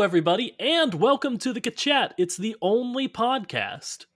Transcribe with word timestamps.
Hello, 0.00 0.06
everybody, 0.06 0.56
and 0.58 0.94
welcome 0.94 1.36
to 1.36 1.52
the 1.52 1.60
Chat. 1.60 2.14
It's 2.16 2.38
the 2.38 2.56
only 2.62 3.06
podcast. 3.06 4.06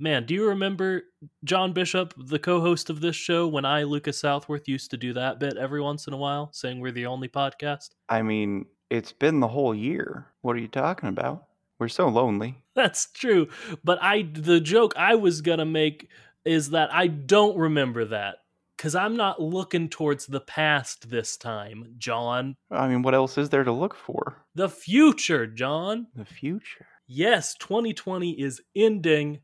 Man, 0.00 0.24
do 0.24 0.32
you 0.32 0.48
remember 0.48 1.02
John 1.44 1.74
Bishop, 1.74 2.14
the 2.16 2.38
co-host 2.38 2.88
of 2.88 3.02
this 3.02 3.14
show, 3.14 3.46
when 3.46 3.66
I, 3.66 3.82
Lucas 3.82 4.18
Southworth, 4.18 4.66
used 4.66 4.90
to 4.92 4.96
do 4.96 5.12
that 5.12 5.38
bit 5.38 5.58
every 5.58 5.82
once 5.82 6.06
in 6.06 6.14
a 6.14 6.16
while, 6.16 6.48
saying 6.54 6.80
we're 6.80 6.90
the 6.90 7.04
only 7.04 7.28
podcast? 7.28 7.90
I 8.08 8.22
mean, 8.22 8.64
it's 8.88 9.12
been 9.12 9.40
the 9.40 9.48
whole 9.48 9.74
year. 9.74 10.28
What 10.40 10.56
are 10.56 10.60
you 10.60 10.68
talking 10.68 11.10
about? 11.10 11.44
We're 11.78 11.88
so 11.88 12.08
lonely. 12.08 12.56
That's 12.74 13.12
true, 13.12 13.48
but 13.84 13.98
I 14.00 14.22
the 14.32 14.58
joke 14.58 14.94
I 14.96 15.16
was 15.16 15.42
gonna 15.42 15.66
make 15.66 16.08
is 16.46 16.70
that 16.70 16.94
I 16.94 17.08
don't 17.08 17.58
remember 17.58 18.06
that 18.06 18.36
because 18.78 18.94
I'm 18.94 19.16
not 19.16 19.42
looking 19.42 19.88
towards 19.88 20.26
the 20.26 20.40
past 20.40 21.10
this 21.10 21.36
time, 21.36 21.94
John. 21.98 22.56
I 22.70 22.86
mean, 22.86 23.02
what 23.02 23.14
else 23.14 23.36
is 23.36 23.50
there 23.50 23.64
to 23.64 23.72
look 23.72 23.96
for? 23.96 24.46
The 24.54 24.68
future, 24.68 25.48
John. 25.48 26.06
The 26.14 26.24
future. 26.24 26.86
Yes, 27.08 27.54
2020 27.58 28.40
is 28.40 28.62
ending, 28.76 29.40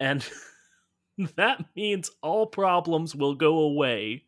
and 0.00 0.28
that 1.36 1.64
means 1.76 2.10
all 2.22 2.46
problems 2.46 3.14
will 3.14 3.36
go 3.36 3.60
away. 3.60 4.24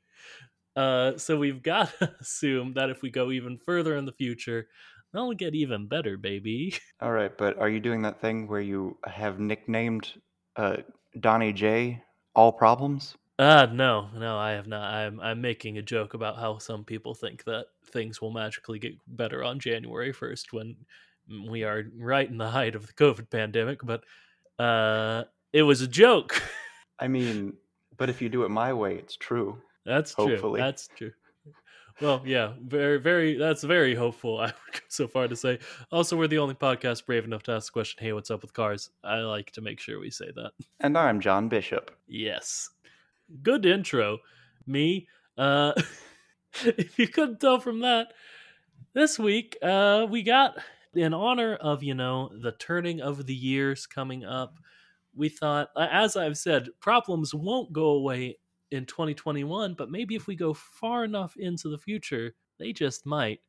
Uh, 0.77 1.19
so 1.19 1.37
we've 1.37 1.63
got 1.63 1.97
to 1.99 2.15
assume 2.21 2.75
that 2.75 2.91
if 2.91 3.03
we 3.03 3.11
go 3.11 3.33
even 3.33 3.59
further 3.59 3.97
in 3.97 4.05
the 4.05 4.13
future, 4.13 4.69
they'll 5.13 5.33
get 5.33 5.55
even 5.55 5.89
better, 5.89 6.17
baby. 6.17 6.75
All 7.01 7.13
right, 7.13 7.37
but 7.37 7.59
are 7.59 7.69
you 7.69 7.81
doing 7.81 8.03
that 8.03 8.21
thing 8.21 8.49
where 8.49 8.61
you 8.61 8.99
have 9.05 9.39
nicknamed 9.39 10.13
uh, 10.57 10.79
Donnie 11.19 11.53
J 11.53 12.03
all 12.35 12.53
problems? 12.53 13.17
Uh 13.39 13.67
no, 13.73 14.09
no, 14.17 14.39
I 14.39 14.53
have 14.53 14.69
not. 14.69 14.95
I'm 14.95 15.21
I'm 15.21 15.41
making 15.41 15.79
a 15.79 15.83
joke 15.83 16.15
about 16.15 16.37
how 16.39 16.59
some 16.59 16.85
people 16.85 17.15
think 17.15 17.45
that 17.45 17.67
things 17.87 18.21
will 18.21 18.31
magically 18.31 18.79
get 18.79 18.95
better 19.09 19.43
on 19.43 19.59
January 19.59 20.13
1st 20.13 20.53
when 20.53 20.77
we 21.49 21.65
are 21.65 21.85
right 21.99 22.29
in 22.29 22.39
the 22.39 22.51
height 22.51 22.75
of 22.77 22.87
the 22.87 22.93
COVID 22.93 23.31
pandemic, 23.31 23.81
but 23.83 24.05
uh 24.63 25.25
it 25.53 25.63
was 25.63 25.81
a 25.81 25.89
joke. 25.89 26.41
I 26.99 27.09
mean, 27.09 27.55
but 27.97 28.09
if 28.09 28.23
you 28.23 28.29
do 28.29 28.45
it 28.45 28.51
my 28.51 28.73
way, 28.73 28.97
it's 28.97 29.17
true. 29.17 29.61
That's 29.85 30.15
true. 30.15 30.55
That's 30.57 30.89
true. 30.97 31.13
Well, 32.01 32.23
yeah, 32.25 32.55
very, 32.61 32.99
very. 32.99 33.37
That's 33.37 33.63
very 33.63 33.95
hopeful. 33.95 34.39
I 34.41 34.47
would 34.47 34.73
go 34.73 34.81
so 34.89 35.07
far 35.07 35.29
to 35.29 35.37
say. 35.37 35.61
Also, 35.93 36.17
we're 36.17 36.27
the 36.27 36.39
only 36.39 36.55
podcast 36.55 37.07
brave 37.07 37.25
enough 37.25 37.45
to 37.45 37.53
ask 37.53 37.67
the 37.67 37.73
question, 37.73 38.03
"Hey, 38.03 38.13
what's 38.13 38.31
up 38.31 38.43
with 38.43 38.53
cars?" 38.53 38.91
I 39.05 39.19
like 39.19 39.53
to 39.53 39.61
make 39.61 39.79
sure 39.79 40.01
we 40.01 40.11
say 40.11 40.31
that. 40.35 40.53
And 40.81 40.99
I'm 40.99 41.21
John 41.21 41.49
Bishop. 41.49 41.97
Yes. 42.09 42.69
Good 43.43 43.67
intro. 43.67 44.19
Me. 44.67 45.09
Uh 45.37 45.73
if 46.65 46.99
you 46.99 47.09
couldn't 47.09 47.41
tell 47.41 47.59
from 47.59 47.81
that, 47.81 48.13
this 48.93 49.19
week 49.19 49.57
uh 49.63 50.07
we 50.09 50.23
got 50.23 50.57
in 50.95 51.13
honor 51.13 51.55
of, 51.57 51.83
you 51.83 51.95
know, 51.95 52.31
the 52.41 52.53
turning 52.53 53.01
of 53.01 53.27
the 53.27 53.35
years 53.35 53.87
coming 53.87 54.25
up. 54.25 54.59
We 55.15 55.29
thought 55.29 55.69
as 55.77 56.17
I've 56.17 56.39
said, 56.39 56.69
problems 56.81 57.35
won't 57.35 57.73
go 57.73 57.87
away 57.91 58.39
in 58.71 58.87
2021, 58.87 59.75
but 59.75 59.91
maybe 59.91 60.15
if 60.15 60.27
we 60.27 60.37
go 60.37 60.55
far 60.55 61.05
enough 61.05 61.37
into 61.37 61.69
the 61.69 61.79
future, 61.79 62.35
they 62.59 62.73
just 62.73 63.07
might. 63.07 63.41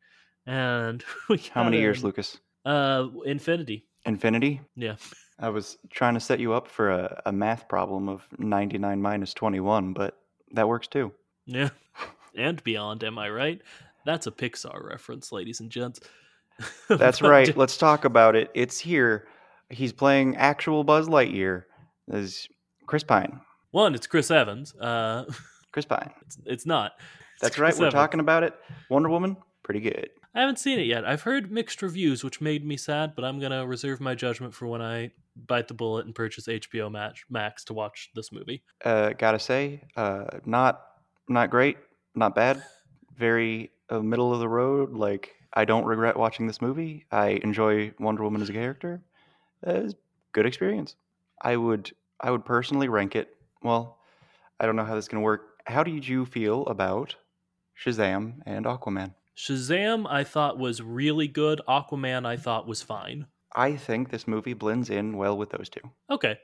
And 0.45 1.03
we 1.29 1.37
How 1.37 1.63
many 1.63 1.77
got 1.77 1.81
years, 1.81 2.03
Lucas? 2.03 2.39
Uh 2.65 3.07
infinity. 3.25 3.87
Infinity? 4.05 4.61
Yeah. 4.75 4.95
I 5.39 5.49
was 5.49 5.77
trying 5.89 6.13
to 6.13 6.19
set 6.19 6.39
you 6.39 6.53
up 6.53 6.67
for 6.67 6.91
a, 6.91 7.21
a 7.25 7.31
math 7.31 7.67
problem 7.67 8.07
of 8.07 8.25
99 8.37 9.01
minus 9.01 9.33
21, 9.33 9.93
but 9.93 10.17
that 10.51 10.67
works 10.67 10.87
too. 10.87 11.11
Yeah. 11.45 11.69
And 12.37 12.63
beyond, 12.63 13.03
am 13.03 13.17
I 13.17 13.29
right? 13.29 13.61
That's 14.05 14.27
a 14.27 14.31
Pixar 14.31 14.83
reference, 14.83 15.31
ladies 15.31 15.59
and 15.59 15.69
gents. 15.69 15.99
That's 16.89 17.21
right. 17.21 17.55
Let's 17.55 17.77
talk 17.77 18.05
about 18.05 18.35
it. 18.35 18.51
It's 18.53 18.79
here. 18.79 19.27
He's 19.69 19.91
playing 19.93 20.37
actual 20.37 20.83
Buzz 20.83 21.07
Lightyear. 21.07 21.63
Is 22.07 22.47
Chris 22.85 23.03
Pine. 23.03 23.41
One, 23.71 23.95
it's 23.95 24.07
Chris 24.07 24.29
Evans. 24.31 24.75
Uh, 24.75 25.25
Chris 25.71 25.85
Pine. 25.85 26.11
it's, 26.25 26.37
it's 26.45 26.65
not. 26.65 26.93
It's 26.97 27.41
That's 27.41 27.59
right. 27.59 27.69
Chris 27.69 27.79
We're 27.79 27.87
Evans. 27.87 27.93
talking 27.93 28.19
about 28.19 28.43
it. 28.43 28.53
Wonder 28.89 29.09
Woman, 29.09 29.37
pretty 29.63 29.79
good. 29.81 30.09
I 30.35 30.41
haven't 30.41 30.59
seen 30.59 30.79
it 30.79 30.85
yet. 30.85 31.05
I've 31.05 31.21
heard 31.21 31.49
mixed 31.49 31.81
reviews, 31.81 32.21
which 32.21 32.41
made 32.41 32.65
me 32.65 32.75
sad, 32.75 33.15
but 33.15 33.23
I'm 33.23 33.39
going 33.39 33.53
to 33.53 33.65
reserve 33.65 34.01
my 34.01 34.15
judgment 34.15 34.53
for 34.53 34.67
when 34.67 34.81
I 34.81 35.11
bite 35.35 35.69
the 35.69 35.73
bullet 35.73 36.05
and 36.05 36.13
purchase 36.13 36.47
HBO 36.47 36.91
Match, 36.91 37.25
Max 37.29 37.63
to 37.65 37.73
watch 37.73 38.11
this 38.15 38.31
movie. 38.31 38.61
Uh, 38.83 39.11
gotta 39.13 39.39
say, 39.39 39.81
uh, 39.95 40.25
not 40.45 40.81
not 41.27 41.49
great, 41.49 41.77
not 42.15 42.35
bad. 42.35 42.61
Very 43.17 43.71
uh, 43.89 43.99
middle 43.99 44.33
of 44.33 44.39
the 44.39 44.47
road. 44.47 44.93
Like 44.93 45.31
I 45.53 45.65
don't 45.65 45.85
regret 45.85 46.17
watching 46.17 46.47
this 46.47 46.61
movie. 46.61 47.05
I 47.11 47.39
enjoy 47.43 47.93
Wonder 47.99 48.23
Woman 48.23 48.41
as 48.41 48.49
a 48.49 48.53
character. 48.53 49.01
Uh, 49.65 49.71
it's 49.71 49.95
good 50.33 50.45
experience. 50.45 50.95
I 51.41 51.55
would 51.55 51.91
I 52.19 52.31
would 52.31 52.45
personally 52.45 52.89
rank 52.89 53.15
it. 53.15 53.29
Well, 53.63 53.99
I 54.59 54.65
don't 54.65 54.75
know 54.75 54.85
how 54.85 54.95
this 54.95 55.05
is 55.05 55.09
gonna 55.09 55.23
work. 55.23 55.61
How 55.65 55.83
did 55.83 56.07
you 56.07 56.25
feel 56.25 56.65
about 56.67 57.15
Shazam 57.81 58.41
and 58.45 58.65
Aquaman? 58.65 59.13
Shazam, 59.35 60.05
I 60.09 60.23
thought 60.23 60.57
was 60.57 60.81
really 60.81 61.27
good. 61.27 61.61
Aquaman, 61.67 62.25
I 62.25 62.37
thought 62.37 62.67
was 62.67 62.81
fine. 62.81 63.27
I 63.55 63.75
think 63.75 64.09
this 64.09 64.27
movie 64.27 64.53
blends 64.53 64.89
in 64.89 65.17
well 65.17 65.37
with 65.37 65.49
those 65.49 65.69
two. 65.69 65.81
Okay, 66.09 66.37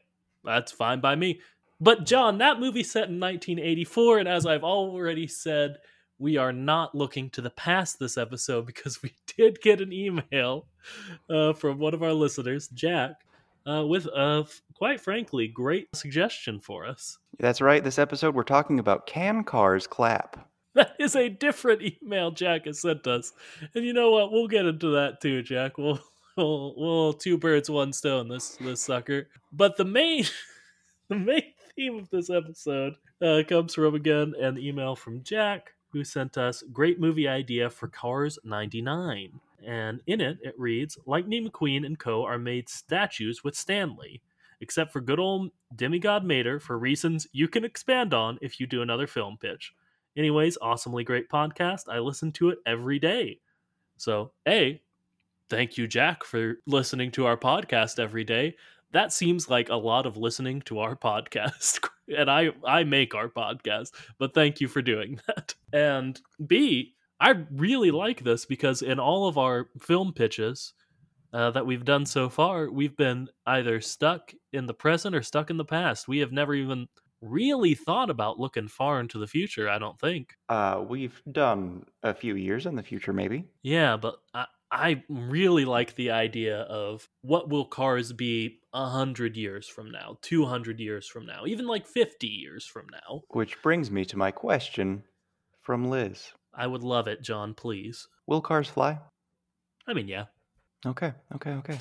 that's 0.44 0.72
fine 0.72 1.00
by 1.00 1.16
me. 1.16 1.41
But 1.80 2.06
John, 2.06 2.38
that 2.38 2.59
movie 2.59 2.84
set 2.84 3.09
in 3.09 3.19
1984, 3.19 4.19
and 4.19 4.28
as 4.30 4.46
I've 4.46 4.63
already 4.63 5.28
said, 5.28 5.78
we 6.19 6.38
are 6.38 6.53
not 6.53 6.94
looking 6.94 7.30
to 7.31 7.41
the 7.41 7.50
past 7.50 8.00
this 8.00 8.18
episode 8.18 8.66
because 8.68 9.01
we 9.01 9.13
did 9.35 9.62
get 9.62 9.81
an 9.81 9.91
email 9.91 10.68
uh, 11.30 11.53
from 11.53 11.80
one 11.80 11.94
of 11.94 12.03
our 12.03 12.13
listeners, 12.13 12.68
Jack, 12.69 13.13
uh, 13.68 13.85
with 13.85 14.06
a 14.06 14.46
quite 14.75 15.01
frankly 15.01 15.47
great 15.47 15.88
suggestion 15.96 16.59
for 16.59 16.85
us. 16.85 17.18
That's 17.40 17.62
right. 17.62 17.84
This 17.84 18.00
episode 18.00 18.35
we're 18.35 18.44
talking 18.44 18.80
about 18.80 19.07
can 19.07 19.44
cars 19.44 19.88
clap? 19.88 20.50
That 20.75 20.95
is 20.99 21.17
a 21.17 21.27
different 21.27 21.81
email 21.81 22.31
Jack 22.31 22.65
has 22.65 22.79
sent 22.79 23.05
us, 23.05 23.33
and 23.75 23.83
you 23.83 23.91
know 23.91 24.11
what? 24.11 24.31
We'll 24.31 24.47
get 24.47 24.65
into 24.65 24.91
that 24.91 25.19
too, 25.19 25.43
Jack. 25.43 25.77
We'll 25.77 25.99
we'll, 26.37 26.73
we'll 26.77 27.13
two 27.13 27.37
birds, 27.37 27.69
one 27.69 27.91
stone. 27.91 28.29
This 28.29 28.55
this 28.55 28.81
sucker. 28.81 29.27
But 29.51 29.75
the 29.75 29.83
main 29.83 30.23
the 31.09 31.17
main 31.17 31.53
theme 31.75 31.99
of 31.99 32.09
this 32.09 32.29
episode 32.29 32.93
uh, 33.21 33.43
comes 33.47 33.75
from 33.75 33.95
again 33.95 34.33
an 34.39 34.57
email 34.57 34.95
from 34.95 35.23
Jack 35.23 35.73
who 35.91 36.03
sent 36.03 36.38
us 36.38 36.63
great 36.71 37.00
movie 37.00 37.27
idea 37.27 37.69
for 37.69 37.88
Cars 37.88 38.39
99. 38.44 39.39
And 39.65 40.01
in 40.07 40.21
it, 40.21 40.39
it 40.41 40.56
reads 40.57 40.97
Lightning 41.06 41.50
McQueen 41.50 41.85
and 41.85 42.00
co. 42.00 42.24
are 42.24 42.39
made 42.39 42.69
statues 42.69 43.44
with 43.44 43.56
Stanley, 43.56 44.21
except 44.59 44.91
for 44.91 45.01
good 45.01 45.19
old 45.19 45.51
Demigod 45.75 46.24
Mater 46.24 46.59
for 46.59 46.77
reasons 46.77 47.27
you 47.31 47.47
can 47.47 47.63
expand 47.63 48.13
on 48.13 48.39
if 48.41 48.59
you 48.59 48.65
do 48.65 48.81
another 48.81 49.06
film 49.06 49.38
pitch. 49.38 49.74
Anyways, 50.18 50.58
awesomely 50.62 51.04
great 51.04 51.30
podcast. 51.30 51.84
I 51.90 52.00
listen 52.00 52.31
to 52.34 52.50
it 52.50 52.60
every 52.66 53.00
day. 53.00 53.40
So, 53.98 54.31
A, 54.48 54.81
thank 55.50 55.78
you, 55.78 55.88
Jack, 55.88 56.24
for 56.24 56.56
listening 56.66 57.12
to 57.12 57.25
our 57.25 57.38
podcast 57.38 58.00
every 58.00 58.24
day. 58.24 58.56
That 58.92 59.13
seems 59.13 59.50
like 59.50 59.69
a 59.69 59.75
lot 59.75 60.06
of 60.06 60.18
listening 60.18 60.62
to 60.63 60.80
our 60.80 60.96
podcast. 60.98 61.80
and 62.16 62.30
I 62.30 62.50
I 62.66 62.84
make 62.84 63.16
our 63.16 63.30
podcast, 63.30 63.92
but 64.18 64.34
thank 64.34 64.60
you 64.62 64.68
for 64.68 64.81
doing 64.81 65.19
that. 65.28 65.56
And 65.74 66.19
B, 66.48 66.96
I 67.19 67.36
really 67.52 67.92
like 67.92 68.24
this 68.24 68.46
because 68.46 68.81
in 68.81 69.00
all 69.00 69.28
of 69.28 69.38
our 69.38 69.69
film 69.80 70.13
pitches 70.13 70.74
uh, 71.34 71.52
that 71.52 71.66
we've 71.66 71.86
done 71.86 72.06
so 72.06 72.30
far, 72.30 72.69
we've 72.69 72.98
been 72.98 73.30
either 73.46 73.80
stuck 73.80 74.34
in 74.52 74.66
the 74.66 74.74
present 74.74 75.16
or 75.16 75.22
stuck 75.22 75.50
in 75.50 75.58
the 75.58 75.66
past. 75.66 76.08
We 76.08 76.19
have 76.19 76.31
never 76.31 76.54
even 76.54 76.88
really 77.21 77.75
thought 77.75 78.09
about 78.09 78.39
looking 78.39 78.68
far 78.68 79.00
into 79.00 79.19
the 79.19 79.27
future, 79.27 79.69
I 79.69 79.79
don't 79.79 80.00
think. 80.00 80.35
Uh, 80.50 80.83
we've 80.88 81.21
done 81.31 81.85
a 82.03 82.13
few 82.13 82.35
years 82.35 82.65
in 82.65 82.75
the 82.75 82.83
future, 82.83 83.13
maybe. 83.13 83.45
Yeah, 83.62 83.97
but 83.97 84.18
I, 84.33 84.45
I 84.71 85.03
really 85.09 85.65
like 85.65 85.95
the 85.95 86.12
idea 86.12 86.62
of 86.62 87.07
what 87.21 87.50
will 87.50 87.65
cars 87.65 88.13
be 88.13 88.59
a 88.73 88.89
hundred 88.89 89.35
years 89.35 89.68
from 89.68 89.91
now, 89.91 90.18
two 90.21 90.45
hundred 90.45 90.79
years 90.79 91.07
from 91.07 91.25
now, 91.25 91.45
even 91.45 91.68
like 91.68 91.85
fifty 91.85 92.27
years 92.27 92.65
from 92.65 92.88
now. 92.91 93.21
Which 93.29 93.62
brings 93.62 93.91
me 93.91 94.06
to 94.06 94.17
my 94.17 94.31
question 94.31 95.03
from 95.62 95.89
Liz. 95.89 96.31
I 96.53 96.67
would 96.67 96.83
love 96.83 97.07
it, 97.07 97.21
John. 97.21 97.53
Please. 97.53 98.07
Will 98.27 98.41
cars 98.41 98.69
fly? 98.69 99.00
I 99.88 99.94
mean, 99.94 100.07
yeah. 100.07 100.25
Okay, 100.85 101.13
okay, 101.35 101.51
okay. 101.51 101.77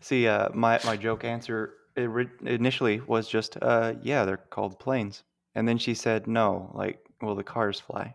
See, 0.00 0.26
uh, 0.26 0.48
my 0.52 0.80
my 0.84 0.96
joke 0.96 1.24
answer 1.24 1.74
iri- 1.98 2.30
initially 2.46 3.00
was 3.00 3.28
just, 3.28 3.56
uh, 3.62 3.94
yeah, 4.02 4.24
they're 4.24 4.36
called 4.36 4.78
planes, 4.78 5.24
and 5.54 5.66
then 5.68 5.78
she 5.78 5.94
said, 5.94 6.26
no, 6.26 6.70
like, 6.74 6.98
will 7.20 7.34
the 7.34 7.44
cars 7.44 7.80
fly? 7.80 8.14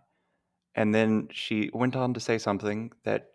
And 0.76 0.94
then 0.96 1.28
she 1.32 1.70
went 1.74 1.96
on 1.96 2.14
to 2.14 2.20
say 2.20 2.38
something 2.38 2.92
that 3.04 3.32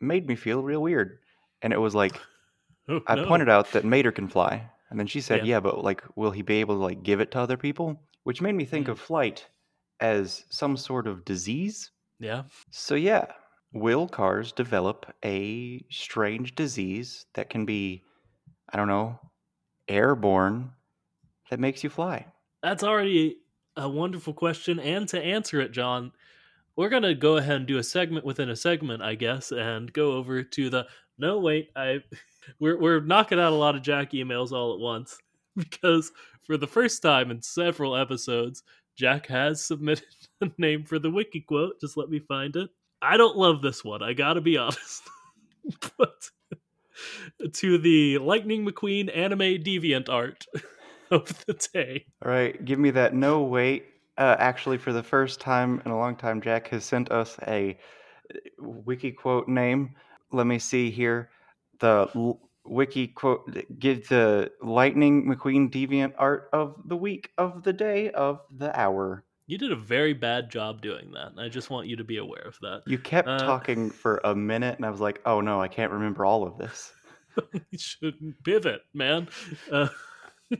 made 0.00 0.26
me 0.28 0.36
feel 0.36 0.62
real 0.62 0.82
weird, 0.82 1.18
and 1.62 1.72
it 1.72 1.80
was 1.80 1.94
like, 1.94 2.20
Oh, 2.88 3.00
I 3.06 3.14
no. 3.14 3.26
pointed 3.26 3.48
out 3.48 3.70
that 3.72 3.84
Mater 3.84 4.10
can 4.12 4.26
fly, 4.28 4.68
and 4.90 4.98
then 4.98 5.06
she 5.06 5.20
said, 5.20 5.46
Yeah. 5.46 5.54
yeah. 5.56 5.60
but 5.60 5.82
like, 5.84 6.02
will 6.16 6.32
he 6.32 6.42
be 6.42 6.60
able 6.60 6.74
to 6.76 6.82
like 6.82 7.02
give 7.04 7.20
it 7.20 7.30
to 7.32 7.38
other 7.40 7.56
people? 7.56 8.00
Which 8.24 8.42
made 8.42 8.54
me 8.56 8.64
think 8.64 8.86
Mm. 8.88 8.90
of 8.92 9.00
flight 9.00 9.46
as 10.00 10.44
some 10.50 10.76
sort 10.76 11.06
of 11.06 11.24
disease. 11.24 11.90
Yeah. 12.18 12.42
So 12.70 12.96
yeah, 12.96 13.26
will 13.72 14.08
cars 14.08 14.50
develop 14.52 15.06
a 15.24 15.84
strange 15.90 16.54
disease 16.56 17.26
that 17.34 17.50
can 17.50 17.64
be, 17.64 18.02
I 18.72 18.76
don't 18.76 18.88
know, 18.88 19.18
airborne 19.88 20.70
that 21.50 21.60
makes 21.60 21.82
you 21.84 21.90
fly? 21.90 22.26
That's 22.62 22.82
already 22.82 23.38
a 23.76 23.88
wonderful 23.88 24.32
question. 24.32 24.78
And 24.78 25.08
to 25.08 25.22
answer 25.22 25.60
it, 25.60 25.72
John, 25.72 26.12
we're 26.76 26.88
going 26.88 27.02
to 27.02 27.14
go 27.14 27.36
ahead 27.36 27.56
and 27.56 27.66
do 27.66 27.78
a 27.78 27.82
segment 27.82 28.24
within 28.24 28.50
a 28.50 28.56
segment, 28.56 29.02
I 29.02 29.14
guess, 29.14 29.52
and 29.52 29.92
go 29.92 30.12
over 30.12 30.42
to 30.42 30.70
the. 30.70 30.86
No, 31.18 31.38
wait. 31.38 31.70
I 31.76 32.02
We're, 32.58 32.78
we're 32.78 33.00
knocking 33.00 33.38
out 33.38 33.52
a 33.52 33.56
lot 33.56 33.76
of 33.76 33.82
Jack 33.82 34.12
emails 34.12 34.52
all 34.52 34.74
at 34.74 34.80
once 34.80 35.18
because 35.56 36.12
for 36.42 36.56
the 36.56 36.66
first 36.66 37.02
time 37.02 37.30
in 37.30 37.42
several 37.42 37.96
episodes, 37.96 38.62
Jack 38.96 39.26
has 39.28 39.64
submitted 39.64 40.06
a 40.40 40.50
name 40.58 40.84
for 40.84 40.98
the 40.98 41.10
wiki 41.10 41.40
quote. 41.40 41.80
Just 41.80 41.96
let 41.96 42.10
me 42.10 42.18
find 42.20 42.56
it. 42.56 42.70
I 43.00 43.16
don't 43.16 43.36
love 43.36 43.62
this 43.62 43.84
one. 43.84 44.02
I 44.02 44.12
gotta 44.12 44.40
be 44.40 44.56
honest. 44.56 45.02
but 45.98 46.30
to 47.52 47.78
the 47.78 48.18
Lightning 48.18 48.66
McQueen 48.66 49.14
anime 49.16 49.62
deviant 49.62 50.08
art 50.08 50.46
of 51.10 51.44
the 51.46 51.54
day. 51.72 52.06
All 52.24 52.30
right, 52.30 52.62
give 52.64 52.78
me 52.78 52.90
that. 52.92 53.14
No, 53.14 53.42
wait. 53.42 53.86
Uh, 54.18 54.36
actually, 54.38 54.78
for 54.78 54.92
the 54.92 55.02
first 55.02 55.40
time 55.40 55.82
in 55.84 55.90
a 55.90 55.98
long 55.98 56.16
time, 56.16 56.40
Jack 56.40 56.68
has 56.68 56.84
sent 56.84 57.10
us 57.10 57.36
a 57.46 57.78
uh, 58.34 58.38
wiki 58.58 59.12
quote 59.12 59.48
name. 59.48 59.94
Let 60.30 60.46
me 60.46 60.58
see 60.58 60.90
here. 60.90 61.30
The 61.80 62.08
l- 62.14 62.40
wiki 62.64 63.08
quote 63.08 63.50
give 63.78 64.08
the 64.08 64.52
Lightning 64.62 65.26
McQueen 65.26 65.70
deviant 65.70 66.14
art 66.18 66.48
of 66.52 66.76
the 66.84 66.96
week, 66.96 67.30
of 67.38 67.62
the 67.62 67.72
day, 67.72 68.10
of 68.10 68.40
the 68.56 68.78
hour. 68.78 69.24
You 69.46 69.58
did 69.58 69.72
a 69.72 69.76
very 69.76 70.12
bad 70.12 70.50
job 70.50 70.82
doing 70.82 71.10
that. 71.12 71.32
I 71.38 71.48
just 71.48 71.70
want 71.70 71.86
you 71.88 71.96
to 71.96 72.04
be 72.04 72.18
aware 72.18 72.44
of 72.46 72.58
that. 72.60 72.82
You 72.86 72.98
kept 72.98 73.26
Uh, 73.28 73.38
talking 73.38 73.90
for 74.02 74.20
a 74.24 74.34
minute, 74.34 74.76
and 74.76 74.84
I 74.86 74.90
was 74.90 75.00
like, 75.00 75.20
"Oh 75.26 75.40
no, 75.40 75.60
I 75.60 75.68
can't 75.68 75.92
remember 75.92 76.24
all 76.24 76.46
of 76.46 76.58
this." 76.58 76.92
you 77.70 77.78
shouldn't 77.78 78.42
pivot, 78.44 78.82
man. 78.94 79.28
Uh, 79.70 79.88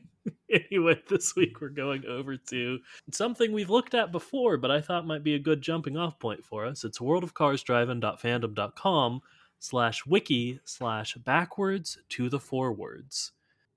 anyway, 0.51 1.01
this 1.09 1.35
week 1.37 1.61
we're 1.61 1.69
going 1.69 2.05
over 2.07 2.37
to 2.37 2.79
something 3.13 3.53
we've 3.53 3.71
looked 3.71 3.95
at 3.95 4.11
before, 4.13 4.57
but 4.57 4.71
I 4.71 4.81
thought 4.81 5.07
might 5.07 5.23
be 5.25 5.35
a 5.35 5.39
good 5.39 5.61
jumping 5.63 5.97
off 5.99 6.19
point 6.19 6.45
for 6.45 6.67
us. 6.67 6.85
It's 6.85 6.99
worldofcarsdriving.fandom.com 6.99 9.23
slash 9.59 10.07
wiki 10.07 10.61
slash 10.65 11.15
backwards 11.17 11.99
to 12.11 12.29
the 12.29 12.39
forwards. 12.41 13.33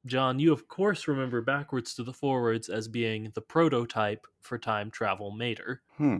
John, 0.05 0.39
you 0.39 0.53
of 0.53 0.67
course 0.67 1.07
remember 1.07 1.41
backwards 1.41 1.93
to 1.95 2.03
the 2.03 2.13
forwards 2.13 2.69
as 2.69 2.87
being 2.87 3.31
the 3.33 3.41
prototype 3.41 4.27
for 4.41 4.57
time 4.57 4.91
travel 4.91 5.31
mater. 5.31 5.81
Hmm. 5.97 6.17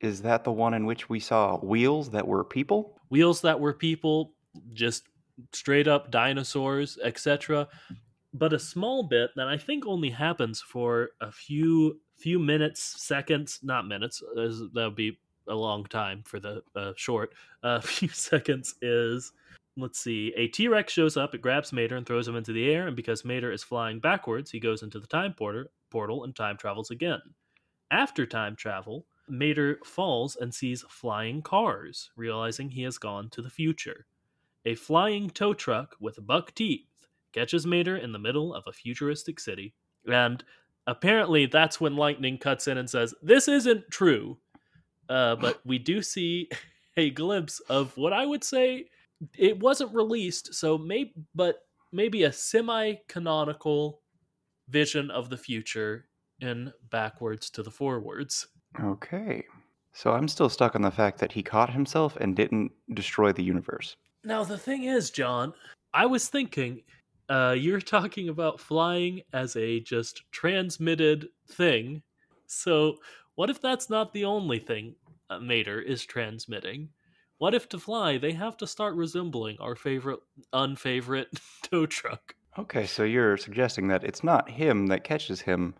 Is 0.00 0.20
that 0.22 0.44
the 0.44 0.52
one 0.52 0.74
in 0.74 0.84
which 0.84 1.08
we 1.08 1.18
saw 1.18 1.56
wheels 1.58 2.10
that 2.10 2.26
were 2.26 2.44
people? 2.44 2.96
wheels 3.08 3.40
that 3.42 3.58
were 3.58 3.72
people, 3.72 4.32
just 4.72 5.08
straight 5.52 5.88
up 5.88 6.10
dinosaurs, 6.10 6.98
etc. 7.02 7.68
But 8.34 8.52
a 8.52 8.58
small 8.58 9.02
bit 9.02 9.30
that 9.36 9.48
I 9.48 9.56
think 9.56 9.86
only 9.86 10.10
happens 10.10 10.60
for 10.60 11.10
a 11.20 11.30
few 11.30 12.00
few 12.16 12.38
minutes, 12.38 13.02
seconds, 13.02 13.60
not 13.62 13.86
minutes. 13.86 14.22
as 14.38 14.60
That 14.74 14.84
would 14.86 14.96
be 14.96 15.18
a 15.48 15.54
long 15.54 15.84
time 15.84 16.22
for 16.24 16.40
the 16.40 16.62
uh, 16.74 16.92
short. 16.96 17.34
A 17.62 17.80
few 17.82 18.08
seconds 18.08 18.74
is. 18.82 19.32
Let's 19.78 19.98
see. 19.98 20.32
A 20.36 20.48
T 20.48 20.68
Rex 20.68 20.92
shows 20.92 21.16
up, 21.16 21.34
it 21.34 21.42
grabs 21.42 21.72
Mater 21.72 21.96
and 21.96 22.06
throws 22.06 22.26
him 22.26 22.36
into 22.36 22.52
the 22.52 22.70
air, 22.70 22.86
and 22.86 22.96
because 22.96 23.24
Mater 23.24 23.52
is 23.52 23.62
flying 23.62 24.00
backwards, 24.00 24.50
he 24.50 24.58
goes 24.58 24.82
into 24.82 24.98
the 24.98 25.06
time 25.06 25.34
porter, 25.34 25.68
portal 25.90 26.24
and 26.24 26.34
time 26.34 26.56
travels 26.56 26.90
again. 26.90 27.20
After 27.90 28.24
time 28.24 28.56
travel, 28.56 29.04
Mater 29.28 29.78
falls 29.84 30.36
and 30.36 30.54
sees 30.54 30.84
flying 30.88 31.42
cars, 31.42 32.10
realizing 32.16 32.70
he 32.70 32.82
has 32.82 32.96
gone 32.96 33.28
to 33.30 33.42
the 33.42 33.50
future. 33.50 34.06
A 34.64 34.74
flying 34.74 35.28
tow 35.28 35.52
truck 35.52 35.94
with 36.00 36.26
buck 36.26 36.54
teeth 36.54 36.88
catches 37.32 37.66
Mater 37.66 37.96
in 37.96 38.12
the 38.12 38.18
middle 38.18 38.54
of 38.54 38.64
a 38.66 38.72
futuristic 38.72 39.38
city. 39.38 39.74
And 40.10 40.42
apparently, 40.86 41.46
that's 41.46 41.80
when 41.80 41.96
Lightning 41.96 42.38
cuts 42.38 42.66
in 42.66 42.78
and 42.78 42.88
says, 42.88 43.14
This 43.22 43.46
isn't 43.46 43.90
true. 43.90 44.38
Uh, 45.08 45.36
but 45.36 45.60
we 45.64 45.78
do 45.78 46.02
see 46.02 46.48
a 46.96 47.10
glimpse 47.10 47.60
of 47.60 47.96
what 47.96 48.12
I 48.12 48.24
would 48.24 48.42
say 48.42 48.86
it 49.36 49.58
wasn't 49.58 49.94
released, 49.94 50.54
so 50.54 50.76
maybe, 50.76 51.12
but 51.34 51.60
maybe 51.92 52.24
a 52.24 52.32
semi 52.32 52.94
canonical 53.08 54.00
vision 54.68 55.10
of 55.10 55.30
the 55.30 55.36
future 55.36 56.08
in 56.40 56.72
backwards 56.90 57.50
to 57.50 57.62
the 57.62 57.70
forwards. 57.70 58.48
Okay. 58.80 59.44
So 59.92 60.12
I'm 60.12 60.28
still 60.28 60.50
stuck 60.50 60.74
on 60.74 60.82
the 60.82 60.90
fact 60.90 61.18
that 61.20 61.32
he 61.32 61.42
caught 61.42 61.72
himself 61.72 62.16
and 62.16 62.36
didn't 62.36 62.72
destroy 62.92 63.32
the 63.32 63.42
universe. 63.42 63.96
Now 64.24 64.44
the 64.44 64.58
thing 64.58 64.84
is, 64.84 65.10
John, 65.10 65.54
I 65.94 66.04
was 66.04 66.28
thinking, 66.28 66.82
uh, 67.30 67.54
you're 67.58 67.80
talking 67.96 68.28
about 68.28 68.60
flying 68.60 69.22
as 69.32 69.56
a 69.56 69.80
just 69.80 70.22
transmitted 70.32 71.28
thing. 71.52 72.02
So 72.46 72.96
what 73.36 73.50
if 73.50 73.60
that's 73.60 73.88
not 73.88 74.12
the 74.12 74.24
only 74.24 74.58
thing 74.58 74.94
uh, 75.30 75.38
Mater 75.38 75.80
is 75.80 76.04
transmitting? 76.04 76.90
What 77.38 77.54
if 77.54 77.66
to 77.70 77.78
fly 77.78 78.18
they 78.18 78.32
have 78.32 78.58
to 78.58 78.66
start 78.66 78.94
resembling 78.94 79.58
our 79.58 79.74
favorite, 79.74 80.20
unfavorite 80.52 81.40
tow 81.62 81.86
truck? 81.86 82.36
Okay, 82.58 82.86
so 82.86 83.02
you're 83.02 83.36
suggesting 83.38 83.88
that 83.88 84.04
it's 84.04 84.22
not 84.24 84.50
him 84.50 84.88
that 84.88 85.04
catches 85.04 85.40
him, 85.42 85.74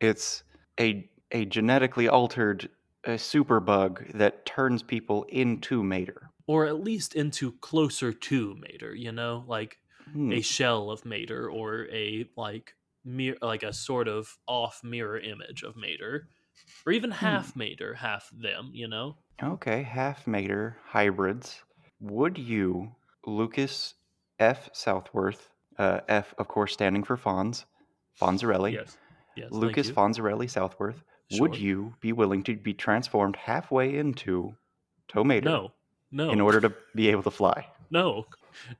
it's 0.00 0.44
a 0.80 1.10
a 1.32 1.44
genetically 1.46 2.08
altered 2.08 2.70
super 3.16 3.60
bug 3.60 4.06
that 4.14 4.46
turns 4.46 4.82
people 4.82 5.24
into 5.24 5.82
Mater. 5.82 6.30
Or 6.46 6.66
at 6.66 6.80
least 6.80 7.14
into 7.14 7.52
closer 7.58 8.12
to 8.12 8.54
Mater, 8.56 8.94
you 8.94 9.12
know? 9.12 9.44
Like 9.46 9.80
Hmm. 10.12 10.38
a 10.38 10.40
shell 10.40 10.90
of 10.90 11.04
Mater 11.04 11.50
or 11.50 11.86
a 11.90 12.30
like 12.36 12.76
mir- 13.04 13.38
like 13.42 13.62
a 13.62 13.72
sort 13.72 14.08
of 14.08 14.38
off 14.46 14.82
mirror 14.84 15.18
image 15.18 15.62
of 15.62 15.76
Mater, 15.76 16.28
or 16.86 16.92
even 16.92 17.10
half 17.10 17.54
Mater, 17.56 17.94
half 17.94 18.30
them. 18.32 18.70
You 18.72 18.88
know, 18.88 19.16
Okay, 19.42 19.82
half 19.82 20.26
Mater 20.26 20.76
hybrids. 20.86 21.62
Would 22.00 22.38
you, 22.38 22.92
Lucas 23.26 23.94
F. 24.38 24.68
Southworth, 24.72 25.50
uh, 25.78 26.00
F 26.08 26.34
of 26.38 26.48
course 26.48 26.72
standing 26.72 27.02
for 27.04 27.16
Fonz, 27.16 27.64
Fonzarelli, 28.20 28.72
yes, 28.74 28.96
yes. 29.36 29.50
Lucas. 29.50 29.90
Fonzarelli 29.90 30.48
Southworth, 30.50 31.02
would 31.38 31.56
you 31.56 31.94
be 32.00 32.12
willing 32.12 32.42
to 32.44 32.56
be 32.56 32.74
transformed 32.74 33.36
halfway 33.36 33.96
into 33.96 34.54
Tow 35.08 35.24
Mater 35.24 35.48
No, 35.48 35.72
no, 36.12 36.30
in 36.30 36.40
order 36.40 36.60
to 36.60 36.72
be 36.94 37.08
able 37.08 37.22
to 37.22 37.30
fly? 37.30 37.66
no, 37.90 38.26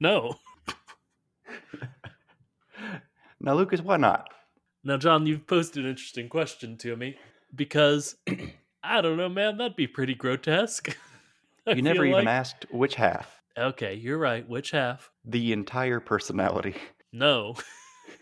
no. 0.00 0.34
Now, 3.40 3.54
Lucas, 3.54 3.82
why 3.82 3.96
not? 3.98 4.30
Now, 4.84 4.96
John, 4.96 5.26
you've 5.26 5.46
posed 5.46 5.76
an 5.76 5.84
interesting 5.86 6.28
question 6.30 6.76
to 6.78 6.96
me 6.96 7.16
because 7.54 8.16
I 8.82 9.00
don't 9.00 9.16
know, 9.16 9.28
man. 9.28 9.56
That'd 9.56 9.76
be 9.76 9.86
pretty 9.86 10.14
grotesque. 10.14 10.96
You 11.66 11.80
never 11.80 12.04
even 12.04 12.26
like- 12.26 12.26
asked 12.26 12.66
which 12.70 12.94
half. 12.96 13.40
Okay, 13.56 13.94
you're 13.94 14.18
right. 14.18 14.46
Which 14.46 14.72
half? 14.72 15.10
The 15.24 15.50
entire 15.54 15.98
personality. 15.98 16.76
No. 17.10 17.54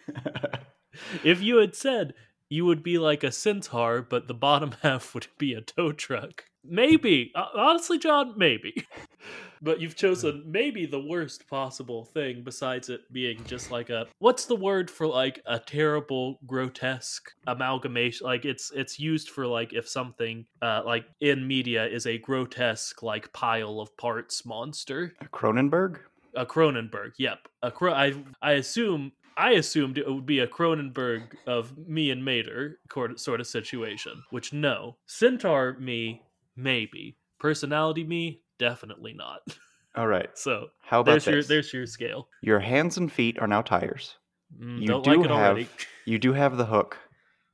if 1.24 1.42
you 1.42 1.56
had 1.56 1.74
said 1.74 2.14
you 2.48 2.64
would 2.66 2.82
be 2.82 2.98
like 2.98 3.24
a 3.24 3.32
centaur, 3.32 4.02
but 4.02 4.28
the 4.28 4.34
bottom 4.34 4.72
half 4.82 5.14
would 5.14 5.26
be 5.38 5.54
a 5.54 5.60
tow 5.60 5.90
truck. 5.90 6.44
Maybe. 6.64 7.32
Uh, 7.34 7.46
honestly, 7.54 7.98
John, 7.98 8.34
maybe. 8.36 8.86
but 9.62 9.80
you've 9.80 9.94
chosen 9.94 10.42
maybe 10.46 10.86
the 10.86 11.00
worst 11.00 11.48
possible 11.48 12.04
thing 12.04 12.42
besides 12.42 12.88
it 12.88 13.00
being 13.12 13.42
just 13.46 13.70
like 13.70 13.90
a 13.90 14.06
what's 14.18 14.44
the 14.46 14.56
word 14.56 14.90
for 14.90 15.06
like 15.06 15.40
a 15.46 15.56
terrible 15.56 16.40
grotesque 16.48 17.30
amalgamation 17.46 18.26
like 18.26 18.44
it's 18.44 18.72
it's 18.72 18.98
used 18.98 19.30
for 19.30 19.46
like 19.46 19.72
if 19.72 19.88
something 19.88 20.44
uh 20.62 20.82
like 20.84 21.04
in 21.20 21.46
media 21.46 21.86
is 21.86 22.06
a 22.06 22.18
grotesque 22.18 23.04
like 23.04 23.32
pile 23.32 23.78
of 23.78 23.96
parts 23.96 24.44
monster 24.44 25.12
a 25.20 25.26
Cronenberg? 25.26 26.00
a 26.34 26.46
Cronenberg. 26.46 27.12
Yep, 27.18 27.48
a 27.62 27.70
Cro- 27.70 27.94
I 27.94 28.14
I 28.40 28.52
assume 28.52 29.12
I 29.36 29.52
assumed 29.52 29.98
it 29.98 30.10
would 30.10 30.26
be 30.26 30.40
a 30.40 30.46
Cronenberg 30.46 31.22
of 31.46 31.76
me 31.86 32.10
and 32.10 32.24
Mater 32.24 32.78
sort 33.16 33.40
of 33.40 33.46
situation. 33.46 34.22
Which 34.30 34.52
no, 34.52 34.96
Centaur 35.06 35.76
me 35.78 36.22
maybe, 36.56 37.16
personality 37.38 38.04
me 38.04 38.42
definitely 38.58 39.12
not. 39.14 39.40
All 39.96 40.06
right. 40.06 40.30
So 40.38 40.68
How 40.82 41.00
about 41.00 41.12
there's 41.12 41.26
your 41.26 41.36
this? 41.36 41.48
there's 41.48 41.72
your 41.72 41.86
scale. 41.86 42.28
Your 42.42 42.60
hands 42.60 42.96
and 42.96 43.10
feet 43.12 43.38
are 43.38 43.46
now 43.46 43.62
tires. 43.62 44.16
Mm, 44.58 44.80
You 44.80 44.86
don't 44.86 45.02
do 45.04 45.10
like 45.10 45.20
it 45.24 45.30
have 45.30 45.38
already. 45.56 45.68
you 46.06 46.18
do 46.18 46.32
have 46.32 46.56
the 46.56 46.64
hook, 46.66 46.98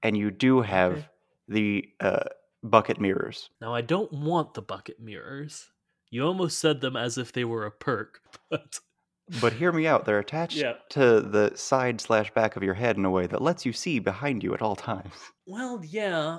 and 0.03 0.17
you 0.17 0.31
do 0.31 0.61
have 0.63 0.93
Okay. 0.93 1.07
the 1.49 1.89
uh, 2.01 2.25
bucket 2.63 3.01
mirrors. 3.01 3.51
Now 3.61 3.75
I 3.75 3.81
don't 3.81 4.13
want 4.13 4.55
the 4.55 4.63
bucket 4.63 5.01
mirrors. 5.01 5.69
You 6.11 6.25
almost 6.25 6.59
said 6.59 6.81
them 6.81 6.97
as 6.97 7.19
if 7.19 7.33
they 7.33 7.45
were 7.45 7.67
a 7.67 7.71
perk, 7.71 8.21
but 8.51 8.79
But 9.41 9.53
hear 9.53 9.73
me 9.73 9.87
out. 9.87 10.05
They're 10.05 10.19
attached 10.21 10.57
Yeah. 10.59 10.75
to 10.91 11.21
the 11.21 11.53
side 11.55 12.01
slash 12.01 12.33
back 12.33 12.57
of 12.57 12.63
your 12.63 12.75
head 12.75 12.97
in 12.97 13.05
a 13.05 13.11
way 13.11 13.27
that 13.27 13.43
lets 13.43 13.67
you 13.67 13.73
see 13.73 13.99
behind 13.99 14.43
you 14.43 14.55
at 14.55 14.63
all 14.63 14.77
times. 14.77 15.13
Well, 15.47 15.83
yeah, 15.85 16.39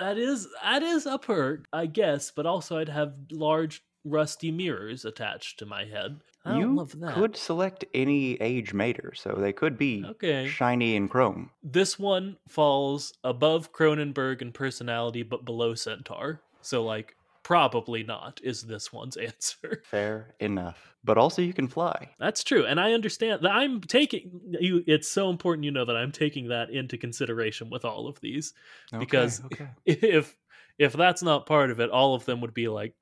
that 0.00 0.18
is 0.18 0.48
that 0.62 0.82
is 0.82 1.06
a 1.06 1.18
perk, 1.18 1.66
I 1.72 1.86
guess. 1.86 2.30
But 2.30 2.46
also, 2.46 2.78
I'd 2.78 2.88
have 2.88 3.14
large 3.30 3.82
rusty 4.04 4.50
mirrors 4.50 5.04
attached 5.04 5.58
to 5.60 5.66
my 5.66 5.84
head. 5.84 6.20
I 6.44 6.58
you 6.58 6.74
love 6.74 6.98
that. 7.00 7.14
could 7.14 7.36
select 7.36 7.84
any 7.92 8.34
age 8.40 8.72
mater, 8.72 9.12
so 9.14 9.34
they 9.34 9.52
could 9.52 9.76
be 9.78 10.04
Okay, 10.04 10.46
shiny 10.48 10.96
and 10.96 11.10
chrome. 11.10 11.50
this 11.62 11.98
one 11.98 12.38
falls 12.48 13.12
above 13.24 13.72
Cronenberg 13.72 14.40
in 14.42 14.52
personality, 14.52 15.22
but 15.22 15.44
below 15.44 15.74
Centaur. 15.74 16.40
So, 16.62 16.84
like, 16.84 17.14
probably 17.42 18.02
not 18.02 18.40
is 18.42 18.62
this 18.62 18.92
one's 18.92 19.16
answer. 19.16 19.82
Fair 19.90 20.34
enough. 20.40 20.94
But 21.02 21.16
also, 21.16 21.40
you 21.40 21.54
can 21.54 21.66
fly. 21.66 22.10
That's 22.18 22.44
true, 22.44 22.66
and 22.66 22.78
I 22.78 22.92
understand 22.92 23.42
that 23.42 23.52
I'm 23.52 23.80
taking 23.80 24.38
you. 24.60 24.84
It's 24.86 25.08
so 25.08 25.30
important 25.30 25.64
you 25.64 25.70
know 25.70 25.86
that 25.86 25.96
I'm 25.96 26.12
taking 26.12 26.48
that 26.48 26.68
into 26.68 26.98
consideration 26.98 27.70
with 27.70 27.86
all 27.86 28.06
of 28.06 28.20
these. 28.20 28.52
Because- 28.98 29.42
okay. 29.46 29.68
if 29.86 30.36
if 30.78 30.94
that's 30.94 31.22
not 31.22 31.46
part 31.46 31.70
of 31.70 31.80
it, 31.80 31.90
all 31.90 32.14
of 32.14 32.24
them 32.24 32.40
would 32.40 32.54
be 32.54 32.68
like 32.68 32.94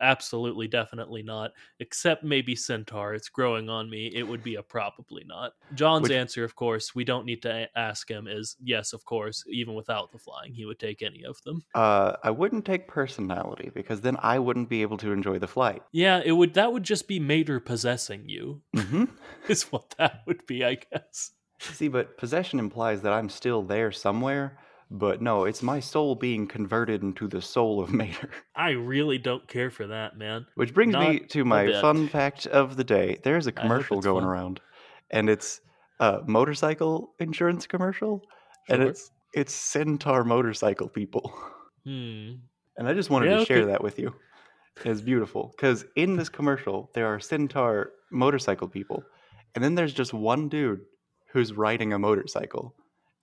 absolutely 0.00 0.68
definitely 0.68 1.22
not 1.22 1.52
except 1.80 2.22
maybe 2.24 2.54
centaur 2.54 3.14
it's 3.14 3.28
growing 3.28 3.68
on 3.68 3.88
me 3.90 4.10
it 4.14 4.22
would 4.22 4.42
be 4.42 4.54
a 4.56 4.62
probably 4.62 5.24
not 5.26 5.52
john's 5.74 6.04
Which- 6.04 6.12
answer 6.12 6.44
of 6.44 6.54
course 6.54 6.94
we 6.94 7.04
don't 7.04 7.26
need 7.26 7.42
to 7.42 7.68
ask 7.76 8.08
him 8.10 8.26
is 8.28 8.56
yes 8.62 8.92
of 8.92 9.04
course 9.04 9.44
even 9.50 9.74
without 9.74 10.12
the 10.12 10.18
flying 10.18 10.54
he 10.54 10.64
would 10.64 10.78
take 10.78 11.02
any 11.02 11.24
of 11.24 11.40
them 11.44 11.62
Uh, 11.74 12.16
I 12.22 12.30
wouldn't 12.30 12.64
take 12.64 12.88
personality 12.88 13.70
because 13.74 14.00
then 14.00 14.16
I 14.22 14.38
wouldn't 14.38 14.68
be 14.68 14.82
able 14.82 14.96
to 14.98 15.12
enjoy 15.12 15.38
the 15.38 15.48
flight. 15.48 15.82
yeah 15.92 16.20
it 16.24 16.32
would 16.32 16.54
that 16.54 16.72
would 16.72 16.84
just 16.84 17.08
be 17.08 17.18
mater 17.20 17.60
possessing 17.60 18.28
you 18.28 18.62
hmm 18.74 19.04
is 19.48 19.64
what 19.72 19.94
that 19.98 20.22
would 20.26 20.46
be 20.46 20.64
i 20.64 20.74
guess 20.74 21.32
See, 21.60 21.88
but 21.88 22.16
possession 22.18 22.60
implies 22.60 23.02
that 23.02 23.12
I'm 23.12 23.28
still 23.28 23.62
there 23.64 23.90
somewhere. 23.90 24.58
But 24.90 25.22
no, 25.22 25.44
it's 25.46 25.62
my 25.62 25.80
soul 25.80 26.14
being 26.14 26.46
converted 26.46 27.02
into 27.02 27.26
the 27.26 27.40
soul 27.40 27.80
of 27.80 27.90
Mater. 27.94 28.30
i 28.54 28.70
really 28.70 29.18
don't 29.18 29.48
care 29.48 29.70
for 29.70 29.86
that 29.86 30.16
man 30.16 30.46
Which 30.56 30.74
brings 30.74 30.96
me 30.96 31.20
to 31.20 31.44
my 31.44 31.70
fun 31.70 32.06
fact 32.08 32.46
of 32.46 32.76
the 32.76 32.84
day. 32.84 33.18
There's 33.22 33.46
a 33.46 33.52
commercial 33.52 34.02
going 34.02 34.24
fun. 34.24 34.26
around, 34.26 34.60
and 35.10 35.30
it's 35.30 35.60
a 36.00 36.20
motorcycle 36.26 37.14
insurance 37.18 37.66
commercial, 37.66 38.26
and 38.68 38.82
it's 38.82 39.10
it's 39.32 39.54
Centaur 39.54 40.24
motorcycle 40.24 40.88
people. 40.90 41.32
hmm 41.84 42.48
And 42.76 42.88
I 42.88 42.94
just 42.94 43.10
wanted 43.10 43.30
Yeah, 43.30 43.38
to 43.38 43.38
share 43.38 43.66
that 43.66 43.82
with 43.82 43.98
you. 43.98 44.14
It's 44.84 45.00
beautiful 45.00 45.48
because 45.56 45.84
in 45.96 46.16
this 46.16 46.28
commercial 46.28 46.90
there 46.94 47.06
are 47.06 47.20
Centaur 47.20 47.92
motorcycle 48.12 48.68
people, 48.68 49.04
and 49.54 49.62
then 49.64 49.74
there's 49.74 49.94
just 49.94 50.14
one 50.14 50.48
dude 50.48 50.84
who's 51.32 51.52
riding 51.52 51.92
a 51.92 51.98
motorcycle, 51.98 52.74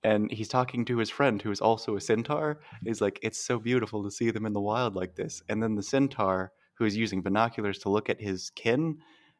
and 0.06 0.32
he's 0.32 0.48
talking 0.48 0.86
to 0.86 0.98
his 0.98 1.10
friend 1.10 1.42
who 1.42 1.50
is 1.50 1.62
also 1.62 1.96
a 1.96 2.02
Centaur. 2.02 2.60
He's 2.84 3.02
like, 3.02 3.20
"It's 3.24 3.44
so 3.44 3.58
beautiful 3.58 4.04
to 4.04 4.12
see 4.12 4.30
them 4.30 4.46
in 4.46 4.54
the 4.54 4.62
wild 4.62 4.96
like 4.96 5.16
this." 5.16 5.42
And 5.50 5.62
then 5.62 5.76
the 5.76 5.82
Centaur, 5.84 6.52
who 6.76 6.86
is 6.86 6.96
using 6.96 7.24
binoculars 7.24 7.80
to 7.80 7.90
look 7.90 8.08
at 8.10 8.22
his 8.22 8.52
kin, 8.52 9.00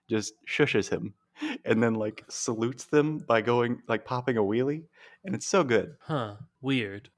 just 0.10 0.34
shushes 0.48 0.90
him, 0.90 1.14
and 1.66 1.84
then 1.84 1.94
like 1.94 2.26
salutes 2.30 2.86
them 2.86 3.20
by 3.20 3.42
going 3.42 3.84
like 3.88 4.06
popping 4.06 4.38
a 4.38 4.42
wheelie, 4.42 4.86
and 5.24 5.36
it's 5.36 5.48
so 5.48 5.64
good. 5.64 5.96
Huh. 6.02 6.38
Weird. 6.62 7.10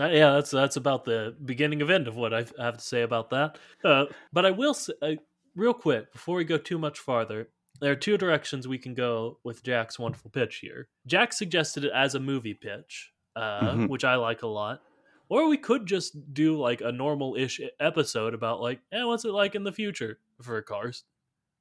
Uh, 0.00 0.06
yeah, 0.06 0.32
that's 0.32 0.50
that's 0.50 0.76
about 0.76 1.04
the 1.04 1.36
beginning 1.44 1.82
of 1.82 1.90
end 1.90 2.08
of 2.08 2.16
what 2.16 2.34
I 2.34 2.44
I 2.58 2.64
have 2.64 2.78
to 2.78 2.84
say 2.84 3.02
about 3.02 3.30
that. 3.30 3.58
Uh, 3.84 4.06
but 4.32 4.44
I 4.44 4.50
will 4.50 4.74
say, 4.74 4.94
uh, 5.00 5.14
real 5.54 5.74
quick 5.74 6.12
before 6.12 6.36
we 6.36 6.44
go 6.44 6.58
too 6.58 6.78
much 6.78 6.98
farther. 6.98 7.50
There 7.80 7.92
are 7.92 7.96
two 7.96 8.16
directions 8.16 8.66
we 8.66 8.78
can 8.78 8.94
go 8.94 9.38
with 9.44 9.62
Jack's 9.62 9.98
wonderful 9.98 10.30
pitch 10.30 10.56
here. 10.56 10.88
Jack 11.06 11.32
suggested 11.32 11.84
it 11.84 11.92
as 11.94 12.14
a 12.14 12.20
movie 12.20 12.54
pitch, 12.54 13.12
uh, 13.34 13.72
Mhm. 13.72 13.88
which 13.88 14.04
I 14.04 14.14
like 14.16 14.42
a 14.42 14.46
lot. 14.46 14.82
Or 15.28 15.48
we 15.48 15.56
could 15.56 15.86
just 15.86 16.32
do 16.32 16.56
like 16.58 16.80
a 16.80 16.92
normal-ish 16.92 17.60
episode 17.80 18.32
about 18.34 18.60
like, 18.60 18.80
eh, 18.92 19.02
what's 19.04 19.24
it 19.24 19.32
like 19.32 19.54
in 19.54 19.64
the 19.64 19.72
future 19.72 20.20
for 20.40 20.60
cars? 20.62 21.04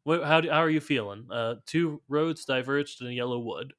How 0.07 0.39
do, 0.41 0.49
how 0.51 0.59
are 0.59 0.69
you 0.69 0.79
feeling? 0.81 1.27
Uh, 1.31 1.55
two 1.65 2.01
roads 2.07 2.45
diverged 2.45 3.01
in 3.01 3.07
a 3.07 3.11
yellow 3.11 3.39
wood, 3.39 3.73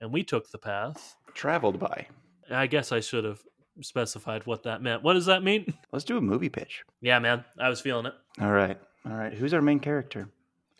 and 0.00 0.12
we 0.12 0.22
took 0.22 0.50
the 0.50 0.58
path. 0.58 1.16
Traveled 1.34 1.80
by. 1.80 2.06
I 2.50 2.68
guess 2.68 2.92
I 2.92 3.00
should 3.00 3.24
have 3.24 3.42
specified 3.80 4.46
what 4.46 4.62
that 4.62 4.80
meant. 4.80 5.02
What 5.02 5.14
does 5.14 5.26
that 5.26 5.42
mean? 5.42 5.74
Let's 5.90 6.04
do 6.04 6.16
a 6.16 6.20
movie 6.20 6.48
pitch. 6.50 6.84
yeah, 7.00 7.18
man, 7.18 7.44
I 7.58 7.68
was 7.68 7.80
feeling 7.80 8.06
it. 8.06 8.14
All 8.40 8.52
right. 8.52 8.78
All 9.04 9.16
right. 9.16 9.32
Who's 9.34 9.52
our 9.54 9.62
main 9.62 9.80
character? 9.80 10.28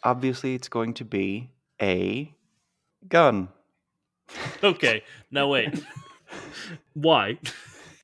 Obviously, 0.04 0.54
it's 0.54 0.68
going 0.68 0.94
to 0.94 1.04
be 1.04 1.50
a 1.80 2.32
gun. 3.08 3.48
Okay, 4.62 5.02
now 5.30 5.48
wait. 5.48 5.82
Why? 6.94 7.38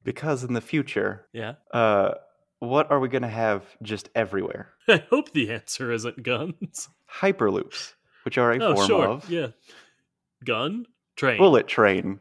Because 0.04 0.44
in 0.44 0.52
the 0.52 0.60
future, 0.60 1.26
yeah, 1.32 1.54
uh, 1.72 2.14
what 2.60 2.90
are 2.90 3.00
we 3.00 3.08
going 3.08 3.22
to 3.22 3.28
have 3.28 3.64
just 3.82 4.08
everywhere? 4.14 4.70
I 4.88 5.04
hope 5.10 5.32
the 5.32 5.50
answer 5.50 5.92
isn't 5.92 6.22
guns. 6.22 6.88
Hyperloops, 7.20 7.94
which 8.24 8.38
are 8.38 8.52
a 8.52 8.58
oh, 8.62 8.74
form 8.74 8.86
sure. 8.86 9.06
of 9.08 9.30
Yeah, 9.30 9.48
gun, 10.44 10.86
train. 11.16 11.38
bullet 11.38 11.66
train. 11.66 12.20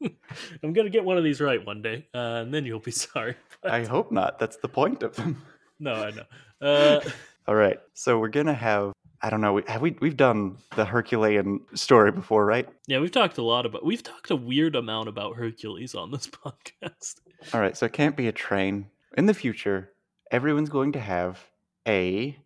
I'm 0.62 0.72
gonna 0.72 0.90
get 0.90 1.04
one 1.04 1.18
of 1.18 1.24
these 1.24 1.40
right 1.40 1.64
one 1.64 1.82
day, 1.82 2.06
uh, 2.14 2.42
and 2.42 2.54
then 2.54 2.64
you'll 2.64 2.80
be 2.80 2.90
sorry. 2.92 3.36
But- 3.62 3.72
I 3.72 3.84
hope 3.84 4.12
not. 4.12 4.38
That's 4.38 4.56
the 4.58 4.68
point 4.68 5.02
of 5.02 5.16
them. 5.16 5.42
no, 5.80 5.94
I 5.94 6.10
know. 6.10 6.24
Uh, 6.60 7.00
All 7.46 7.54
right. 7.54 7.78
So 7.94 8.18
we're 8.18 8.28
going 8.28 8.46
to 8.46 8.52
have. 8.54 8.92
I 9.20 9.30
don't 9.30 9.40
know. 9.40 9.54
we- 9.54 9.62
Have 9.66 9.82
we? 9.82 9.96
We've 10.00 10.16
done 10.16 10.58
the 10.76 10.84
Herculean 10.84 11.60
story 11.74 12.12
before, 12.12 12.44
right? 12.46 12.68
yeah, 12.86 13.00
we've 13.00 13.10
talked 13.10 13.38
a 13.38 13.42
lot 13.42 13.66
about. 13.66 13.84
We've 13.84 14.02
talked 14.02 14.30
a 14.30 14.36
weird 14.36 14.76
amount 14.76 15.08
about 15.08 15.36
Hercules 15.36 15.94
on 15.94 16.10
this 16.10 16.26
podcast. 16.28 17.16
All 17.52 17.60
right. 17.60 17.76
So 17.76 17.86
it 17.86 17.92
can't 17.92 18.16
be 18.16 18.28
a 18.28 18.32
train. 18.32 18.86
In 19.16 19.26
the 19.26 19.34
future, 19.34 19.90
everyone's 20.30 20.68
going 20.68 20.92
to 20.92 21.00
have 21.00 21.44
a. 21.86 22.36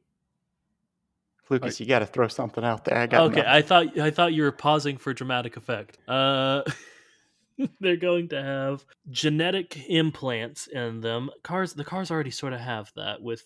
Lucas, 1.51 1.79
you 1.81 1.85
got 1.87 1.99
to 1.99 2.07
throw 2.07 2.29
something 2.29 2.65
out 2.65 2.87
there. 2.87 2.97
I 2.97 3.07
got 3.07 3.25
okay, 3.25 3.37
nothing. 3.43 3.51
I 3.53 3.61
thought 3.61 3.99
I 3.99 4.11
thought 4.11 4.33
you 4.33 4.45
were 4.45 4.53
pausing 4.53 4.97
for 4.97 5.13
dramatic 5.13 5.59
effect. 5.59 5.99
Uh, 6.09 6.63
they're 7.81 7.97
going 7.97 8.29
to 8.29 8.43
have 8.43 8.87
genetic 9.11 9.77
implants 9.91 10.67
in 10.69 11.03
them. 11.03 11.29
Cars, 11.43 11.75
the 11.75 11.85
cars 11.85 12.11
already 12.11 12.31
sort 12.31 12.55
of 12.55 12.61
have 12.61 12.91
that 12.97 13.21
with 13.21 13.45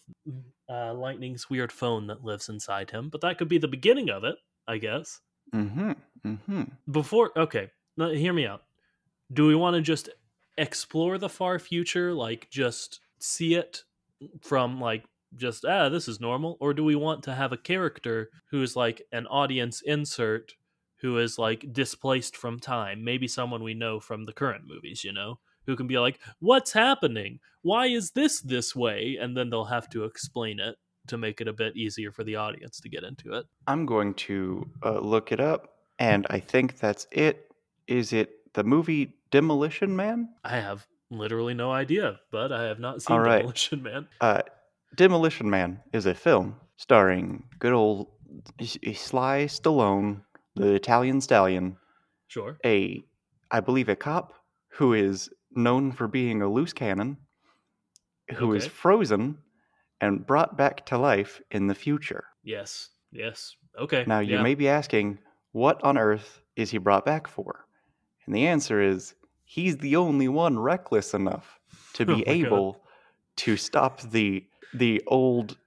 uh, 0.69 0.95
Lightning's 0.95 1.49
weird 1.49 1.73
phone 1.73 2.07
that 2.09 2.25
lives 2.25 2.49
inside 2.49 2.91
him, 2.91 3.09
but 3.09 3.21
that 3.21 3.39
could 3.39 3.49
be 3.49 3.59
the 3.59 3.69
beginning 3.69 4.11
of 4.11 4.25
it, 4.25 4.37
I 4.67 4.79
guess. 4.79 5.21
Mm-hmm. 5.55 5.93
Mm-hmm. 6.27 6.63
Before, 6.91 7.31
okay, 7.39 7.71
now 7.97 8.11
hear 8.11 8.33
me 8.33 8.47
out. 8.47 8.63
Do 9.33 9.47
we 9.47 9.55
want 9.55 9.77
to 9.77 9.83
just 9.83 10.09
explore 10.59 11.19
the 11.19 11.29
far 11.29 11.59
future, 11.59 12.13
like 12.13 12.49
just 12.51 13.01
see 13.19 13.55
it 13.55 13.85
from 14.43 14.81
like 14.81 15.05
just 15.35 15.65
ah 15.65 15.89
this 15.89 16.09
is 16.09 16.21
normal 16.21 16.57
or 16.61 16.73
do 16.73 16.85
we 16.85 16.95
want 16.95 17.23
to 17.23 17.35
have 17.35 17.53
a 17.53 17.57
character 17.57 18.31
who's 18.51 18.77
like 18.77 19.03
an 19.13 19.27
audience 19.27 19.83
insert 19.83 20.55
who 21.01 21.19
is 21.19 21.39
like 21.39 21.73
displaced 21.73 22.37
from 22.37 22.59
time 22.59 23.05
maybe 23.05 23.29
someone 23.29 23.63
we 23.63 23.75
know 23.75 24.01
from 24.01 24.25
the 24.25 24.33
current 24.33 24.65
movies 24.67 25.05
you 25.05 25.13
know 25.13 25.39
who 25.67 25.77
can 25.77 25.87
be 25.87 25.99
like 25.99 26.19
what's 26.41 26.73
happening 26.73 27.39
why 27.63 27.87
is 27.87 28.13
this 28.13 28.41
this 28.41 28.75
way 28.77 29.19
and 29.21 29.37
then 29.37 29.51
they'll 29.51 29.65
have 29.65 29.89
to 29.91 30.05
explain 30.05 30.59
it 30.61 30.77
to 31.09 31.17
make 31.17 31.41
it 31.41 31.49
a 31.49 31.53
bit 31.53 31.77
easier 31.77 32.11
for 32.13 32.25
the 32.25 32.37
audience 32.37 32.81
to 32.81 32.89
get 32.89 33.05
into 33.05 33.33
it 33.35 33.47
I'm 33.67 33.87
going 33.87 34.15
to 34.15 34.69
uh, 34.85 34.99
look 35.01 35.33
it 35.33 35.41
up, 35.41 35.75
and 35.99 36.27
I 36.31 36.39
think 36.41 36.79
that's 36.79 37.07
it. 37.11 37.51
Is 37.89 38.13
it 38.13 38.31
the 38.55 38.63
movie 38.65 39.15
Demolition 39.31 39.95
Man? 39.97 40.29
i 40.45 40.57
have 40.61 40.87
literally 41.11 41.55
no 41.55 41.71
idea, 41.73 42.19
but 42.31 42.53
I 42.53 42.65
have 42.65 42.79
not 42.81 43.03
seen 43.03 43.17
right. 43.19 43.39
Demolition 43.39 43.83
Man. 43.83 44.09
Uh, 44.21 44.43
Demolition 44.97 45.49
Man 45.51 45.81
is 45.93 46.07
a 46.07 46.15
film 46.15 46.57
starring 46.77 47.45
good 47.59 47.73
old 47.73 48.09
S- 48.61 48.79
Sly 48.95 49.45
Stallone, 49.47 50.23
the 50.55 50.73
Italian 50.75 51.21
stallion, 51.21 51.77
Sure. 52.29 52.57
a, 52.65 53.05
I 53.51 53.61
believe, 53.61 53.89
a 53.89 53.97
cop 53.97 54.33
who 54.69 54.93
is 54.95 55.31
known 55.57 55.93
for 55.93 56.09
being 56.09 56.43
a 56.43 56.49
loose 56.49 56.73
cannon, 56.73 57.19
who 58.37 58.53
is 58.55 58.67
Okay. 58.67 58.69
frozen 58.69 59.43
and 60.01 60.27
brought 60.27 60.57
back 60.57 60.87
to 60.87 60.99
life 60.99 61.41
in 61.51 61.67
the 61.67 61.75
future. 61.75 62.25
Yes. 62.43 62.91
Yes. 63.13 63.57
Okay. 63.79 64.07
Now, 64.07 64.21
you 64.21 64.39
yeah. 64.39 64.43
may 64.43 64.55
be 64.55 64.69
asking, 64.69 65.19
what 65.53 65.83
on 65.85 65.99
earth 65.99 66.41
is 66.57 66.71
he 66.71 66.79
brought 66.79 67.05
back 67.05 67.27
for? 67.27 67.67
And 68.27 68.35
the 68.35 68.47
answer 68.47 68.81
is, 68.81 69.15
he's 69.45 69.79
the 69.79 69.97
only 69.97 70.29
one 70.29 70.59
reckless 70.59 71.15
enough 71.15 71.61
to 71.95 72.07
Oh 72.09 72.17
be 72.17 72.23
God. 72.23 72.29
able 72.31 72.85
to 73.39 73.57
stop 73.57 74.01
the 74.03 74.49
the 74.75 75.03
old 75.09 75.59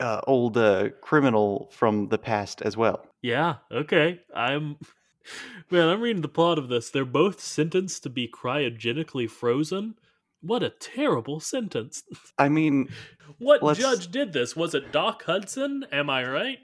uh, 0.00 0.20
old 0.26 0.56
uh, 0.58 0.90
criminal 1.02 1.70
from 1.72 2.08
the 2.08 2.18
past 2.18 2.62
as 2.62 2.76
well. 2.76 3.06
Yeah, 3.22 3.56
okay. 3.70 4.20
I'm 4.34 4.78
Man, 5.70 5.88
I'm 5.88 6.00
reading 6.00 6.22
the 6.22 6.28
plot 6.28 6.58
of 6.58 6.68
this. 6.68 6.90
They're 6.90 7.04
both 7.04 7.40
sentenced 7.40 8.02
to 8.04 8.10
be 8.10 8.26
cryogenically 8.28 9.28
frozen. 9.30 9.94
What 10.42 10.62
a 10.62 10.70
terrible 10.70 11.40
sentence. 11.40 12.02
I 12.38 12.48
mean, 12.48 12.88
What 13.38 13.62
Let's- 13.62 13.78
judge 13.78 14.10
did 14.10 14.32
this? 14.32 14.56
Was 14.56 14.74
it 14.74 14.92
Doc 14.92 15.22
Hudson? 15.24 15.84
Am 15.92 16.08
I 16.10 16.24
right? 16.28 16.58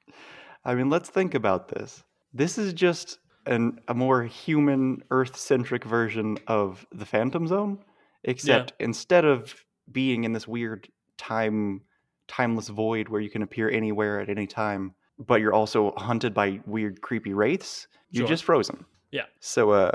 I 0.64 0.74
mean, 0.74 0.90
let's 0.90 1.08
think 1.08 1.34
about 1.34 1.68
this. 1.68 2.04
This 2.34 2.58
is 2.58 2.72
just 2.72 3.18
an, 3.46 3.80
a 3.88 3.94
more 3.94 4.22
human, 4.22 5.02
Earth-centric 5.10 5.84
version 5.84 6.38
of 6.46 6.86
the 6.92 7.04
Phantom 7.04 7.46
Zone, 7.46 7.78
except 8.24 8.72
instead 8.78 9.24
of 9.24 9.54
being 9.90 10.22
in 10.24 10.32
this 10.32 10.46
weird 10.46 10.88
time, 11.18 11.82
timeless 12.28 12.68
void 12.68 13.08
where 13.08 13.20
you 13.20 13.28
can 13.30 13.42
appear 13.42 13.68
anywhere 13.68 14.20
at 14.20 14.28
any 14.28 14.46
time, 14.46 14.94
but 15.26 15.40
you're 15.40 15.52
also 15.54 15.92
hunted 15.96 16.34
by 16.34 16.60
weird, 16.66 17.00
creepy 17.02 17.32
wraiths, 17.34 17.86
you're 18.10 18.22
Sure. 18.22 18.28
just 18.28 18.44
frozen. 18.44 18.84
Yeah. 19.10 19.26
So, 19.40 19.70
uh, 19.70 19.90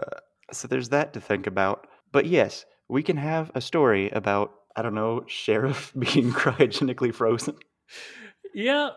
so 0.51 0.67
there's 0.67 0.89
that 0.89 1.13
to 1.13 1.21
think 1.21 1.47
about. 1.47 1.87
But 2.11 2.25
yes, 2.25 2.65
we 2.89 3.03
can 3.03 3.17
have 3.17 3.51
a 3.55 3.61
story 3.61 4.09
about 4.11 4.51
I 4.75 4.83
don't 4.83 4.93
know, 4.93 5.23
sheriff 5.25 5.91
being 5.97 6.31
cryogenically 6.31 7.11
frozen. 7.13 7.55
Yeah. 8.53 8.89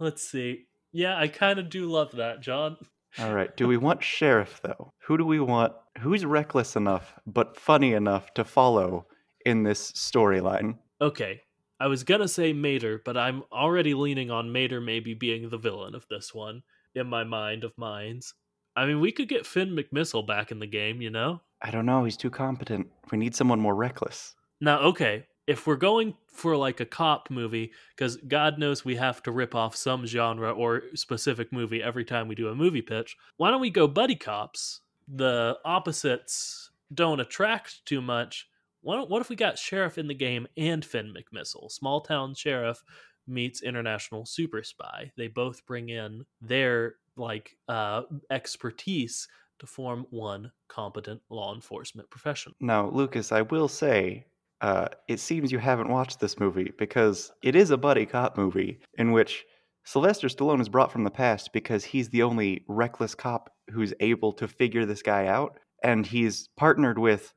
Let's 0.00 0.22
see. 0.28 0.64
Yeah, 0.90 1.18
I 1.18 1.28
kind 1.28 1.58
of 1.58 1.68
do 1.68 1.84
love 1.90 2.12
that, 2.12 2.40
John. 2.40 2.76
All 3.18 3.34
right. 3.34 3.54
Do 3.56 3.68
we 3.68 3.76
want 3.76 4.02
sheriff 4.02 4.60
though? 4.62 4.92
Who 5.06 5.18
do 5.18 5.26
we 5.26 5.38
want? 5.38 5.74
Who's 6.00 6.24
reckless 6.24 6.76
enough 6.76 7.14
but 7.26 7.58
funny 7.58 7.92
enough 7.92 8.32
to 8.34 8.44
follow 8.44 9.06
in 9.44 9.64
this 9.64 9.92
storyline? 9.92 10.78
Okay. 11.00 11.42
I 11.82 11.88
was 11.88 12.04
gonna 12.04 12.28
say 12.28 12.52
Mater, 12.52 13.02
but 13.04 13.16
I'm 13.16 13.42
already 13.50 13.92
leaning 13.92 14.30
on 14.30 14.52
Mater 14.52 14.80
maybe 14.80 15.14
being 15.14 15.50
the 15.50 15.58
villain 15.58 15.96
of 15.96 16.06
this 16.08 16.32
one 16.32 16.62
in 16.94 17.08
my 17.08 17.24
mind 17.24 17.64
of 17.64 17.76
minds. 17.76 18.34
I 18.76 18.86
mean, 18.86 19.00
we 19.00 19.10
could 19.10 19.28
get 19.28 19.48
Finn 19.48 19.70
McMissile 19.70 20.24
back 20.24 20.52
in 20.52 20.60
the 20.60 20.68
game, 20.68 21.02
you 21.02 21.10
know? 21.10 21.40
I 21.60 21.72
don't 21.72 21.84
know. 21.84 22.04
He's 22.04 22.16
too 22.16 22.30
competent. 22.30 22.86
We 23.10 23.18
need 23.18 23.34
someone 23.34 23.58
more 23.58 23.74
reckless. 23.74 24.36
Now, 24.60 24.78
okay, 24.78 25.26
if 25.48 25.66
we're 25.66 25.74
going 25.74 26.14
for 26.28 26.56
like 26.56 26.78
a 26.78 26.86
cop 26.86 27.30
movie, 27.30 27.72
because 27.96 28.16
God 28.28 28.60
knows 28.60 28.84
we 28.84 28.94
have 28.94 29.20
to 29.24 29.32
rip 29.32 29.56
off 29.56 29.74
some 29.74 30.06
genre 30.06 30.52
or 30.52 30.82
specific 30.94 31.52
movie 31.52 31.82
every 31.82 32.04
time 32.04 32.28
we 32.28 32.36
do 32.36 32.46
a 32.46 32.54
movie 32.54 32.82
pitch, 32.82 33.16
why 33.38 33.50
don't 33.50 33.60
we 33.60 33.70
go 33.70 33.88
buddy 33.88 34.14
cops? 34.14 34.82
The 35.12 35.58
opposites 35.64 36.70
don't 36.94 37.18
attract 37.18 37.84
too 37.86 38.00
much. 38.00 38.46
What, 38.82 39.08
what 39.08 39.20
if 39.20 39.28
we 39.28 39.36
got 39.36 39.58
Sheriff 39.58 39.96
in 39.96 40.08
the 40.08 40.14
game 40.14 40.46
and 40.56 40.84
Finn 40.84 41.14
McMissile? 41.14 41.70
Small 41.70 42.00
town 42.00 42.34
sheriff 42.34 42.82
meets 43.26 43.62
international 43.62 44.26
super 44.26 44.62
spy. 44.62 45.12
They 45.16 45.28
both 45.28 45.64
bring 45.66 45.88
in 45.88 46.24
their 46.40 46.96
like 47.16 47.56
uh, 47.68 48.02
expertise 48.30 49.28
to 49.60 49.66
form 49.66 50.06
one 50.10 50.50
competent 50.68 51.20
law 51.30 51.54
enforcement 51.54 52.10
profession. 52.10 52.52
Now, 52.60 52.90
Lucas, 52.90 53.30
I 53.30 53.42
will 53.42 53.68
say, 53.68 54.26
uh, 54.60 54.88
it 55.08 55.20
seems 55.20 55.52
you 55.52 55.58
haven't 55.58 55.88
watched 55.88 56.18
this 56.18 56.40
movie 56.40 56.72
because 56.78 57.30
it 57.42 57.54
is 57.54 57.70
a 57.70 57.76
buddy 57.76 58.06
cop 58.06 58.36
movie 58.36 58.80
in 58.98 59.12
which 59.12 59.44
Sylvester 59.84 60.28
Stallone 60.28 60.60
is 60.60 60.68
brought 60.68 60.92
from 60.92 61.04
the 61.04 61.10
past 61.10 61.52
because 61.52 61.84
he's 61.84 62.08
the 62.08 62.22
only 62.22 62.64
reckless 62.68 63.14
cop 63.14 63.52
who's 63.70 63.94
able 64.00 64.32
to 64.32 64.48
figure 64.48 64.86
this 64.86 65.02
guy 65.02 65.26
out, 65.26 65.58
and 65.82 66.06
he's 66.06 66.48
partnered 66.56 66.98
with 66.98 67.32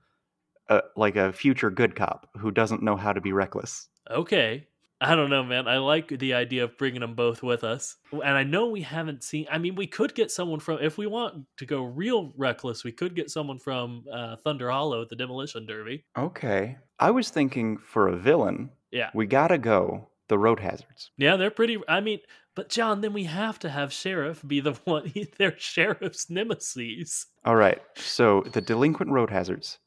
a, 0.69 0.81
like 0.95 1.15
a 1.15 1.33
future 1.33 1.69
good 1.69 1.95
cop 1.95 2.29
who 2.37 2.51
doesn't 2.51 2.83
know 2.83 2.95
how 2.95 3.13
to 3.13 3.21
be 3.21 3.31
reckless. 3.31 3.87
Okay. 4.09 4.67
I 5.01 5.13
don't 5.13 5.29
know, 5.29 5.43
man. 5.43 5.67
I 5.67 5.77
like 5.79 6.07
the 6.07 6.33
idea 6.35 6.63
of 6.63 6.77
bringing 6.77 7.01
them 7.01 7.15
both 7.15 7.43
with 7.43 7.65
us. 7.65 7.97
And 8.13 8.23
I 8.23 8.43
know 8.43 8.67
we 8.67 8.81
haven't 8.81 9.23
seen. 9.25 9.45
I 9.51 9.57
mean, 9.57 9.75
we 9.75 9.87
could 9.87 10.15
get 10.15 10.31
someone 10.31 10.61
from. 10.61 10.79
If 10.81 10.97
we 10.97 11.05
want 11.05 11.43
to 11.57 11.65
go 11.65 11.83
real 11.83 12.33
reckless, 12.37 12.85
we 12.85 12.93
could 12.93 13.13
get 13.13 13.29
someone 13.29 13.59
from 13.59 14.05
uh, 14.11 14.37
Thunder 14.37 14.71
Hollow 14.71 15.01
at 15.01 15.09
the 15.09 15.17
Demolition 15.17 15.65
Derby. 15.67 16.05
Okay. 16.17 16.77
I 16.97 17.11
was 17.11 17.29
thinking 17.29 17.77
for 17.77 18.07
a 18.07 18.15
villain, 18.15 18.69
Yeah. 18.91 19.09
we 19.13 19.25
gotta 19.27 19.57
go 19.57 20.07
the 20.29 20.39
road 20.39 20.61
hazards. 20.61 21.11
Yeah, 21.17 21.35
they're 21.35 21.51
pretty. 21.51 21.77
I 21.89 21.99
mean, 21.99 22.19
but 22.55 22.69
John, 22.69 23.01
then 23.01 23.11
we 23.11 23.25
have 23.25 23.59
to 23.59 23.69
have 23.69 23.91
Sheriff 23.91 24.41
be 24.47 24.61
the 24.61 24.73
one. 24.85 25.11
They're 25.37 25.57
Sheriff's 25.59 26.29
nemesis. 26.29 27.25
All 27.43 27.55
right. 27.57 27.81
So 27.97 28.43
the 28.53 28.61
delinquent 28.61 29.11
road 29.11 29.29
hazards 29.29 29.77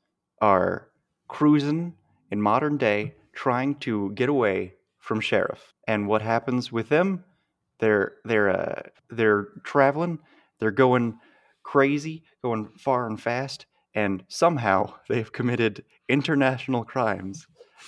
are 0.41 0.89
cruising 1.29 1.95
in 2.31 2.41
modern 2.41 2.77
day, 2.77 3.15
trying 3.33 3.75
to 3.77 4.11
get 4.13 4.29
away 4.29 4.75
from 4.99 5.21
sheriff. 5.21 5.73
And 5.87 6.07
what 6.07 6.23
happens 6.23 6.71
with 6.73 6.89
them? 6.89 7.25
They're 7.81 8.13
they're 8.25 8.51
uh, 8.51 8.83
they're 9.11 9.49
traveling. 9.65 10.19
They're 10.59 10.71
going 10.71 11.19
crazy, 11.63 12.25
going 12.43 12.69
far 12.79 13.07
and 13.07 13.21
fast, 13.21 13.67
and 13.95 14.25
somehow 14.29 14.95
they've 15.09 15.33
committed 15.33 15.85
international 16.09 16.85
crimes. 16.85 17.47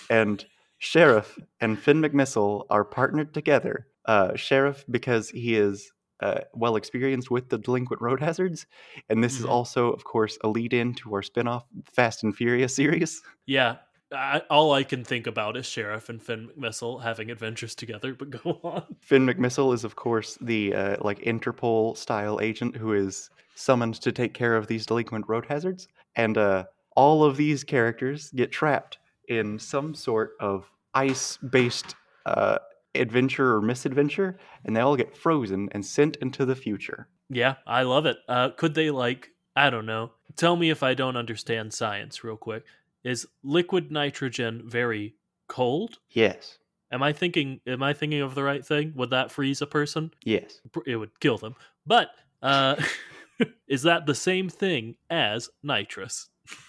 And 0.08 0.44
sheriff 0.78 1.38
and 1.60 1.78
Finn 1.78 2.00
McMissile 2.00 2.64
are 2.70 2.84
partnered 2.84 3.34
together. 3.34 3.86
Uh, 4.06 4.34
sheriff 4.34 4.84
because 4.90 5.28
he 5.30 5.54
is 5.56 5.92
uh, 6.20 6.40
well 6.54 6.76
experienced 6.76 7.30
with 7.30 7.48
the 7.48 7.58
delinquent 7.58 8.00
road 8.02 8.20
hazards, 8.20 8.66
and 9.08 9.22
this 9.24 9.38
is 9.38 9.46
Mhm. 9.46 9.50
also, 9.50 9.90
of 9.92 10.04
course, 10.04 10.38
a 10.42 10.48
lead 10.48 10.72
in 10.72 10.94
to 10.96 11.14
our 11.14 11.22
spin 11.22 11.48
off 11.48 11.64
Fast 11.92 12.22
and 12.24 12.34
Furious 12.36 12.74
series. 12.74 13.22
Yeah. 13.46 13.76
I, 14.12 14.42
all 14.50 14.72
I 14.72 14.82
can 14.82 15.04
think 15.04 15.28
about 15.28 15.56
is 15.56 15.66
Sheriff 15.66 16.08
and 16.08 16.20
Finn 16.20 16.48
McMissile 16.58 17.00
having 17.02 17.30
adventures 17.30 17.76
together. 17.76 18.12
But 18.12 18.30
go 18.42 18.58
on. 18.64 18.96
Finn 19.00 19.24
McMissile 19.24 19.72
is, 19.72 19.84
of 19.84 19.94
course, 19.94 20.36
the 20.40 20.74
uh, 20.74 20.96
like 21.00 21.20
Interpol 21.20 21.96
style 21.96 22.40
agent 22.40 22.76
who 22.76 22.92
is 22.92 23.30
summoned 23.54 23.94
to 24.02 24.10
take 24.10 24.34
care 24.34 24.56
of 24.56 24.66
these 24.66 24.84
delinquent 24.84 25.26
road 25.28 25.46
hazards, 25.46 25.86
and 26.16 26.36
uh, 26.38 26.64
all 26.96 27.22
of 27.22 27.36
these 27.36 27.62
characters 27.62 28.30
get 28.32 28.50
trapped 28.50 28.98
in 29.28 29.58
some 29.60 29.94
sort 29.94 30.32
of 30.40 30.68
ice 30.94 31.36
based 31.36 31.94
uh, 32.26 32.58
adventure 32.94 33.54
or 33.54 33.60
misadventure, 33.62 34.38
and 34.64 34.74
they 34.76 34.80
all 34.80 34.96
get 34.96 35.16
frozen 35.16 35.68
and 35.72 35.84
sent 35.84 36.16
into 36.16 36.44
the 36.44 36.56
future. 36.56 37.08
Yeah, 37.28 37.56
I 37.66 37.82
love 37.82 38.06
it. 38.06 38.18
Uh, 38.28 38.50
could 38.50 38.74
they 38.74 38.90
like 38.90 39.30
I 39.56 39.68
don't 39.70 39.86
know. 39.86 40.12
Tell 40.36 40.56
me 40.56 40.70
if 40.70 40.82
I 40.82 40.94
don't 40.94 41.16
understand 41.16 41.72
science 41.74 42.22
real 42.24 42.36
quick. 42.36 42.64
Is 43.04 43.26
liquid 43.42 43.90
nitrogen 43.90 44.62
very 44.66 45.14
cold? 45.48 45.98
Yes, 46.10 46.58
Am 46.92 47.02
I 47.04 47.12
thinking 47.12 47.60
am 47.66 47.82
I 47.82 47.92
thinking 47.92 48.20
of 48.20 48.34
the 48.34 48.42
right 48.42 48.64
thing? 48.66 48.92
Would 48.96 49.10
that 49.10 49.30
freeze 49.30 49.62
a 49.62 49.66
person? 49.66 50.10
yes. 50.24 50.60
It 50.86 50.96
would 50.96 51.18
kill 51.20 51.38
them. 51.38 51.54
But 51.86 52.10
uh 52.42 52.76
is 53.68 53.82
that 53.82 54.06
the 54.06 54.14
same 54.14 54.48
thing 54.48 54.96
as 55.08 55.48
nitrous? 55.62 56.28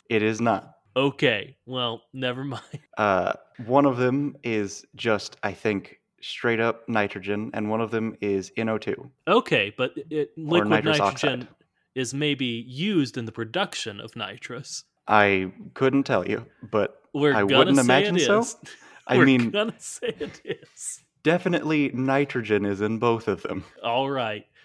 It 0.10 0.22
is 0.22 0.40
not. 0.40 0.76
Okay. 0.96 1.58
Well, 1.66 2.04
never 2.14 2.44
mind. 2.44 2.80
Uh, 2.98 3.34
one 3.66 3.86
of 3.86 3.98
them 3.98 4.36
is 4.44 4.86
just, 4.96 5.38
I 5.42 5.54
think, 5.54 6.01
straight 6.22 6.60
up 6.60 6.88
nitrogen, 6.90 7.52
and 7.54 7.70
one 7.70 7.82
of 7.82 7.92
them 7.92 8.16
is 8.22 8.52
NO2. 8.58 9.10
Okay, 9.28 9.74
but 9.78 9.92
it, 10.10 10.32
liquid 10.38 10.70
nitrogen 10.70 11.02
oxide. 11.02 11.48
is 11.96 12.14
maybe 12.14 12.46
used 12.68 13.18
in 13.18 13.26
the 13.26 13.32
production 13.32 14.00
of 14.00 14.16
nitrous. 14.16 14.84
I 15.08 15.52
couldn't 15.74 16.04
tell 16.04 16.28
you, 16.28 16.46
but 16.72 17.02
We're 17.14 17.34
I 17.36 17.44
wouldn't 17.44 17.80
imagine 17.80 18.20
so. 18.20 18.46
I 19.08 19.18
We're 19.18 19.26
mean- 19.26 19.50
gonna 19.52 19.74
say 19.80 20.14
it 20.20 20.42
is. 20.46 21.02
definitely 21.24 21.90
nitrogen 21.94 22.66
is 22.66 22.82
in 22.82 23.00
both 23.00 23.28
of 23.28 23.42
them. 23.44 23.64
All 23.84 24.10
right. 24.10 24.46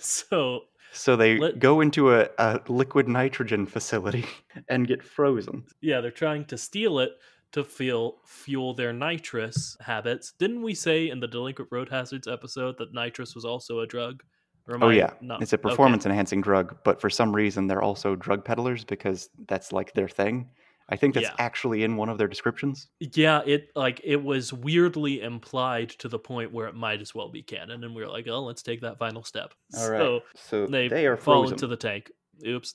So 0.00 0.62
So 0.92 1.14
they 1.16 1.38
Let- 1.38 1.58
go 1.60 1.80
into 1.80 2.12
a, 2.14 2.28
a 2.38 2.60
liquid 2.68 3.06
nitrogen 3.08 3.66
facility 3.66 4.24
and 4.68 4.86
get 4.88 5.02
frozen. 5.02 5.64
yeah, 5.80 6.00
they're 6.00 6.10
trying 6.10 6.44
to 6.46 6.58
steal 6.58 6.98
it 6.98 7.10
to 7.52 7.64
feel 7.64 8.16
fuel 8.26 8.74
their 8.74 8.92
nitrous 8.92 9.76
habits. 9.80 10.32
Didn't 10.38 10.62
we 10.62 10.74
say 10.74 11.08
in 11.08 11.20
the 11.20 11.28
Delinquent 11.28 11.68
Road 11.72 11.88
Hazards 11.88 12.28
episode 12.28 12.76
that 12.78 12.92
nitrous 12.92 13.34
was 13.34 13.44
also 13.44 13.80
a 13.80 13.86
drug? 13.86 14.22
Or 14.68 14.78
Oh 14.82 14.88
I 14.88 14.94
yeah, 14.94 15.10
not- 15.20 15.42
it's 15.42 15.52
a 15.52 15.56
okay. 15.56 15.62
performance 15.70 16.06
enhancing 16.06 16.40
drug, 16.42 16.76
but 16.84 17.00
for 17.00 17.08
some 17.08 17.34
reason 17.34 17.66
they're 17.66 17.82
also 17.82 18.16
drug 18.16 18.44
peddlers 18.44 18.84
because 18.84 19.30
that's 19.46 19.72
like 19.72 19.92
their 19.94 20.08
thing. 20.08 20.50
I 20.88 20.94
think 20.96 21.14
that's 21.14 21.26
Yeah. 21.26 21.34
actually 21.38 21.82
in 21.82 21.96
one 21.96 22.08
of 22.08 22.16
their 22.18 22.28
descriptions. 22.28 22.88
Yeah, 23.00 23.42
it 23.46 23.70
like 23.74 24.00
it 24.04 24.22
was 24.22 24.52
weirdly 24.52 25.20
implied 25.20 25.90
to 25.90 26.08
the 26.08 26.18
point 26.18 26.52
where 26.52 26.68
it 26.68 26.74
might 26.76 27.00
as 27.00 27.12
well 27.14 27.28
be 27.28 27.42
canon, 27.42 27.82
and 27.84 27.92
we 27.94 28.02
were 28.02 28.08
like, 28.08 28.28
oh, 28.28 28.42
let's 28.44 28.62
take 28.62 28.80
that 28.82 28.96
final 28.98 29.24
step. 29.24 29.52
All 29.76 29.90
right. 29.90 29.98
So 30.00 30.20
So 30.36 30.66
they, 30.66 30.86
they, 30.88 31.06
are 31.06 31.16
fall 31.16 31.42
frozen. 31.42 31.54
into 31.54 31.66
the 31.68 31.76
tank. 31.76 32.10
Oops. 32.46 32.74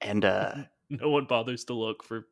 and 0.00 0.24
uh, 0.24 0.54
no 0.90 1.10
one 1.10 1.26
bothers 1.26 1.64
to 1.66 1.74
look 1.74 2.02
for 2.02 2.26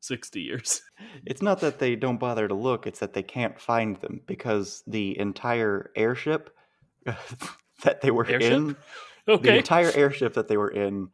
sixty 0.00 0.40
years. 0.40 0.82
it's 1.26 1.42
not 1.42 1.60
that 1.60 1.78
they 1.78 1.96
don't 1.96 2.18
bother 2.20 2.48
to 2.48 2.54
look, 2.54 2.86
it's 2.86 3.00
that 3.00 3.12
they 3.14 3.22
can't 3.22 3.60
find 3.60 3.96
them 4.00 4.20
because 4.26 4.82
the 4.86 5.18
entire 5.18 5.90
airship 5.96 6.50
that 7.82 8.00
they 8.00 8.10
were 8.10 8.26
Airship? 8.26 8.52
in, 8.52 8.76
the 9.26 9.56
entire 9.56 9.90
airship 9.94 10.34
that 10.34 10.48
they 10.48 10.56
were 10.56 10.70
in 10.70 11.08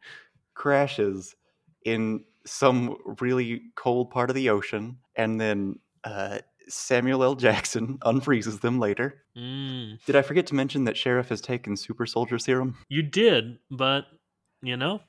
crashes 0.53 1.35
in 1.83 2.23
some 2.45 2.95
really 3.19 3.61
cold 3.75 4.11
part 4.11 4.29
of 4.29 4.35
the 4.35 4.49
ocean. 4.49 4.97
And 5.15 5.39
then 5.39 5.79
uh, 6.03 6.39
Samuel 6.67 7.23
L. 7.23 7.35
Jackson 7.35 7.97
unfreezes 8.03 8.61
them 8.61 8.79
later. 8.79 9.21
Mm, 9.37 10.03
Did 10.05 10.15
I 10.15 10.21
forget 10.21 10.47
to 10.47 10.55
mention 10.55 10.85
that 10.85 10.97
Sheriff 10.97 11.29
has 11.29 11.41
taken 11.41 11.75
super 11.77 12.05
soldier 12.05 12.37
serum? 12.39 12.77
you 12.89 13.01
did, 13.03 13.57
but 13.69 14.05
you 14.61 14.77
know, 14.77 15.01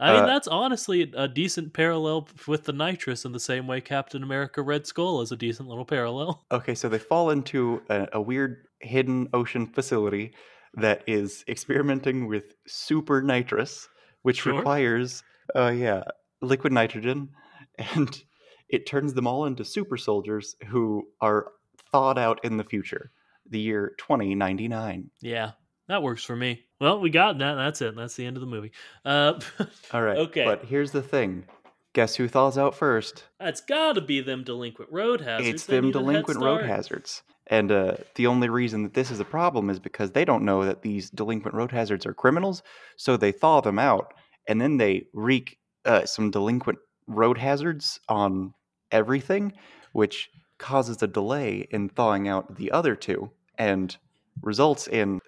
I 0.00 0.12
mean, 0.14 0.22
Uh, 0.22 0.26
that's 0.26 0.46
honestly 0.48 1.10
a 1.16 1.26
decent 1.26 1.72
parallel 1.72 2.28
with 2.46 2.64
the 2.64 2.72
nitrous 2.72 3.24
in 3.24 3.32
the 3.32 3.40
same 3.40 3.66
way 3.66 3.80
Captain 3.80 4.22
America 4.22 4.62
Red 4.62 4.86
Skull 4.86 5.20
is 5.22 5.32
a 5.32 5.36
decent 5.36 5.68
little 5.68 5.84
parallel. 5.84 6.44
Okay, 6.52 6.74
so 6.74 6.88
they 6.88 6.98
fall 6.98 7.30
into 7.30 7.82
a, 7.90 8.06
a 8.14 8.20
weird 8.20 8.66
hidden 8.80 9.28
ocean 9.32 9.66
facility 9.66 10.34
that 10.74 11.02
is 11.08 11.44
experimenting 11.48 12.28
with 12.28 12.54
super 12.66 13.22
nitrous, 13.22 13.88
which 14.22 14.42
Sure. 14.42 14.54
requires, 14.56 15.22
uh, 15.56 15.72
yeah, 15.74 16.04
liquid 16.42 16.72
nitrogen, 16.72 17.30
and 17.78 18.22
it 18.68 18.86
turns 18.86 19.14
them 19.14 19.26
all 19.26 19.46
into 19.46 19.64
super 19.64 19.96
soldiers 19.96 20.54
who 20.68 21.08
are 21.20 21.50
thawed 21.90 22.18
out 22.18 22.38
in 22.44 22.56
the 22.56 22.64
future, 22.64 23.10
the 23.48 23.58
year 23.58 23.94
2099. 23.98 25.10
Yeah, 25.20 25.52
that 25.88 26.02
works 26.02 26.24
for 26.24 26.36
me. 26.36 26.64
Well, 26.80 27.00
we 27.00 27.10
got 27.10 27.38
that. 27.38 27.54
That's 27.54 27.80
it. 27.82 27.96
That's 27.96 28.14
the 28.14 28.24
end 28.26 28.36
of 28.36 28.40
the 28.40 28.46
movie. 28.46 28.72
Uh, 29.04 29.40
All 29.92 30.02
right, 30.02 30.18
Okay. 30.18 30.44
but 30.44 30.64
here's 30.64 30.92
the 30.92 31.02
thing: 31.02 31.44
guess 31.92 32.14
who 32.16 32.28
thaws 32.28 32.56
out 32.58 32.74
first? 32.74 33.24
that's 33.40 33.60
got 33.60 33.94
to 33.94 34.00
be 34.00 34.20
them 34.20 34.44
delinquent 34.44 34.90
road 34.92 35.20
hazards. 35.20 35.48
it's 35.48 35.66
They 35.66 35.76
them 35.76 35.86
need 35.86 35.96
a 35.96 35.98
head 35.98 36.04
delinquent 36.04 36.40
road 36.40 36.64
hazards. 36.64 37.22
And 37.50 37.72
uh, 37.72 37.94
the 38.16 38.26
only 38.26 38.50
reason 38.50 38.82
that 38.82 38.92
this 38.92 39.10
is 39.10 39.20
a 39.20 39.24
problem 39.24 39.70
is 39.70 39.80
because 39.80 40.12
they 40.12 40.26
don't 40.26 40.44
know 40.44 40.66
that 40.66 40.82
these 40.82 41.08
delinquent 41.08 41.54
road 41.56 41.72
hazards 41.72 42.04
are 42.04 42.12
criminals, 42.12 42.62
so 42.96 43.16
they 43.16 43.32
thaw 43.32 43.62
them 43.62 43.78
out, 43.78 44.12
and 44.46 44.60
then 44.60 44.76
they 44.76 45.06
wreak 45.14 45.58
uh, 45.86 46.04
some 46.04 46.30
delinquent 46.30 46.78
road 47.06 47.38
hazards 47.38 48.00
on 48.10 48.52
everything, 48.92 49.54
which 49.92 50.28
causes 50.58 51.02
a 51.02 51.06
delay 51.06 51.66
in 51.70 51.88
thawing 51.88 52.28
out 52.28 52.56
the 52.56 52.70
other 52.70 52.94
two, 52.94 53.30
and 53.56 53.96
results 54.42 54.86
in 54.86 55.18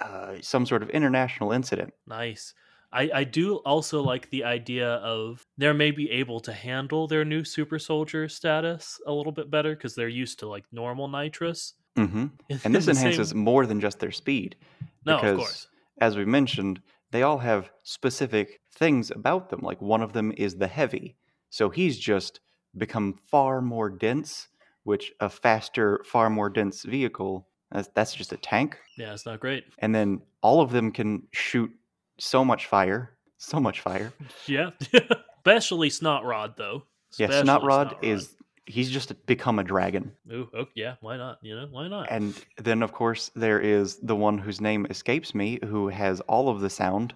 uh, 0.00 0.34
some 0.40 0.66
sort 0.66 0.82
of 0.82 0.90
international 0.90 1.52
incident. 1.52 1.92
Nice. 2.06 2.54
I, 2.92 3.10
I 3.14 3.24
do 3.24 3.56
also 3.58 4.02
like 4.02 4.30
the 4.30 4.44
idea 4.44 4.94
of 4.94 5.46
they 5.58 5.72
may 5.72 5.92
be 5.92 6.10
able 6.10 6.40
to 6.40 6.52
handle 6.52 7.06
their 7.06 7.24
new 7.24 7.44
super 7.44 7.78
soldier 7.78 8.28
status 8.28 9.00
a 9.06 9.12
little 9.12 9.32
bit 9.32 9.50
better 9.50 9.76
because 9.76 9.94
they're 9.94 10.08
used 10.08 10.40
to 10.40 10.48
like 10.48 10.64
normal 10.72 11.06
nitrous. 11.06 11.74
Mm-hmm. 11.96 12.26
And 12.64 12.74
this 12.74 12.86
the 12.86 12.94
same- 12.94 13.06
enhances 13.06 13.34
more 13.34 13.66
than 13.66 13.80
just 13.80 14.00
their 14.00 14.10
speed. 14.10 14.56
No, 15.06 15.16
of 15.16 15.22
because 15.22 15.38
course. 15.38 15.68
as 16.00 16.16
we 16.16 16.24
mentioned, 16.24 16.80
they 17.12 17.22
all 17.22 17.38
have 17.38 17.70
specific 17.84 18.60
things 18.74 19.10
about 19.10 19.50
them. 19.50 19.60
Like 19.62 19.80
one 19.80 20.02
of 20.02 20.12
them 20.12 20.32
is 20.36 20.56
the 20.56 20.66
heavy. 20.66 21.16
So 21.50 21.70
he's 21.70 21.98
just 21.98 22.40
become 22.76 23.14
far 23.30 23.60
more 23.60 23.90
dense, 23.90 24.48
which 24.84 25.12
a 25.20 25.28
faster, 25.28 26.00
far 26.04 26.30
more 26.30 26.48
dense 26.50 26.82
vehicle, 26.84 27.48
that's, 27.72 27.88
that's 27.94 28.14
just 28.14 28.32
a 28.32 28.36
tank. 28.36 28.78
Yeah, 28.96 29.12
it's 29.12 29.26
not 29.26 29.40
great. 29.40 29.64
And 29.78 29.94
then 29.94 30.22
all 30.42 30.60
of 30.60 30.70
them 30.70 30.92
can 30.92 31.22
shoot 31.32 31.70
so 32.18 32.44
much 32.44 32.66
fire, 32.66 33.10
so 33.38 33.60
much 33.60 33.80
fire. 33.80 34.12
Yeah, 34.46 34.70
especially 35.38 35.90
Snot 35.90 36.24
Rod 36.24 36.54
though. 36.56 36.84
Yeah, 37.16 37.26
Especially 37.26 37.44
Snot 37.44 37.64
Rod 37.64 37.96
is, 38.02 38.34
he's 38.66 38.90
just 38.90 39.26
become 39.26 39.58
a 39.58 39.64
dragon. 39.64 40.12
Ooh, 40.32 40.48
oh, 40.54 40.66
yeah, 40.74 40.94
why 41.00 41.16
not? 41.16 41.38
You 41.42 41.56
know, 41.56 41.68
why 41.70 41.88
not? 41.88 42.08
And 42.10 42.34
then, 42.56 42.82
of 42.82 42.92
course, 42.92 43.30
there 43.34 43.60
is 43.60 43.96
the 43.96 44.16
one 44.16 44.38
whose 44.38 44.60
name 44.60 44.86
escapes 44.90 45.34
me, 45.34 45.58
who 45.64 45.88
has 45.88 46.20
all 46.22 46.48
of 46.48 46.60
the 46.60 46.70
sound, 46.70 47.14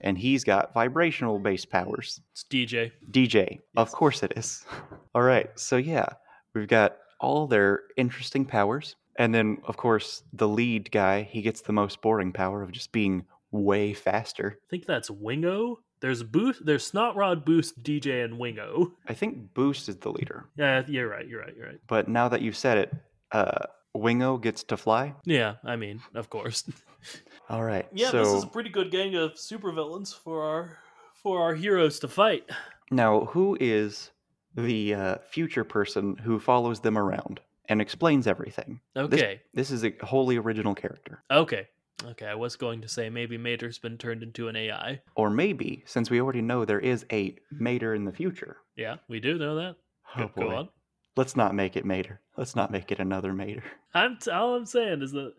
and 0.00 0.16
he's 0.18 0.44
got 0.44 0.74
vibrational 0.74 1.38
bass 1.38 1.64
powers. 1.64 2.20
It's 2.32 2.44
DJ. 2.44 2.92
DJ. 3.10 3.60
Of 3.76 3.90
course 3.92 4.22
it 4.22 4.32
is. 4.36 4.64
All 5.14 5.22
right. 5.22 5.50
So, 5.58 5.76
yeah, 5.76 6.06
we've 6.54 6.68
got 6.68 6.96
all 7.20 7.46
their 7.46 7.82
interesting 7.96 8.44
powers. 8.44 8.96
And 9.16 9.34
then, 9.34 9.58
of 9.64 9.76
course, 9.76 10.22
the 10.32 10.48
lead 10.48 10.90
guy, 10.90 11.22
he 11.22 11.42
gets 11.42 11.60
the 11.60 11.72
most 11.72 12.00
boring 12.00 12.32
power 12.32 12.62
of 12.62 12.72
just 12.72 12.92
being 12.92 13.24
way 13.50 13.92
faster. 13.92 14.58
I 14.66 14.68
think 14.70 14.86
that's 14.86 15.10
Wingo. 15.10 15.80
There's 16.00 16.22
boost. 16.22 16.64
There's 16.66 16.84
Snot 16.84 17.14
Rod, 17.14 17.44
Boost, 17.44 17.82
DJ, 17.82 18.24
and 18.24 18.38
Wingo. 18.38 18.94
I 19.08 19.14
think 19.14 19.54
Boost 19.54 19.88
is 19.88 19.96
the 19.96 20.10
leader. 20.10 20.46
Yeah, 20.56 20.82
you're 20.88 21.08
right. 21.08 21.28
You're 21.28 21.40
right. 21.40 21.54
You're 21.56 21.66
right. 21.66 21.80
But 21.86 22.08
now 22.08 22.28
that 22.28 22.40
you've 22.42 22.56
said 22.56 22.78
it, 22.78 22.94
uh, 23.30 23.66
Wingo 23.94 24.36
gets 24.38 24.64
to 24.64 24.76
fly. 24.76 25.14
Yeah, 25.24 25.54
I 25.64 25.76
mean, 25.76 26.00
of 26.14 26.28
course. 26.30 26.64
All 27.48 27.62
right. 27.62 27.86
Yeah, 27.92 28.10
so 28.10 28.18
this 28.24 28.32
is 28.34 28.44
a 28.44 28.48
pretty 28.48 28.70
good 28.70 28.90
gang 28.90 29.14
of 29.14 29.34
supervillains 29.34 30.12
for 30.16 30.42
our 30.42 30.78
for 31.14 31.40
our 31.40 31.54
heroes 31.54 32.00
to 32.00 32.08
fight. 32.08 32.50
now, 32.90 33.26
who 33.26 33.56
is 33.60 34.10
the 34.56 34.94
uh, 34.94 35.16
future 35.30 35.62
person 35.64 36.16
who 36.16 36.40
follows 36.40 36.80
them 36.80 36.98
around 36.98 37.40
and 37.68 37.80
explains 37.80 38.26
everything? 38.26 38.80
Okay. 38.96 39.40
This 39.54 39.70
is 39.70 39.84
a 39.84 39.92
wholly 40.02 40.36
original 40.36 40.74
character. 40.74 41.22
Okay. 41.30 41.68
Okay, 42.04 42.26
I 42.26 42.34
was 42.34 42.56
going 42.56 42.80
to 42.80 42.88
say 42.88 43.10
maybe 43.10 43.38
Mater's 43.38 43.78
been 43.78 43.96
turned 43.96 44.22
into 44.22 44.48
an 44.48 44.56
AI. 44.56 45.00
Or 45.14 45.30
maybe, 45.30 45.84
since 45.86 46.10
we 46.10 46.20
already 46.20 46.42
know 46.42 46.64
there 46.64 46.80
is 46.80 47.06
a 47.12 47.36
Mater 47.52 47.94
in 47.94 48.04
the 48.04 48.12
future. 48.12 48.56
Yeah, 48.76 48.96
we 49.08 49.20
do 49.20 49.38
know 49.38 49.54
that. 49.56 49.76
Oh, 50.16 50.30
Go, 50.36 50.50
on. 50.50 50.68
Let's 51.16 51.36
not 51.36 51.54
make 51.54 51.76
it 51.76 51.84
Mater. 51.84 52.20
Let's 52.36 52.56
not 52.56 52.70
make 52.72 52.90
it 52.90 52.98
another 52.98 53.32
Mater. 53.32 53.62
I'm 53.94 54.18
t- 54.18 54.30
all 54.30 54.56
I'm 54.56 54.66
saying 54.66 55.02
is 55.02 55.12
that 55.12 55.34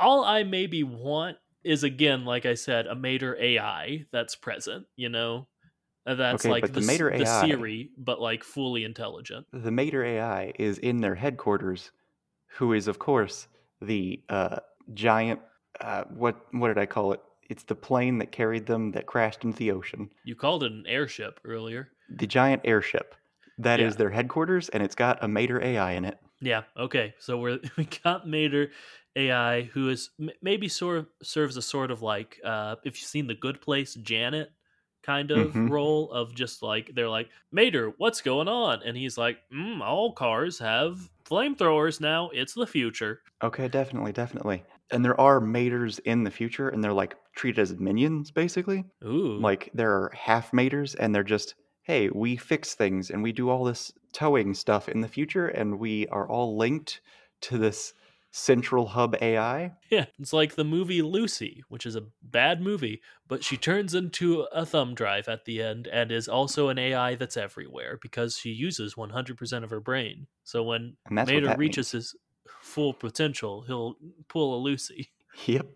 all 0.00 0.24
I 0.24 0.42
maybe 0.42 0.82
want 0.82 1.36
is 1.62 1.84
again, 1.84 2.24
like 2.24 2.46
I 2.46 2.54
said, 2.54 2.86
a 2.86 2.94
Mater 2.94 3.36
AI 3.40 4.06
that's 4.10 4.34
present. 4.34 4.86
You 4.96 5.10
know, 5.10 5.46
that's 6.14 6.44
Okay, 6.44 6.50
like 6.52 6.72
the 6.72 6.80
s- 6.80 6.86
Mater 6.86 7.10
the 7.10 7.24
AI 7.24 7.46
Siri, 7.46 7.90
but 7.98 8.20
like 8.20 8.44
fully 8.44 8.84
intelligent. 8.84 9.46
The 9.52 9.70
Mater 9.70 10.04
AI 10.04 10.52
is 10.58 10.78
in 10.78 11.00
their 11.00 11.14
headquarters, 11.14 11.90
who 12.58 12.72
is, 12.72 12.88
of 12.88 12.98
course, 12.98 13.48
the 13.80 14.22
uh, 14.28 14.58
giant. 14.94 15.40
Uh, 15.80 16.04
what 16.14 16.36
what 16.52 16.68
did 16.68 16.78
I 16.78 16.86
call 16.86 17.12
it? 17.12 17.20
It's 17.48 17.62
the 17.62 17.74
plane 17.74 18.18
that 18.18 18.32
carried 18.32 18.66
them 18.66 18.92
that 18.92 19.06
crashed 19.06 19.44
into 19.44 19.58
the 19.58 19.70
ocean. 19.70 20.10
You 20.24 20.34
called 20.34 20.62
it 20.64 20.72
an 20.72 20.84
airship 20.86 21.40
earlier. 21.44 21.88
The 22.10 22.26
giant 22.26 22.62
airship. 22.64 23.14
That 23.58 23.80
is 23.80 23.94
Yeah. 23.94 23.98
their 23.98 24.10
headquarters, 24.10 24.68
and 24.68 24.82
it's 24.82 24.94
got 24.94 25.22
a 25.22 25.28
Mater 25.28 25.62
AI 25.62 25.92
in 25.92 26.04
it. 26.04 26.18
Yeah. 26.40 26.62
Okay. 26.76 27.14
So 27.18 27.38
we're 27.38 27.58
we 27.76 27.88
got 28.04 28.28
Mater 28.28 28.70
AI, 29.16 29.62
who 29.62 29.88
is 29.88 30.10
m- 30.20 30.30
maybe 30.42 30.68
sort 30.68 30.98
of 30.98 31.06
serves 31.22 31.56
a 31.56 31.62
sort 31.62 31.90
of 31.90 32.02
like 32.02 32.38
uh, 32.44 32.76
if 32.84 33.00
you've 33.00 33.08
seen 33.08 33.26
The 33.26 33.34
Good 33.34 33.60
Place, 33.60 33.94
Janet 33.94 34.50
kind 35.12 35.30
of 35.30 35.46
Mhm. 35.54 35.70
role 35.76 36.10
of 36.12 36.34
just 36.34 36.62
like 36.62 36.90
they're 36.94 37.08
like 37.18 37.28
Mater, 37.50 37.92
what's 37.98 38.20
going 38.20 38.48
on? 38.48 38.82
And 38.82 38.96
he's 38.96 39.16
like, 39.18 39.38
mm, 39.52 39.80
all 39.80 40.12
cars 40.12 40.58
have 40.58 41.08
flamethrowers 41.24 42.00
now. 42.00 42.30
It's 42.40 42.54
the 42.54 42.66
future. 42.66 43.22
Okay, 43.42 43.68
definitely, 43.68 44.12
definitely. 44.12 44.64
And 44.90 45.04
there 45.04 45.18
are 45.20 45.40
Maters 45.40 46.00
in 46.04 46.24
the 46.24 46.30
future, 46.30 46.68
and 46.68 46.82
they're 46.82 46.92
like 47.04 47.14
treated 47.36 47.60
as 47.60 47.78
minions, 47.78 48.30
basically. 48.30 48.84
Ooh. 49.04 49.38
Like 49.40 49.70
there 49.74 49.92
are 49.92 50.10
half 50.14 50.50
Maters, 50.52 50.96
and 50.98 51.14
they're 51.14 51.22
just, 51.36 51.54
hey, 51.82 52.10
we 52.10 52.36
fix 52.36 52.74
things 52.74 53.10
and 53.10 53.22
we 53.22 53.32
do 53.32 53.48
all 53.50 53.64
this 53.64 53.92
towing 54.12 54.54
stuff 54.54 54.88
in 54.88 55.00
the 55.00 55.08
future, 55.08 55.48
and 55.48 55.78
we 55.78 56.06
are 56.08 56.28
all 56.28 56.56
linked 56.56 57.00
to 57.42 57.58
this 57.58 57.94
central 58.30 58.86
hub 58.88 59.16
AI. 59.20 59.72
Yeah, 59.90 60.06
it's 60.18 60.32
like 60.32 60.54
the 60.54 60.64
movie 60.64 61.02
Lucy, 61.02 61.62
which 61.68 61.86
is 61.86 61.96
a 61.96 62.06
bad 62.22 62.60
movie, 62.60 63.00
but 63.26 63.42
she 63.42 63.56
turns 63.56 63.94
into 63.94 64.42
a 64.52 64.66
thumb 64.66 64.94
drive 64.94 65.28
at 65.28 65.44
the 65.44 65.62
end 65.62 65.86
and 65.86 66.12
is 66.12 66.28
also 66.28 66.68
an 66.68 66.78
AI 66.78 67.14
that's 67.14 67.36
everywhere 67.36 67.98
because 68.00 68.36
she 68.36 68.50
uses 68.50 68.94
100% 68.96 69.64
of 69.64 69.70
her 69.70 69.80
brain. 69.80 70.26
So 70.44 70.62
when 70.62 70.96
Mater 71.10 71.56
reaches 71.56 71.92
his 71.92 72.14
full 72.60 72.92
potential, 72.94 73.62
he'll 73.62 73.96
pull 74.28 74.54
a 74.56 74.60
Lucy. 74.62 75.10
Yep. 75.46 75.66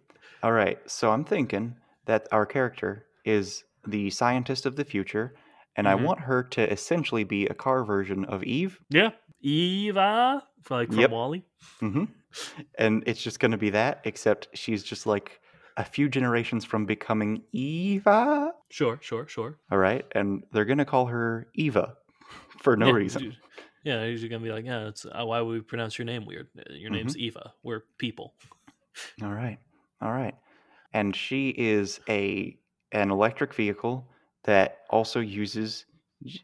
All 0.42 0.52
right. 0.52 0.78
So 0.90 1.10
I'm 1.10 1.24
thinking 1.24 1.76
that 2.06 2.28
our 2.32 2.44
character 2.46 3.06
is 3.24 3.64
the 3.86 4.10
scientist 4.10 4.66
of 4.66 4.76
the 4.76 4.84
future, 4.84 5.34
and 5.76 5.86
Mhm. 5.86 5.90
I 5.90 5.94
want 5.94 6.20
her 6.20 6.42
to 6.42 6.70
essentially 6.72 7.24
be 7.24 7.46
a 7.46 7.54
car 7.54 7.84
version 7.84 8.24
of 8.26 8.42
Eve. 8.44 8.80
Yeah, 8.90 9.10
Eva, 9.40 10.46
like 10.70 10.92
from 10.92 10.96
Yep. 11.00 11.10
WALL-E. 11.10 11.44
hmm 11.80 12.04
And 12.78 13.02
it's 13.06 13.22
just 13.22 13.40
going 13.40 13.50
to 13.52 13.58
be 13.58 13.70
that, 13.70 14.00
except 14.04 14.48
she's 14.54 14.82
just 14.82 15.06
like 15.06 15.40
a 15.76 15.84
few 15.84 16.08
generations 16.08 16.64
from 16.64 16.84
becoming 16.86 17.42
Eva. 17.52 18.52
Sure, 18.70 18.98
sure, 19.00 19.26
sure. 19.26 19.58
All 19.70 19.78
right. 19.78 20.04
And 20.12 20.42
they're 20.52 20.64
going 20.64 20.78
to 20.78 20.84
call 20.84 21.06
her 21.06 21.46
Eva 21.54 21.96
for 22.62 22.76
no 22.76 22.86
Yeah, 22.88 22.92
reason. 22.92 23.36
Yeah, 23.84 24.06
he's 24.06 24.22
gonna 24.22 24.38
be 24.38 24.52
like, 24.52 24.64
yeah, 24.64 24.86
it's 24.86 25.04
uh, 25.04 25.24
why 25.24 25.40
would 25.40 25.52
we 25.52 25.60
pronounce 25.60 25.98
your 25.98 26.04
name 26.04 26.24
weird? 26.24 26.46
Uh, 26.56 26.72
Your 26.72 26.90
name's 26.90 27.14
Mm-hmm. 27.14 27.22
Eva. 27.24 27.52
We're 27.64 27.82
people. 27.98 28.32
All 29.24 29.32
right. 29.32 29.58
All 30.00 30.12
right. 30.12 30.36
And 30.92 31.16
she 31.16 31.48
is 31.48 31.98
a 32.08 32.56
an 32.92 33.10
electric 33.10 33.52
vehicle 33.54 34.06
that 34.44 34.82
also 34.88 35.18
uses 35.18 35.84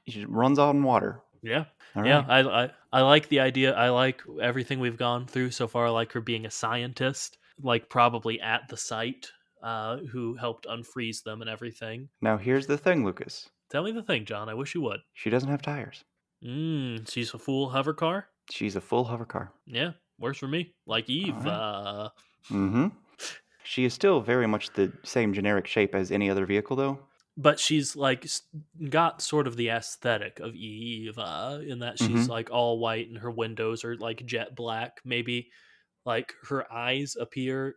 she 0.09 0.24
runs 0.24 0.59
on 0.59 0.83
water. 0.83 1.20
Yeah, 1.40 1.66
yeah. 1.94 2.24
I, 2.27 2.40
I 2.64 2.70
I 2.92 3.03
like 3.03 3.29
the 3.29 3.40
idea. 3.40 3.74
I 3.74 3.90
like 3.90 4.22
everything 4.40 4.81
we've 4.81 4.96
gone 4.96 5.27
through 5.27 5.51
so 5.51 5.68
far. 5.68 5.87
I 5.87 5.90
like 5.90 6.12
her 6.12 6.20
being 6.20 6.46
a 6.46 6.51
scientist, 6.51 7.38
like 7.62 7.88
probably 7.88 8.40
at 8.40 8.68
the 8.68 8.77
site, 8.77 9.31
uh, 9.62 9.98
who 10.11 10.35
helped 10.37 10.66
unfreeze 10.66 11.22
them 11.22 11.40
and 11.42 11.51
everything. 11.51 12.09
Now 12.22 12.37
here's 12.38 12.66
the 12.66 12.79
thing, 12.79 13.05
Lucas. 13.05 13.48
Tell 13.70 13.83
me 13.83 13.92
the 13.92 14.03
thing, 14.03 14.24
John. 14.24 14.48
I 14.48 14.55
wish 14.55 14.74
you 14.74 14.81
would. 14.83 15.01
She 15.14 15.29
doesn't 15.31 15.51
have 15.51 15.61
tires. 15.61 16.05
Mm, 16.44 17.11
she's 17.11 17.35
a 17.35 17.38
full 17.38 17.68
hover 17.68 17.92
car. 17.92 18.29
She's 18.51 18.77
a 18.77 18.81
full 18.81 19.05
hover 19.05 19.27
car. 19.27 19.53
Yeah, 19.66 19.92
works 20.18 20.38
for 20.38 20.48
me. 20.48 20.72
Like 20.87 21.11
Eve. 21.11 21.35
Alright. 21.37 21.53
Uh, 21.53 22.09
Mm-hmm. 22.51 22.87
She 23.64 23.85
is 23.85 23.92
still 23.92 24.22
very 24.22 24.46
much 24.46 24.72
the 24.72 24.90
same 25.03 25.35
generic 25.35 25.66
shape 25.66 25.94
as 25.94 26.11
any 26.11 26.31
other 26.31 26.46
vehicle, 26.46 26.77
though. 26.77 26.98
But 27.40 27.59
she's 27.61 27.94
like 27.96 28.27
got 28.90 29.22
sort 29.22 29.46
of 29.46 29.57
the 29.57 29.68
aesthetic 29.70 30.40
of 30.40 30.55
uh, 31.18 31.61
in 31.64 31.79
that 31.79 31.96
she's 31.98 32.27
Mhm. 32.27 32.29
like 32.29 32.51
all 32.51 32.79
white 32.81 33.09
and 33.09 33.18
her 33.18 33.31
windows 33.31 33.85
are 33.85 33.96
like 33.96 34.27
jet 34.27 34.55
black. 34.57 35.01
Maybe 35.05 35.51
like 36.05 36.35
her 36.48 36.70
eyes 36.70 37.16
appear 37.18 37.77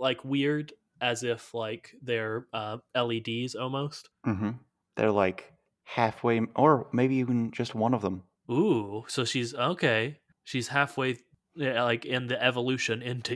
like 0.00 0.24
weird 0.24 0.72
as 1.00 1.22
if 1.24 1.52
like 1.52 1.90
they're 2.02 2.46
uh, 2.54 2.78
LEDs 2.96 3.54
almost. 3.54 4.08
Mm-hmm. 4.26 4.50
They're 4.96 5.10
like 5.12 5.52
halfway, 5.84 6.40
or 6.56 6.88
maybe 6.92 7.16
even 7.16 7.50
just 7.50 7.74
one 7.74 7.92
of 7.94 8.00
them. 8.02 8.22
Ooh, 8.50 9.04
so 9.08 9.24
she's 9.24 9.52
okay. 9.54 10.18
She's 10.44 10.68
halfway 10.68 11.18
like 11.54 12.06
in 12.06 12.28
the 12.28 12.42
evolution 12.42 13.02
into. 13.02 13.34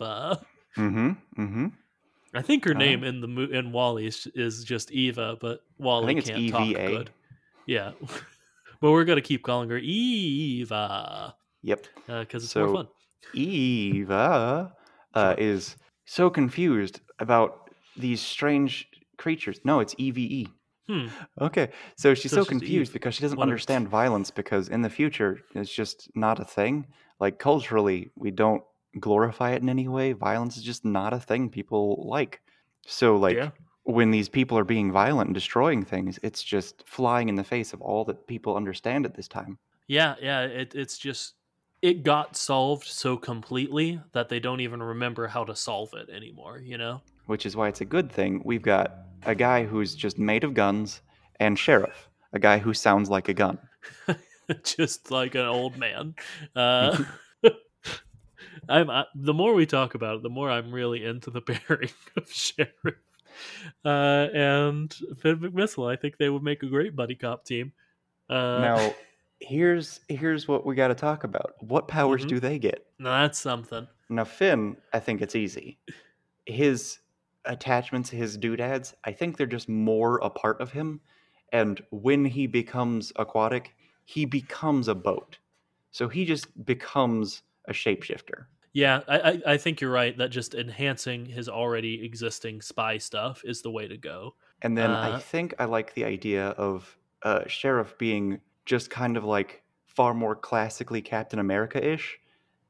Uh, 0.00 0.36
Mm-hmm. 0.76 1.10
Mm-hmm. 1.42 1.66
I 2.38 2.42
think 2.42 2.64
her 2.66 2.70
Uh, 2.74 2.78
name 2.78 3.02
in 3.02 3.20
the 3.20 3.26
mo- 3.26 3.48
in 3.50 3.72
WALL-E 3.72 4.06
is, 4.06 4.28
is 4.34 4.62
just 4.64 4.92
Eva, 4.92 5.36
but 5.40 5.64
WALL-E 5.78 6.06
think 6.06 6.24
can't 6.24 6.50
talk 6.52 6.68
good. 6.68 7.10
Yeah, 7.66 7.92
but 8.80 8.92
we're 8.92 9.04
gonna 9.04 9.20
keep 9.20 9.42
calling 9.42 9.68
her 9.70 9.78
Eva 9.78 11.34
Yep. 11.62 11.86
because 12.06 12.44
it's 12.44 12.52
So- 12.52 12.66
more 12.66 12.74
fun. 12.76 12.88
Eva 13.34 14.72
uh, 15.14 15.34
is 15.38 15.76
so 16.04 16.30
confused 16.30 17.00
about 17.18 17.70
these 17.96 18.20
strange 18.20 18.86
creatures. 19.16 19.58
No, 19.64 19.80
it's 19.80 19.94
EVE. 19.98 20.48
Hmm. 20.88 21.08
Okay, 21.40 21.68
so 21.96 22.14
she's 22.14 22.30
So 22.30 22.44
so, 22.44 22.48
confused 22.48 22.90
Eve. 22.90 22.92
because 22.94 23.14
she 23.16 23.22
doesn't 23.22 23.36
What 23.36 23.42
understand 23.48 23.88
violence 23.88 24.30
because 24.30 24.68
in 24.68 24.80
the 24.82 24.88
future 24.88 25.40
it's 25.54 25.72
just 25.74 26.08
not 26.14 26.38
a 26.40 26.44
thing. 26.44 26.86
Like 27.20 27.38
culturally, 27.38 28.10
we 28.16 28.30
don't 28.30 28.62
glorify 29.00 29.52
it 29.52 29.62
in 29.62 29.68
any 29.68 29.88
way. 29.88 30.12
Violence 30.12 30.56
is 30.56 30.62
just 30.62 30.84
not 30.84 31.12
a 31.12 31.20
thing 31.20 31.48
people 31.50 32.04
like. 32.08 32.40
So 32.86 33.16
like 33.16 33.36
Yeah. 33.36 33.50
when 33.84 34.10
these 34.10 34.28
people 34.28 34.56
are 34.58 34.64
being 34.64 34.90
violent 34.92 35.28
and 35.28 35.34
destroying 35.34 35.84
things, 35.84 36.18
it's 36.22 36.42
just 36.42 36.84
flying 36.86 37.28
in 37.28 37.34
the 37.34 37.44
face 37.44 37.72
of 37.72 37.80
all 37.82 38.04
that 38.06 38.26
people 38.26 38.56
understand 38.56 39.04
at 39.06 39.14
this 39.14 39.28
time. 39.28 39.58
Yeah, 39.86 40.14
yeah. 40.20 40.42
It, 40.42 40.74
it's 40.74 40.98
just 40.98 41.34
it 41.80 42.02
got 42.02 42.36
solved 42.36 42.86
so 42.86 43.16
completely 43.16 44.00
that 44.12 44.28
they 44.28 44.40
don't 44.40 44.60
even 44.60 44.82
remember 44.82 45.28
how 45.28 45.44
to 45.44 45.54
solve 45.54 45.90
it 45.94 46.08
anymore. 46.10 46.60
You 46.64 46.76
know. 46.78 47.02
which 47.26 47.46
is 47.46 47.54
why 47.56 47.68
it's 47.68 47.80
a 47.82 47.84
good 47.84 48.10
thing. 48.10 48.42
We've 48.44 48.62
got 48.62 48.94
a 49.26 49.34
guy 49.34 49.64
who's 49.64 49.94
just 49.94 50.18
made 50.18 50.44
of 50.44 50.54
guns 50.54 51.02
and 51.40 51.58
sheriff, 51.58 52.08
a 52.32 52.38
guy 52.38 52.58
who 52.58 52.72
sounds 52.74 53.08
like 53.10 53.28
a 53.28 53.34
gun. 53.34 53.58
just 54.64 55.10
like 55.10 55.34
an 55.34 55.44
old 55.46 55.76
man. 55.76 56.14
Uh, 56.56 56.96
I'm 58.68 58.90
I, 58.90 59.04
the 59.14 59.34
more 59.34 59.54
we 59.54 59.66
talk 59.66 59.94
about 59.94 60.16
it, 60.16 60.22
the 60.22 60.28
more 60.30 60.50
I'm 60.50 60.72
really 60.72 61.04
into 61.04 61.30
the 61.30 61.40
pairing 61.68 61.90
of 62.16 62.30
sheriff 62.30 62.96
uh, 63.84 63.88
and 64.34 64.92
Finn 65.20 65.38
McMissile. 65.38 65.90
I 65.92 65.96
think 65.96 66.18
they 66.18 66.28
would 66.28 66.42
make 66.42 66.62
a 66.62 66.66
great 66.66 66.94
buddy 66.96 67.14
cop 67.14 67.44
team. 67.44 67.72
Uh, 68.28 68.60
now, 68.60 68.94
here's 69.40 70.00
here's 70.08 70.46
what 70.48 70.66
we 70.66 70.74
got 70.74 70.88
to 70.88 70.94
talk 70.94 71.24
about. 71.24 71.54
What 71.60 71.88
powers 71.88 72.24
Mhm. 72.24 72.28
do 72.28 72.40
they 72.40 72.58
get? 72.58 72.86
now 72.98 73.22
that's 73.22 73.38
something. 73.38 73.86
Now, 74.10 74.24
Finn, 74.24 74.76
I 74.92 75.00
think 75.00 75.20
it's 75.20 75.36
easy. 75.36 75.78
His 76.46 76.98
attachments, 77.44 78.08
his 78.10 78.36
doodads, 78.38 78.94
I 79.04 79.12
think 79.12 79.36
they're 79.36 79.46
just 79.46 79.68
more 79.68 80.18
a 80.18 80.30
part 80.30 80.60
of 80.60 80.72
him. 80.72 81.00
And 81.52 81.80
when 81.90 82.24
he 82.24 82.46
becomes 82.46 83.12
aquatic, 83.16 83.74
he 84.06 84.24
becomes 84.24 84.88
a 84.88 84.94
boat. 84.94 85.38
So 85.90 86.08
he 86.08 86.24
just 86.24 86.64
becomes 86.64 87.42
a 87.66 87.72
shapeshifter. 87.72 88.46
Yeah, 88.78 89.00
I, 89.08 89.18
I, 89.18 89.42
I 89.54 89.56
think 89.56 89.80
you're 89.80 89.90
right 89.90 90.16
that 90.18 90.28
just 90.28 90.54
enhancing 90.54 91.26
his 91.26 91.48
already 91.48 92.04
existing 92.04 92.62
spy 92.62 92.98
stuff 92.98 93.42
is 93.44 93.60
the 93.60 93.72
way 93.72 93.88
to 93.88 93.96
go. 93.96 94.36
And 94.62 94.78
then 94.78 94.92
Uh, 94.92 95.14
I 95.16 95.18
think 95.18 95.52
I 95.58 95.64
like 95.64 95.94
the 95.94 96.04
idea 96.04 96.50
of 96.50 96.96
uh, 97.24 97.40
Sheriff 97.48 97.98
being 97.98 98.40
just 98.66 98.88
kind 98.88 99.16
of 99.16 99.24
like 99.24 99.64
far 99.86 100.14
more 100.14 100.36
classically 100.36 101.02
Captain 101.02 101.40
America 101.40 101.84
ish. 101.84 102.20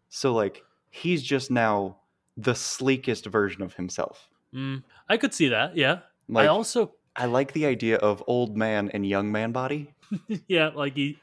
So, 0.08 0.32
like, 0.32 0.64
he's 0.88 1.22
just 1.22 1.50
now 1.50 1.98
the 2.38 2.54
sleekest 2.54 3.26
version 3.26 3.60
of 3.60 3.74
himself. 3.74 4.30
Mm, 4.54 4.84
I 5.10 5.18
could 5.18 5.34
see 5.34 5.48
that. 5.48 5.76
Yeah. 5.76 5.98
Like, 6.26 6.44
I 6.44 6.46
also 6.46 6.94
I 7.16 7.26
like 7.26 7.52
the 7.52 7.66
idea 7.66 7.98
of 7.98 8.24
old 8.26 8.56
man 8.56 8.90
and 8.94 9.06
young 9.06 9.30
man 9.30 9.52
body. 9.52 9.92
yeah, 10.48 10.70
like 10.74 10.94
he 10.94 11.18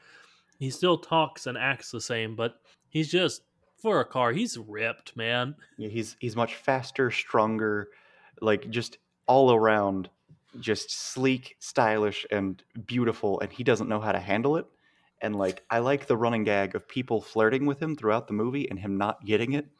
he 0.60 0.70
still 0.70 0.96
talks 0.96 1.48
and 1.48 1.58
acts 1.58 1.90
the 1.90 2.00
same, 2.00 2.36
but 2.36 2.60
he's 2.88 3.10
just 3.10 3.42
for 3.80 4.00
a 4.00 4.04
car, 4.04 4.32
he's 4.32 4.56
ripped, 4.58 5.16
man. 5.16 5.54
Yeah, 5.76 5.88
he's 5.88 6.16
he's 6.20 6.36
much 6.36 6.56
faster, 6.56 7.10
stronger, 7.10 7.88
like 8.40 8.68
just 8.70 8.98
all 9.26 9.54
around, 9.54 10.08
just 10.60 10.90
sleek, 10.90 11.56
stylish, 11.58 12.26
and 12.30 12.62
beautiful. 12.86 13.40
And 13.40 13.52
he 13.52 13.64
doesn't 13.64 13.88
know 13.88 14.00
how 14.00 14.12
to 14.12 14.20
handle 14.20 14.56
it. 14.56 14.66
And 15.22 15.36
like, 15.36 15.64
I 15.70 15.78
like 15.78 16.06
the 16.06 16.16
running 16.16 16.44
gag 16.44 16.74
of 16.74 16.86
people 16.86 17.20
flirting 17.20 17.66
with 17.66 17.80
him 17.80 17.96
throughout 17.96 18.28
the 18.28 18.34
movie 18.34 18.68
and 18.68 18.78
him 18.78 18.96
not 18.96 19.24
getting 19.24 19.52
it. 19.52 19.66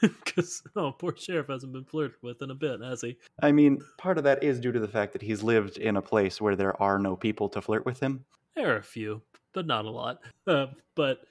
Because 0.00 0.62
oh, 0.76 0.92
poor 0.92 1.16
sheriff 1.16 1.46
hasn't 1.48 1.72
been 1.72 1.86
flirted 1.86 2.18
with 2.20 2.42
in 2.42 2.50
a 2.50 2.54
bit, 2.54 2.82
has 2.82 3.00
he? 3.00 3.16
I 3.40 3.52
mean, 3.52 3.80
part 3.96 4.18
of 4.18 4.24
that 4.24 4.44
is 4.44 4.60
due 4.60 4.72
to 4.72 4.80
the 4.80 4.88
fact 4.88 5.14
that 5.14 5.22
he's 5.22 5.42
lived 5.42 5.78
in 5.78 5.96
a 5.96 6.02
place 6.02 6.42
where 6.42 6.54
there 6.54 6.80
are 6.82 6.98
no 6.98 7.16
people 7.16 7.48
to 7.48 7.62
flirt 7.62 7.86
with 7.86 8.00
him. 8.00 8.26
There 8.54 8.74
are 8.74 8.76
a 8.76 8.82
few, 8.82 9.22
but 9.54 9.66
not 9.66 9.86
a 9.86 9.90
lot. 9.90 10.20
Uh, 10.46 10.66
but 10.94 11.24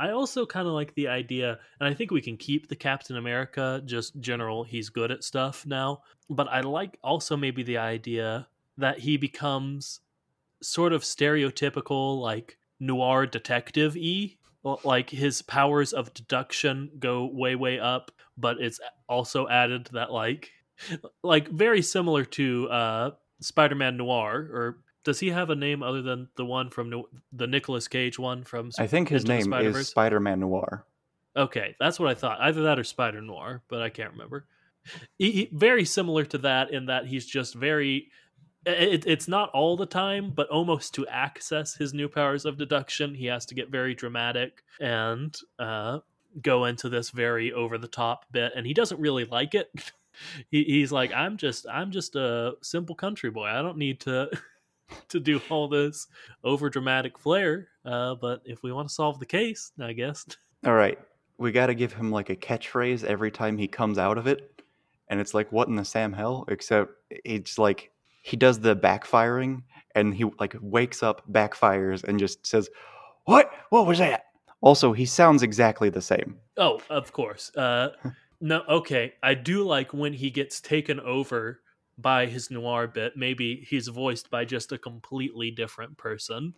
I 0.00 0.12
also 0.12 0.46
kind 0.46 0.66
of 0.66 0.72
like 0.72 0.94
the 0.94 1.08
idea, 1.08 1.58
and 1.78 1.86
I 1.86 1.92
think 1.92 2.10
we 2.10 2.22
can 2.22 2.38
keep 2.38 2.68
the 2.68 2.74
Captain 2.74 3.18
America 3.18 3.82
just 3.84 4.18
general. 4.18 4.64
He's 4.64 4.88
good 4.88 5.10
at 5.10 5.22
stuff 5.22 5.66
now, 5.66 6.00
but 6.30 6.48
I 6.48 6.62
like 6.62 6.98
also 7.04 7.36
maybe 7.36 7.62
the 7.62 7.76
idea 7.76 8.48
that 8.78 9.00
he 9.00 9.18
becomes 9.18 10.00
sort 10.62 10.94
of 10.94 11.02
stereotypical, 11.02 12.18
like 12.18 12.56
noir 12.80 13.26
detective 13.26 13.94
e. 13.94 14.38
Like 14.84 15.10
his 15.10 15.42
powers 15.42 15.92
of 15.92 16.12
deduction 16.14 16.90
go 16.98 17.26
way 17.26 17.54
way 17.54 17.78
up, 17.78 18.10
but 18.38 18.58
it's 18.58 18.80
also 19.06 19.48
added 19.48 19.90
that 19.92 20.12
like 20.12 20.50
like 21.22 21.48
very 21.48 21.82
similar 21.82 22.24
to 22.24 22.68
uh 22.68 23.10
Spider-Man 23.40 23.96
Noir 23.96 24.48
or 24.52 24.78
does 25.04 25.20
he 25.20 25.30
have 25.30 25.50
a 25.50 25.54
name 25.54 25.82
other 25.82 26.02
than 26.02 26.28
the 26.36 26.44
one 26.44 26.70
from 26.70 26.90
no- 26.90 27.08
the 27.32 27.46
Nicolas 27.46 27.88
Cage 27.88 28.18
one 28.18 28.44
from 28.44 28.70
I 28.78 28.86
think 28.86 29.08
his 29.08 29.22
Into 29.24 29.48
name 29.48 29.52
is? 29.74 29.88
Spider 29.88 30.20
Man 30.20 30.40
Noir. 30.40 30.84
Okay, 31.36 31.76
that's 31.78 31.98
what 32.00 32.08
I 32.08 32.14
thought. 32.14 32.40
Either 32.40 32.62
that 32.64 32.78
or 32.78 32.84
Spider 32.84 33.20
Noir, 33.20 33.62
but 33.68 33.80
I 33.82 33.88
can't 33.88 34.12
remember. 34.12 34.46
He, 35.18 35.30
he- 35.30 35.50
very 35.52 35.84
similar 35.84 36.24
to 36.26 36.38
that 36.38 36.72
in 36.72 36.86
that 36.86 37.06
he's 37.06 37.26
just 37.26 37.54
very. 37.54 38.08
It, 38.66 39.06
it's 39.06 39.26
not 39.28 39.48
all 39.50 39.76
the 39.76 39.86
time, 39.86 40.32
but 40.34 40.48
almost 40.48 40.92
to 40.94 41.06
access 41.06 41.74
his 41.74 41.94
new 41.94 42.08
powers 42.08 42.44
of 42.44 42.58
deduction, 42.58 43.14
he 43.14 43.24
has 43.26 43.46
to 43.46 43.54
get 43.54 43.70
very 43.70 43.94
dramatic 43.94 44.62
and 44.80 45.34
uh, 45.58 46.00
go 46.42 46.66
into 46.66 46.90
this 46.90 47.08
very 47.08 47.52
over 47.54 47.78
the 47.78 47.88
top 47.88 48.26
bit, 48.32 48.52
and 48.54 48.66
he 48.66 48.74
doesn't 48.74 49.00
really 49.00 49.24
like 49.24 49.54
it. 49.54 49.70
he, 50.50 50.64
he's 50.64 50.92
like, 50.92 51.10
"I'm 51.14 51.38
just, 51.38 51.66
I'm 51.68 51.90
just 51.90 52.16
a 52.16 52.52
simple 52.60 52.94
country 52.94 53.30
boy. 53.30 53.46
I 53.46 53.62
don't 53.62 53.78
need 53.78 54.00
to." 54.00 54.28
to 55.08 55.20
do 55.20 55.40
all 55.50 55.68
this 55.68 56.06
over 56.44 56.70
dramatic 56.70 57.18
flair 57.18 57.68
uh, 57.84 58.14
but 58.14 58.40
if 58.44 58.62
we 58.62 58.72
want 58.72 58.88
to 58.88 58.94
solve 58.94 59.18
the 59.18 59.26
case 59.26 59.72
i 59.80 59.92
guess 59.92 60.24
All 60.66 60.74
right, 60.74 60.98
we 61.38 61.52
got 61.52 61.66
to 61.66 61.74
give 61.74 61.94
him 61.94 62.10
like 62.10 62.28
a 62.28 62.36
catchphrase 62.36 63.02
every 63.04 63.30
time 63.30 63.56
he 63.56 63.66
comes 63.66 63.96
out 63.96 64.18
of 64.18 64.26
it, 64.26 64.62
and 65.08 65.18
it's 65.18 65.32
like, 65.32 65.50
"What 65.50 65.68
in 65.68 65.74
the 65.74 65.86
Sam 65.86 66.12
hell?" 66.12 66.44
Except 66.48 66.92
it's 67.10 67.56
like 67.56 67.92
he 68.22 68.36
does 68.36 68.60
the 68.60 68.76
backfiring, 68.76 69.62
and 69.94 70.14
he 70.14 70.24
like 70.38 70.54
wakes 70.60 71.02
up, 71.02 71.22
backfires, 71.32 72.04
and 72.04 72.18
just 72.18 72.46
says, 72.46 72.68
"What? 73.24 73.50
What 73.70 73.86
was 73.86 73.98
that?" 74.00 74.26
Also, 74.60 74.92
he 74.92 75.06
sounds 75.06 75.42
exactly 75.42 75.88
the 75.88 76.02
same. 76.02 76.36
Oh, 76.58 76.82
of 76.90 77.10
course. 77.10 77.56
Uh, 77.56 77.92
no, 78.42 78.62
okay. 78.68 79.14
I 79.22 79.32
do 79.32 79.64
like 79.64 79.94
when 79.94 80.12
he 80.12 80.28
gets 80.28 80.60
taken 80.60 81.00
over 81.00 81.60
by 82.00 82.26
his 82.26 82.50
noir 82.50 82.86
bit. 82.86 83.16
Maybe 83.16 83.66
he's 83.68 83.88
voiced 83.88 84.30
by 84.30 84.44
just 84.44 84.72
a 84.72 84.78
completely 84.78 85.50
different 85.50 85.96
person. 85.96 86.54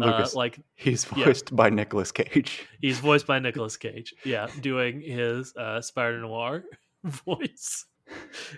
Uh, 0.00 0.26
like 0.34 0.58
He's 0.74 1.06
yeah. 1.16 1.26
voiced 1.26 1.54
by 1.54 1.70
Nicolas 1.70 2.10
Cage. 2.10 2.66
he's 2.80 2.98
voiced 2.98 3.26
by 3.26 3.38
Nicolas 3.38 3.76
Cage. 3.76 4.14
Yeah, 4.24 4.48
doing 4.60 5.00
his 5.00 5.54
uh, 5.56 5.80
Spider 5.80 6.20
Noir 6.20 6.64
voice. 7.04 7.86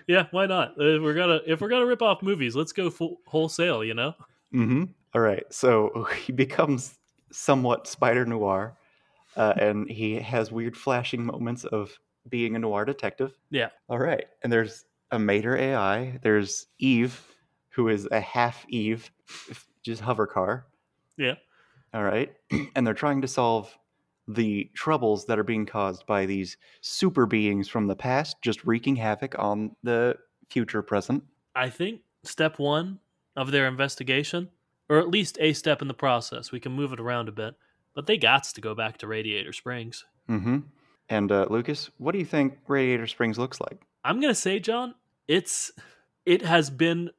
Yeah, 0.07 0.27
why 0.31 0.47
not? 0.47 0.71
Uh, 0.71 0.99
we're 1.01 1.13
gonna 1.13 1.39
if 1.45 1.61
we're 1.61 1.69
gonna 1.69 1.85
rip 1.85 2.01
off 2.01 2.23
movies, 2.23 2.55
let's 2.55 2.71
go 2.71 2.89
full, 2.89 3.17
wholesale. 3.27 3.83
You 3.83 3.93
know. 3.93 4.13
Mm-hmm. 4.53 4.85
All 5.13 5.21
right. 5.21 5.45
So 5.51 6.07
he 6.25 6.31
becomes 6.31 6.97
somewhat 7.31 7.87
Spider 7.87 8.25
Noir, 8.25 8.75
uh, 9.35 9.53
and 9.57 9.89
he 9.89 10.15
has 10.15 10.51
weird 10.51 10.75
flashing 10.75 11.23
moments 11.23 11.65
of 11.65 11.91
being 12.29 12.55
a 12.55 12.59
noir 12.59 12.83
detective. 12.85 13.33
Yeah. 13.51 13.69
All 13.89 13.99
right. 13.99 14.25
And 14.43 14.51
there's 14.51 14.85
a 15.11 15.19
Mater 15.19 15.57
AI. 15.57 16.19
There's 16.21 16.67
Eve, 16.79 17.21
who 17.69 17.89
is 17.89 18.07
a 18.11 18.19
half 18.19 18.65
Eve, 18.69 19.11
just 19.83 20.01
hover 20.01 20.27
car. 20.27 20.65
Yeah. 21.17 21.35
All 21.93 22.03
right. 22.03 22.33
And 22.75 22.85
they're 22.85 22.93
trying 22.93 23.21
to 23.21 23.27
solve 23.27 23.75
the 24.27 24.69
troubles 24.73 25.25
that 25.25 25.39
are 25.39 25.43
being 25.43 25.65
caused 25.65 26.05
by 26.05 26.25
these 26.25 26.57
super 26.81 27.25
beings 27.25 27.67
from 27.67 27.87
the 27.87 27.95
past, 27.95 28.37
just 28.41 28.65
wreaking 28.65 28.97
havoc 28.97 29.35
on 29.39 29.75
the 29.83 30.17
future 30.49 30.81
present. 30.81 31.23
I 31.55 31.69
think 31.69 32.01
step 32.23 32.59
one 32.59 32.99
of 33.35 33.51
their 33.51 33.67
investigation, 33.67 34.49
or 34.89 34.99
at 34.99 35.09
least 35.09 35.37
a 35.39 35.53
step 35.53 35.81
in 35.81 35.87
the 35.87 35.93
process, 35.93 36.51
we 36.51 36.59
can 36.59 36.73
move 36.73 36.91
it 36.91 36.99
around 36.99 37.29
a 37.29 37.31
bit, 37.31 37.55
but 37.95 38.05
they 38.05 38.17
got 38.17 38.43
to 38.43 38.61
go 38.61 38.75
back 38.75 38.97
to 38.97 39.07
Radiator 39.07 39.53
Springs. 39.53 40.05
Mm-hmm. 40.29 40.59
And 41.09 41.31
uh, 41.31 41.47
Lucas, 41.49 41.89
what 41.97 42.11
do 42.11 42.19
you 42.19 42.25
think 42.25 42.57
Radiator 42.67 43.07
Springs 43.07 43.39
looks 43.39 43.61
like? 43.61 43.86
I'm 44.03 44.19
gonna 44.19 44.35
say, 44.35 44.59
John, 44.59 44.95
it's 45.27 45.71
it 46.25 46.41
has 46.41 46.69
been 46.69 47.09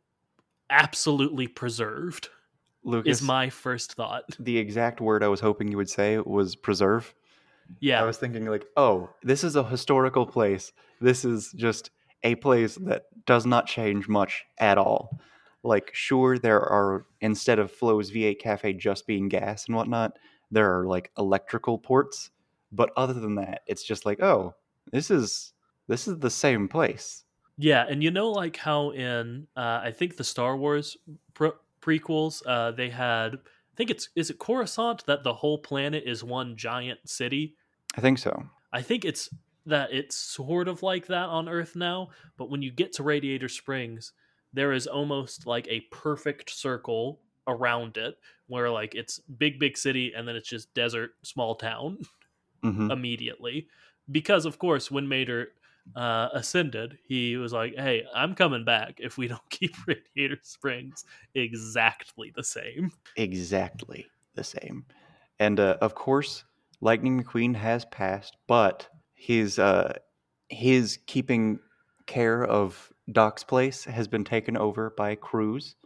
absolutely 0.70 1.46
preserved. 1.46 2.28
Lucas, 2.84 3.18
Is 3.18 3.22
my 3.26 3.50
first 3.50 3.94
thought. 3.94 4.24
the 4.38 4.56
exact 4.56 5.00
word 5.00 5.22
I 5.22 5.28
was 5.28 5.40
hoping 5.40 5.68
you 5.70 5.76
would 5.76 5.90
say 5.90 6.18
was 6.18 6.56
preserve. 6.56 7.12
Yeah, 7.80 8.00
I 8.00 8.04
was 8.04 8.16
thinking 8.16 8.46
like, 8.46 8.64
oh, 8.76 9.10
this 9.22 9.44
is 9.44 9.56
a 9.56 9.64
historical 9.64 10.24
place. 10.24 10.72
This 11.00 11.24
is 11.24 11.52
just 11.52 11.90
a 12.22 12.34
place 12.36 12.76
that 12.76 13.04
does 13.26 13.44
not 13.44 13.66
change 13.66 14.08
much 14.08 14.44
at 14.58 14.78
all. 14.78 15.20
Like, 15.62 15.90
sure, 15.92 16.38
there 16.38 16.60
are 16.60 17.04
instead 17.20 17.58
of 17.58 17.70
Flo's 17.70 18.10
V8 18.10 18.38
Cafe 18.38 18.72
just 18.74 19.06
being 19.06 19.28
gas 19.28 19.66
and 19.66 19.76
whatnot, 19.76 20.18
there 20.50 20.78
are 20.78 20.86
like 20.86 21.10
electrical 21.18 21.78
ports. 21.78 22.30
But 22.72 22.90
other 22.96 23.14
than 23.14 23.34
that, 23.36 23.62
it's 23.66 23.82
just 23.82 24.06
like, 24.06 24.22
oh, 24.22 24.54
this 24.92 25.10
is 25.10 25.52
this 25.88 26.06
is 26.06 26.18
the 26.18 26.30
same 26.30 26.68
place. 26.68 27.24
Yeah, 27.56 27.84
and 27.88 28.02
you 28.02 28.10
know, 28.10 28.30
like 28.30 28.56
how 28.56 28.90
in 28.90 29.48
uh, 29.56 29.80
I 29.82 29.90
think 29.90 30.16
the 30.16 30.24
Star 30.24 30.56
Wars 30.56 30.96
pre- 31.34 31.50
prequels, 31.80 32.42
uh, 32.46 32.70
they 32.70 32.88
had 32.90 33.34
I 33.34 33.76
think 33.76 33.90
it's 33.90 34.08
is 34.14 34.30
it 34.30 34.38
Coruscant 34.38 35.04
that 35.06 35.24
the 35.24 35.34
whole 35.34 35.58
planet 35.58 36.04
is 36.06 36.22
one 36.22 36.56
giant 36.56 37.08
city. 37.08 37.56
I 37.96 38.00
think 38.00 38.18
so. 38.18 38.44
I 38.72 38.82
think 38.82 39.04
it's 39.04 39.28
that 39.66 39.92
it's 39.92 40.16
sort 40.16 40.68
of 40.68 40.82
like 40.82 41.06
that 41.08 41.28
on 41.28 41.48
Earth 41.48 41.74
now, 41.74 42.10
but 42.36 42.50
when 42.50 42.62
you 42.62 42.70
get 42.70 42.92
to 42.94 43.02
Radiator 43.02 43.48
Springs, 43.48 44.12
there 44.52 44.72
is 44.72 44.86
almost 44.86 45.46
like 45.46 45.66
a 45.68 45.80
perfect 45.90 46.50
circle 46.50 47.20
around 47.46 47.96
it 47.96 48.18
where 48.46 48.70
like 48.70 48.94
it's 48.94 49.18
big 49.20 49.58
big 49.58 49.76
city 49.76 50.12
and 50.14 50.28
then 50.28 50.36
it's 50.36 50.48
just 50.48 50.72
desert 50.74 51.12
small 51.22 51.54
town 51.54 51.98
hmm 52.62 52.90
immediately 52.90 53.68
because 54.10 54.44
of 54.44 54.58
course 54.58 54.90
when 54.90 55.08
Mater 55.08 55.48
uh, 55.96 56.28
ascended, 56.32 56.98
he 57.06 57.36
was 57.36 57.52
like, 57.52 57.74
"Hey, 57.76 58.04
I'm 58.14 58.34
coming 58.34 58.64
back 58.64 58.98
if 58.98 59.18
we 59.18 59.28
don't 59.28 59.50
keep 59.50 59.74
Radiator 59.86 60.38
Springs 60.42 61.04
exactly 61.34 62.32
the 62.34 62.44
same." 62.44 62.90
exactly 63.16 64.06
the 64.34 64.44
same. 64.44 64.84
And 65.40 65.60
uh, 65.60 65.76
of 65.80 65.94
course, 65.94 66.44
Lightning 66.80 67.22
McQueen 67.22 67.54
has 67.54 67.84
passed, 67.86 68.36
but 68.46 68.88
his 69.14 69.58
uh, 69.58 69.94
his 70.48 70.98
keeping 71.06 71.58
care 72.06 72.44
of 72.44 72.92
Doc's 73.12 73.44
place 73.44 73.84
has 73.84 74.08
been 74.08 74.24
taken 74.24 74.56
over 74.56 74.90
by 74.96 75.14
Cruz. 75.14 75.76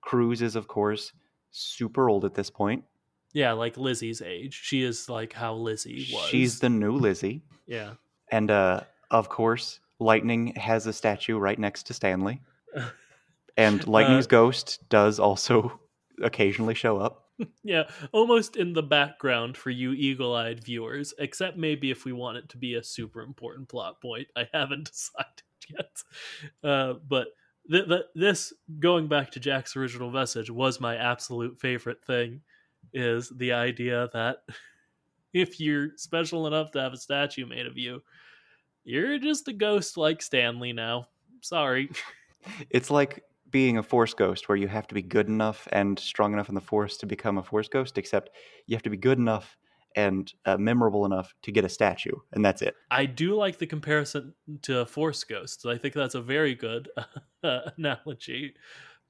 Cruz 0.00 0.42
is, 0.42 0.56
of 0.56 0.68
course, 0.68 1.12
super 1.50 2.08
old 2.08 2.24
at 2.24 2.34
this 2.34 2.50
point. 2.50 2.84
Yeah, 3.32 3.52
like 3.52 3.76
Lizzie's 3.76 4.22
age. 4.22 4.60
She 4.62 4.82
is 4.82 5.08
like 5.08 5.32
how 5.32 5.54
Lizzie 5.54 6.08
was. 6.12 6.28
She's 6.28 6.60
the 6.60 6.70
new 6.70 6.92
Lizzie, 6.92 7.42
yeah. 7.66 7.94
and 8.30 8.50
uh, 8.50 8.80
of 9.10 9.28
course, 9.28 9.80
Lightning 9.98 10.54
has 10.56 10.86
a 10.86 10.92
statue 10.92 11.38
right 11.38 11.58
next 11.58 11.84
to 11.84 11.94
Stanley, 11.94 12.42
and 13.56 13.86
Lightning's 13.86 14.26
Uh, 14.26 14.30
ghost 14.30 14.88
does 14.88 15.18
also 15.18 15.80
occasionally 16.22 16.74
show 16.74 16.98
up. 16.98 17.22
Yeah, 17.62 17.82
almost 18.12 18.56
in 18.56 18.72
the 18.72 18.82
background 18.82 19.58
for 19.58 19.68
you 19.68 19.92
eagle-eyed 19.92 20.64
viewers, 20.64 21.12
except 21.18 21.58
maybe 21.58 21.90
if 21.90 22.06
we 22.06 22.12
want 22.12 22.38
it 22.38 22.48
to 22.50 22.56
be 22.56 22.74
a 22.76 22.82
super 22.82 23.20
important 23.20 23.68
plot 23.68 24.00
point. 24.00 24.28
I 24.34 24.48
haven't 24.54 24.90
decided 24.90 25.42
yet. 25.68 26.02
Uh, 26.64 26.94
but 27.06 27.28
th- 27.70 27.88
th- 27.88 28.06
this, 28.14 28.54
going 28.78 29.08
back 29.08 29.32
to 29.32 29.40
Jack's 29.40 29.76
original 29.76 30.10
message, 30.10 30.50
was 30.50 30.80
my 30.80 30.96
absolute 30.96 31.60
favorite 31.60 32.02
thing. 32.06 32.40
Is 32.94 33.30
the 33.36 33.52
idea 33.52 34.08
that 34.14 34.38
if 35.34 35.60
you're 35.60 35.90
special 35.96 36.46
enough 36.46 36.70
to 36.70 36.80
have 36.80 36.94
a 36.94 36.96
statue 36.96 37.44
made 37.44 37.66
of 37.66 37.76
you, 37.76 38.00
you're 38.86 39.18
just 39.18 39.48
a 39.48 39.52
ghost 39.52 39.96
like 39.96 40.22
Stanley 40.22 40.72
now. 40.72 41.08
Sorry. 41.42 41.90
It's 42.70 42.92
like 42.92 43.24
being 43.50 43.76
a 43.76 43.82
force 43.82 44.14
ghost 44.14 44.48
where 44.48 44.54
you 44.54 44.68
have 44.68 44.86
to 44.86 44.94
be 44.94 45.02
good 45.02 45.26
enough 45.26 45.66
and 45.72 45.98
strong 45.98 46.32
enough 46.32 46.48
in 46.48 46.54
the 46.54 46.60
force 46.60 46.96
to 46.98 47.06
become 47.06 47.38
a 47.38 47.42
force 47.42 47.66
ghost, 47.66 47.98
except 47.98 48.30
you 48.66 48.76
have 48.76 48.84
to 48.84 48.90
be 48.90 48.96
good 48.96 49.18
enough 49.18 49.56
and 49.96 50.32
uh, 50.44 50.56
memorable 50.56 51.04
enough 51.04 51.34
to 51.42 51.50
get 51.50 51.64
a 51.64 51.68
statue, 51.68 52.14
and 52.32 52.44
that's 52.44 52.62
it. 52.62 52.76
I 52.90 53.06
do 53.06 53.34
like 53.34 53.58
the 53.58 53.66
comparison 53.66 54.32
to 54.62 54.86
Force 54.86 55.24
Ghosts. 55.24 55.66
I 55.66 55.76
think 55.76 55.94
that's 55.94 56.14
a 56.14 56.20
very 56.20 56.54
good 56.54 56.88
uh, 57.42 57.70
analogy 57.76 58.54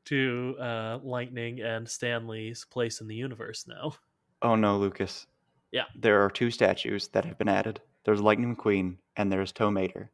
to 0.06 0.56
uh, 0.58 0.98
Lightning 1.02 1.60
and 1.60 1.86
Stanley's 1.86 2.64
place 2.64 3.00
in 3.00 3.08
the 3.08 3.16
universe 3.16 3.66
now. 3.68 3.96
Oh 4.40 4.54
no, 4.54 4.78
Lucas. 4.78 5.26
Yeah. 5.72 5.84
There 5.94 6.24
are 6.24 6.30
two 6.30 6.50
statues 6.50 7.08
that 7.08 7.24
have 7.24 7.36
been 7.36 7.48
added. 7.48 7.80
There's 8.06 8.20
Lightning 8.22 8.54
McQueen 8.56 8.96
and 9.16 9.30
there's 9.30 9.52
Tow 9.52 9.70
Mater. 9.70 10.10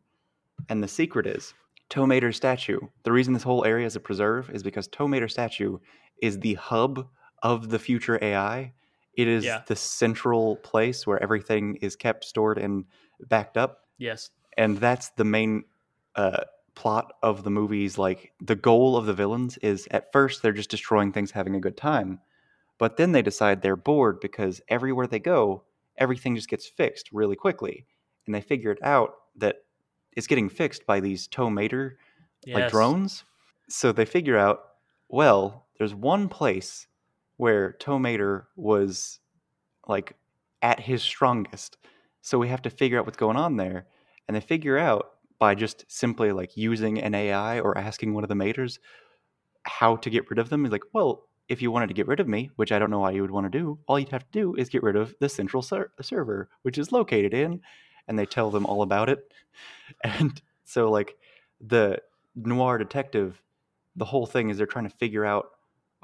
And 0.69 0.83
the 0.83 0.89
secret 0.89 1.27
is 1.27 1.55
Tow 1.91 2.07
Mater's 2.07 2.37
statue. 2.37 2.81
The 3.05 3.13
reason 3.13 3.35
this 3.35 3.43
whole 3.43 3.65
area 3.65 3.87
is 3.87 3.95
a 3.97 4.01
preserve 4.01 4.51
is 4.51 4.63
because 4.63 4.89
Tow 4.89 5.07
Mater's 5.07 5.33
statue 5.35 5.79
is 6.21 6.41
the 6.41 6.55
hub 6.55 7.07
of 7.43 7.69
the 7.69 7.79
future 7.79 8.19
AI. 8.23 8.73
It 9.15 9.29
is 9.29 9.45
Yeah. 9.45 9.63
the 9.67 9.77
central 9.77 10.57
place 10.57 11.07
where 11.07 11.23
everything 11.23 11.77
is 11.77 11.95
kept, 11.95 12.25
stored, 12.25 12.57
and 12.59 12.87
backed 13.29 13.57
up. 13.57 13.81
Yes. 13.99 14.31
and 14.59 14.79
that's 14.79 15.11
the 15.11 15.25
main 15.25 15.65
uh, 16.17 16.43
plot 16.75 17.13
of 17.23 17.45
the 17.45 17.51
movies. 17.51 17.97
Like 17.99 18.33
the 18.41 18.55
goal 18.57 18.97
of 18.97 19.07
the 19.07 19.15
villains 19.15 19.57
is 19.59 19.87
at 19.91 20.11
first 20.13 20.43
they're 20.43 20.53
just 20.53 20.71
destroying 20.71 21.13
things, 21.13 21.31
having 21.31 21.55
a 21.55 21.61
good 21.61 21.77
time, 21.77 22.21
but 22.79 22.97
then 22.97 23.13
they 23.13 23.23
decide 23.23 23.63
they're 23.63 23.77
bored 23.77 24.19
because 24.21 24.61
everywhere 24.69 25.07
they 25.07 25.19
go, 25.21 25.63
everything 25.99 26.35
just 26.35 26.49
gets 26.49 26.67
fixed 26.67 27.11
really 27.13 27.37
quickly, 27.37 27.87
and 28.27 28.35
they 28.35 28.41
figured 28.41 28.79
out 28.83 29.15
that 29.37 29.57
it's 30.17 30.27
getting 30.27 30.49
fixed 30.49 30.87
by 30.87 31.01
these 31.01 31.27
tow 31.27 31.51
mater 31.51 31.99
like 32.47 32.71
drones. 32.71 33.25
So 33.69 33.93
they 33.93 34.05
figure 34.05 34.37
out, 34.37 34.61
well, 35.09 35.67
there's 35.79 35.95
one 35.95 36.29
place 36.29 36.87
where 37.37 37.73
tow 37.73 37.99
mater 37.99 38.49
was 38.57 39.19
like 39.89 40.15
at 40.61 40.81
his 40.81 41.03
strongest. 41.03 41.77
So 42.21 42.39
we 42.39 42.49
have 42.49 42.63
to 42.63 42.71
figure 42.71 42.99
out 42.99 43.07
what's 43.07 43.17
going 43.17 43.37
on 43.37 43.57
there. 43.57 43.87
And 44.29 44.37
they 44.37 44.41
figure 44.41 44.79
out 44.79 45.13
by 45.39 45.55
just 45.55 45.85
simply 45.89 46.31
like 46.31 46.57
using 46.57 47.01
an 47.01 47.15
AI 47.15 47.59
or 47.61 47.77
asking 47.77 48.15
one 48.15 48.23
of 48.23 48.29
the 48.29 48.35
maters 48.35 48.79
how 49.65 49.97
to 49.97 50.11
get 50.11 50.31
rid 50.31 50.39
of 50.39 50.51
them. 50.51 50.65
He's 50.65 50.73
like, 50.73 50.85
well, 50.93 51.25
if 51.53 51.63
you 51.63 51.71
wanted 51.71 51.89
to 51.89 51.95
get 51.95 52.09
rid 52.09 52.21
of 52.21 52.29
me, 52.29 52.51
which 52.57 52.73
I 52.73 52.79
don't 52.79 52.91
know 52.91 53.01
why 53.01 53.13
you 53.13 53.23
would 53.23 53.31
want 53.31 53.51
to 53.53 53.59
do, 53.59 53.79
all 53.87 53.99
you'd 53.99 54.09
have 54.11 54.25
to 54.25 54.33
do 54.33 54.55
is 54.57 54.69
get 54.71 54.83
rid 54.83 54.97
of 54.97 55.15
the 55.21 55.29
central 55.29 55.63
ser- 55.63 55.93
server, 56.01 56.51
which 56.63 56.79
is 56.79 56.93
located 56.93 57.35
in, 57.35 57.61
and 58.09 58.19
they 58.19 58.27
tell 58.27 58.51
them 58.51 58.67
all 58.67 58.83
about 58.83 59.09
it. 59.09 59.33
And 60.05 60.41
so, 60.65 60.91
like, 60.91 61.17
the 61.61 62.01
noir 62.35 62.79
detective, 62.79 63.43
the 63.97 64.05
whole 64.07 64.27
thing 64.27 64.51
is 64.51 64.57
they're 64.59 64.67
trying 64.67 64.89
to 64.89 64.97
figure 64.97 65.25
out 65.27 65.51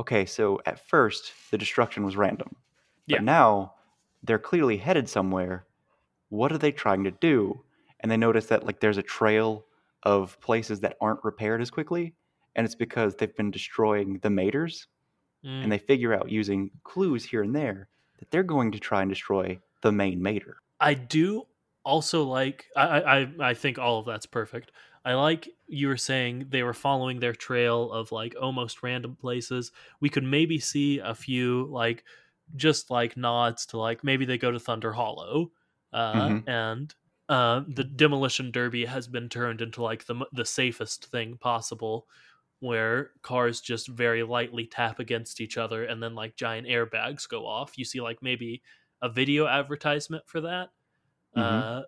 okay, 0.00 0.26
so 0.26 0.60
at 0.66 0.86
first 0.88 1.32
the 1.50 1.58
destruction 1.58 2.04
was 2.04 2.16
random, 2.16 2.56
but 3.10 3.20
Yeah. 3.20 3.22
now 3.22 3.74
they're 4.22 4.38
clearly 4.38 4.76
headed 4.78 5.08
somewhere. 5.08 5.66
What 6.30 6.52
are 6.52 6.58
they 6.58 6.72
trying 6.72 7.04
to 7.04 7.10
do? 7.10 7.64
And 8.00 8.10
they 8.10 8.16
notice 8.16 8.46
that 8.46 8.64
like 8.64 8.80
there's 8.80 8.98
a 8.98 9.02
trail 9.02 9.66
of 10.04 10.40
places 10.40 10.80
that 10.80 10.96
aren't 11.00 11.24
repaired 11.24 11.60
as 11.62 11.70
quickly, 11.70 12.14
and 12.56 12.64
it's 12.64 12.74
because 12.76 13.16
they've 13.16 13.36
been 13.36 13.50
destroying 13.50 14.18
the 14.20 14.28
maters, 14.28 14.86
Mm. 15.44 15.62
and 15.62 15.72
they 15.72 15.78
figure 15.78 16.14
out 16.14 16.30
using 16.30 16.70
clues 16.84 17.24
here 17.24 17.42
and 17.42 17.54
there 17.54 17.88
that 18.18 18.30
they're 18.30 18.42
going 18.42 18.72
to 18.72 18.78
try 18.78 19.02
and 19.02 19.10
destroy 19.10 19.60
the 19.82 19.92
main 19.92 20.20
mater. 20.22 20.58
I 20.80 20.94
do 20.94 21.46
also 21.84 22.24
like. 22.24 22.66
I, 22.76 23.00
I 23.20 23.34
I 23.50 23.54
think 23.54 23.78
all 23.78 23.98
of 24.00 24.06
that's 24.06 24.26
perfect. 24.26 24.72
I 25.04 25.14
like 25.14 25.48
you 25.66 25.88
were 25.88 25.96
saying 25.96 26.46
they 26.50 26.62
were 26.62 26.74
following 26.74 27.20
their 27.20 27.32
trail 27.34 27.92
of 27.92 28.12
like 28.12 28.34
almost 28.40 28.82
random 28.82 29.16
places. 29.16 29.72
We 30.00 30.08
could 30.10 30.24
maybe 30.24 30.58
see 30.58 30.98
a 30.98 31.14
few 31.14 31.66
like 31.66 32.04
just 32.56 32.90
like 32.90 33.16
nods 33.16 33.66
to 33.66 33.78
like 33.78 34.04
maybe 34.04 34.24
they 34.24 34.38
go 34.38 34.50
to 34.50 34.60
Thunder 34.60 34.92
Hollow, 34.92 35.52
uh, 35.92 36.30
Mhm. 36.30 36.44
and 36.46 36.94
uh, 37.28 37.62
the 37.68 37.84
demolition 37.84 38.50
derby 38.50 38.84
has 38.86 39.06
been 39.08 39.28
turned 39.28 39.60
into 39.60 39.82
like 39.82 40.06
the 40.06 40.26
the 40.32 40.44
safest 40.44 41.06
thing 41.06 41.36
possible, 41.38 42.08
where 42.60 43.12
cars 43.22 43.60
just 43.60 43.88
very 43.88 44.22
lightly 44.22 44.66
tap 44.66 44.98
against 44.98 45.40
each 45.40 45.56
other 45.56 45.84
and 45.84 46.02
then 46.02 46.14
like 46.14 46.36
giant 46.36 46.66
airbags 46.66 47.28
go 47.28 47.46
off. 47.46 47.78
You 47.78 47.84
see 47.84 48.00
like 48.00 48.22
maybe 48.22 48.62
a 49.02 49.08
video 49.08 49.46
advertisement 49.46 50.24
for 50.28 50.40
that, 50.42 50.70
Mhm. 51.36 51.42
uh, 51.42 51.82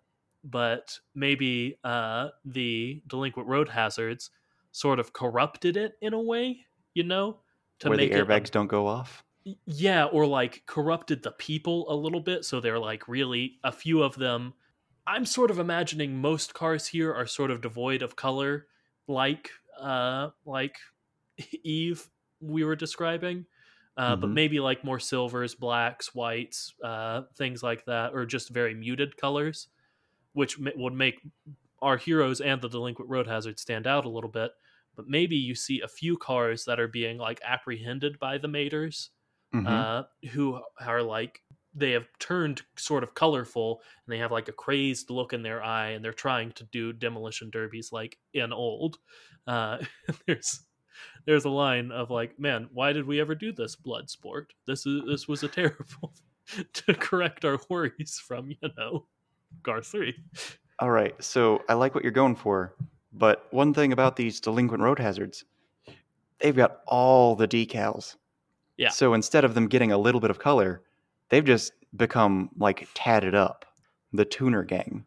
but 0.45 1.01
maybe 1.15 1.79
uh, 1.85 2.31
the 2.45 3.03
delinquent 3.07 3.49
road 3.49 3.69
hazards 3.69 4.31
sort 4.73 4.99
of 5.01 5.13
corrupted 5.13 5.77
it 5.77 5.95
in 6.01 6.13
a 6.15 6.21
way, 6.21 6.67
you 6.95 7.03
know, 7.05 7.43
to 7.81 7.91
Where 7.91 7.99
the 7.99 8.09
make 8.09 8.13
it 8.15 8.27
airbags 8.27 8.51
don't 8.51 8.69
go 8.69 8.87
off. 8.87 9.25
Yeah 9.67 10.05
or 10.05 10.27
like 10.27 10.65
corrupted 10.67 11.23
the 11.23 11.33
people 11.33 11.91
a 11.91 11.97
little 11.97 12.21
bit 12.21 12.45
so 12.45 12.61
they're 12.61 12.79
like 12.79 13.09
really 13.09 13.59
a 13.65 13.73
few 13.73 14.03
of 14.03 14.17
them 14.17 14.53
i'm 15.07 15.25
sort 15.25 15.51
of 15.51 15.59
imagining 15.59 16.21
most 16.21 16.53
cars 16.53 16.89
here 16.89 17.13
are 17.13 17.27
sort 17.27 17.51
of 17.51 17.63
devoid 17.63 18.03
of 18.03 18.17
color 18.17 18.67
like 19.09 19.51
uh 19.81 20.31
like 20.45 20.77
eve 21.65 22.11
we 22.41 22.65
were 22.65 22.77
describing 22.77 23.47
uh, 23.97 24.17
but 24.17 24.31
Mhm. 24.31 24.35
maybe 24.35 24.61
like 24.61 24.85
more 24.85 25.01
silvers 25.01 25.55
blacks 25.55 26.15
whites 26.15 26.75
uh 26.85 27.23
things 27.37 27.63
like 27.63 27.85
that 27.87 28.13
or 28.15 28.27
just 28.27 28.51
very 28.51 28.75
muted 28.75 29.17
colors 29.17 29.69
which 30.33 30.59
ma- 30.59 30.71
would 30.77 30.95
make 30.95 31.21
our 31.83 31.97
heroes 31.97 32.41
and 32.41 32.61
the 32.61 32.69
delinquent 32.69 33.11
road 33.11 33.27
hazard 33.27 33.59
stand 33.59 33.87
out 33.87 34.05
a 34.05 34.09
little 34.11 34.31
bit 34.31 34.53
but 34.97 35.09
maybe 35.09 35.37
you 35.37 35.55
see 35.55 35.81
a 35.81 35.89
few 35.89 36.17
cars 36.17 36.65
that 36.65 36.81
are 36.81 36.89
being 36.89 37.19
like 37.19 37.41
apprehended 37.45 38.19
by 38.19 38.39
the 38.39 38.49
maters 38.49 39.11
Mhm. 39.53 39.85
uh, 39.85 40.05
who 40.33 40.63
are 40.81 41.03
like 41.03 41.41
they 41.75 41.93
have 41.93 42.09
turned 42.19 42.63
sort 42.77 43.05
of 43.05 43.15
colorful 43.15 43.81
and 44.07 44.13
they 44.13 44.19
have 44.19 44.33
like 44.33 44.49
a 44.49 44.53
crazed 44.53 45.11
look 45.11 45.33
in 45.33 45.43
their 45.43 45.63
eye 45.63 45.91
and 45.91 46.05
they're 46.05 46.13
trying 46.13 46.51
to 46.53 46.65
do 46.65 46.93
demolition 46.93 47.51
derbies 47.51 47.93
like 47.93 48.19
in 48.35 48.53
old 48.53 48.99
uh, 49.47 49.79
there's 50.27 50.61
there's 51.27 51.45
a 51.45 51.51
line 51.51 51.91
of 51.93 52.11
like 52.11 52.39
man 52.39 52.69
why 52.73 52.93
did 52.93 53.07
we 53.07 53.21
ever 53.21 53.35
do 53.35 53.53
this 53.53 53.77
blood 53.77 54.11
sport 54.11 54.53
this 54.67 54.87
is 54.87 55.03
this 55.07 55.29
was 55.29 55.43
a 55.43 55.49
terrible 55.49 56.13
to 56.73 56.95
correct 56.95 57.45
our 57.45 57.59
worries 57.69 58.23
from 58.27 58.51
you 58.51 58.69
know 58.77 59.07
gar 59.63 59.83
3 59.83 60.15
All 60.79 60.91
right, 60.91 61.15
so 61.23 61.63
I 61.69 61.75
like 61.75 61.95
what 61.95 62.03
you're 62.05 62.11
going 62.11 62.35
for, 62.37 62.75
but 63.13 63.47
one 63.51 63.75
thing 63.75 63.93
about 63.93 64.17
these 64.17 64.41
delinquent 64.41 64.83
road 64.83 64.99
hazards, 64.99 65.45
they've 66.39 66.57
got 66.57 66.81
all 66.87 67.37
the 67.37 67.47
decals. 67.47 68.17
Yeah. 68.79 68.89
So 68.89 69.13
instead 69.13 69.45
of 69.45 69.53
them 69.53 69.69
getting 69.69 69.93
a 69.93 69.99
little 69.99 70.23
bit 70.23 70.31
of 70.31 70.39
color, 70.39 70.81
they've 71.29 71.45
just 71.45 71.75
become 71.97 72.49
like 72.57 72.89
tatted 72.95 73.35
up, 73.35 73.67
the 74.15 74.25
tuner 74.25 74.65
gang. 74.65 75.05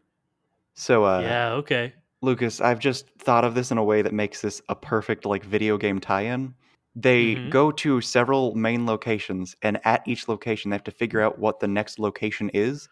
So 0.75 1.05
uh 1.05 1.21
yeah 1.21 1.51
okay 1.53 1.93
Lucas, 2.24 2.61
I've 2.61 2.80
just 2.80 3.09
thought 3.19 3.43
of 3.43 3.53
this 3.53 3.69
in 3.69 3.78
a 3.78 3.84
way 3.84 4.01
that 4.01 4.13
makes 4.13 4.39
this 4.39 4.61
a 4.69 4.76
perfect 4.76 5.26
like 5.26 5.43
video 5.43 5.78
game 5.78 5.99
tie-in. 5.99 6.55
They 6.95 7.36
Mhm. 7.36 7.49
go 7.49 7.69
to 7.74 7.99
several 7.99 8.55
main 8.55 8.86
locations, 8.86 9.57
and 9.61 9.86
at 9.86 10.07
each 10.07 10.30
location, 10.30 10.69
they 10.69 10.76
have 10.76 10.86
to 10.86 10.91
figure 10.91 11.19
out 11.19 11.38
what 11.38 11.59
the 11.59 11.67
next 11.67 11.99
location 11.99 12.49
is. 12.53 12.88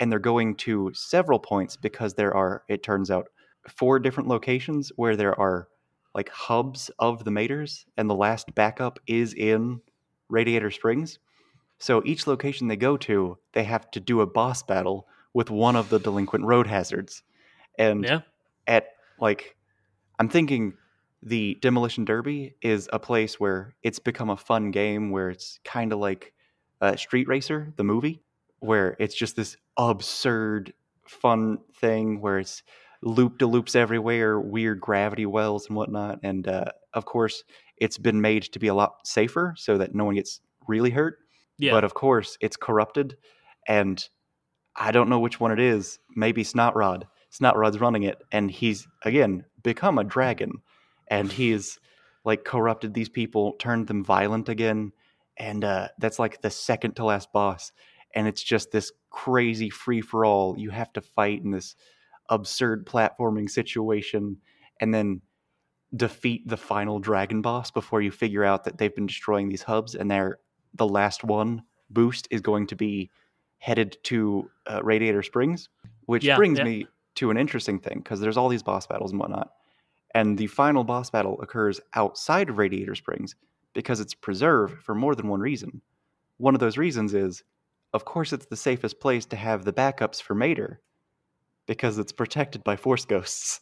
And 0.00 0.10
they're 0.10 0.18
going 0.18 0.56
to 0.56 0.92
several 0.94 1.38
points 1.38 1.76
because 1.76 2.14
there 2.14 2.34
are, 2.34 2.64
it 2.68 2.82
turns 2.82 3.08
out, 3.08 3.28
four 3.68 4.00
different 4.00 4.28
locations 4.28 4.90
where 4.96 5.14
there 5.14 5.38
are 5.38 5.68
like 6.12 6.28
hubs 6.30 6.90
of 6.98 7.22
the 7.22 7.30
maters, 7.30 7.84
and 7.96 8.10
the 8.10 8.16
last 8.16 8.52
backup 8.56 8.98
is 9.06 9.32
in 9.34 9.80
Radiator 10.28 10.72
Springs. 10.72 11.20
So 11.78 12.02
each 12.04 12.26
location 12.26 12.66
they 12.66 12.76
go 12.76 12.96
to, 12.96 13.38
they 13.52 13.62
have 13.62 13.92
to 13.92 14.00
do 14.00 14.22
a 14.22 14.26
boss 14.26 14.64
battle 14.64 15.06
with 15.34 15.50
one 15.50 15.76
of 15.76 15.88
the 15.88 16.00
delinquent 16.00 16.44
road 16.46 16.66
hazards. 16.66 17.22
And 17.78 18.04
yeah 18.04 18.20
at 18.66 18.88
like 19.20 19.56
I'm 20.18 20.28
thinking 20.28 20.74
the 21.22 21.56
Demolition 21.60 22.04
Derby 22.04 22.54
is 22.62 22.88
a 22.92 22.98
place 22.98 23.38
where 23.38 23.74
it's 23.82 23.98
become 23.98 24.30
a 24.30 24.36
fun 24.36 24.70
game 24.70 25.10
where 25.10 25.30
it's 25.30 25.60
kind 25.64 25.92
of 25.92 25.98
like 25.98 26.32
uh, 26.80 26.96
Speed 26.96 27.28
Racer, 27.28 27.72
the 27.76 27.84
movie, 27.84 28.22
where 28.58 28.96
it's 28.98 29.14
just 29.14 29.36
this 29.36 29.56
absurd 29.76 30.72
fun 31.06 31.58
thing 31.80 32.20
where 32.20 32.38
it's 32.38 32.62
loop 33.02 33.38
de 33.38 33.46
loops 33.46 33.74
everywhere, 33.74 34.40
weird 34.40 34.80
gravity 34.80 35.26
wells 35.26 35.66
and 35.66 35.76
whatnot. 35.76 36.20
And 36.22 36.46
uh, 36.48 36.66
of 36.94 37.04
course, 37.04 37.44
it's 37.76 37.98
been 37.98 38.20
made 38.20 38.44
to 38.44 38.58
be 38.58 38.68
a 38.68 38.74
lot 38.74 39.06
safer 39.06 39.54
so 39.56 39.78
that 39.78 39.94
no 39.94 40.04
one 40.04 40.14
gets 40.14 40.40
really 40.66 40.90
hurt. 40.90 41.18
yeah 41.58 41.72
But 41.72 41.84
of 41.84 41.94
course, 41.94 42.36
it's 42.40 42.56
corrupted, 42.56 43.16
and 43.66 44.08
I 44.74 44.90
don't 44.90 45.08
know 45.08 45.20
which 45.20 45.40
one 45.40 45.52
it 45.52 45.60
is. 45.60 45.98
Maybe 46.16 46.44
Snot 46.44 46.74
Rod. 46.76 47.06
Snot 47.32 47.56
Rod's 47.56 47.80
running 47.80 48.02
it, 48.04 48.22
and 48.30 48.50
he's 48.50 48.86
again 49.02 49.44
become 49.62 49.98
a 49.98 50.04
dragon, 50.04 50.52
and 51.08 51.32
he's 51.32 51.80
like 52.24 52.44
corrupted 52.44 52.92
these 52.94 53.08
people, 53.08 53.54
turned 53.54 53.86
them 53.88 54.04
violent 54.04 54.48
again, 54.48 54.92
and 55.38 55.64
uh, 55.64 55.88
that's 55.98 56.18
like 56.18 56.42
the 56.42 56.50
second 56.50 56.94
to 56.96 57.04
last 57.04 57.32
boss, 57.32 57.72
and 58.14 58.28
it's 58.28 58.42
just 58.42 58.70
this 58.70 58.92
crazy 59.10 59.70
free 59.70 60.02
for 60.02 60.24
all. 60.26 60.58
You 60.58 60.70
have 60.70 60.92
to 60.92 61.00
fight 61.00 61.42
in 61.42 61.50
this 61.50 61.74
absurd 62.28 62.86
platforming 62.86 63.48
situation, 63.50 64.36
and 64.80 64.92
then 64.92 65.22
defeat 65.96 66.46
the 66.46 66.56
final 66.56 66.98
dragon 66.98 67.40
boss 67.40 67.70
before 67.70 68.02
you 68.02 68.10
figure 68.10 68.44
out 68.44 68.64
that 68.64 68.76
they've 68.78 68.94
been 68.94 69.06
destroying 69.06 69.48
these 69.48 69.62
hubs, 69.62 69.94
and 69.94 70.10
they're 70.10 70.38
the 70.74 70.86
last 70.86 71.24
one 71.24 71.62
boost 71.88 72.28
is 72.30 72.42
going 72.42 72.66
to 72.66 72.76
be 72.76 73.10
headed 73.58 73.96
to 74.02 74.50
uh, 74.66 74.82
Radiator 74.82 75.22
Springs, 75.22 75.70
which 76.06 76.24
Yeah, 76.24 76.36
brings 76.36 76.58
yeah. 76.58 76.64
me 76.64 76.86
to 77.16 77.30
an 77.30 77.36
interesting 77.36 77.78
thing 77.78 77.98
because 77.98 78.20
there's 78.20 78.36
all 78.36 78.48
these 78.48 78.62
boss 78.62 78.86
battles 78.86 79.10
and 79.12 79.20
whatnot. 79.20 79.52
And 80.14 80.36
the 80.36 80.46
final 80.46 80.84
boss 80.84 81.10
battle 81.10 81.40
occurs 81.40 81.80
outside 81.94 82.50
of 82.50 82.58
Radiator 82.58 82.94
Springs 82.94 83.34
because 83.74 84.00
it's 84.00 84.14
preserved 84.14 84.82
for 84.82 84.94
more 84.94 85.14
than 85.14 85.28
one 85.28 85.40
reason. 85.40 85.80
One 86.36 86.54
of 86.54 86.60
those 86.60 86.76
reasons 86.76 87.14
is, 87.14 87.42
of 87.94 88.04
course, 88.04 88.32
it's 88.32 88.46
the 88.46 88.56
safest 88.56 89.00
place 89.00 89.24
to 89.26 89.36
have 89.36 89.64
the 89.64 89.72
backups 89.72 90.20
for 90.20 90.34
Mater 90.34 90.80
because 91.66 91.98
it's 91.98 92.12
protected 92.12 92.62
by 92.64 92.76
Force 92.76 93.04
Ghosts. 93.04 93.60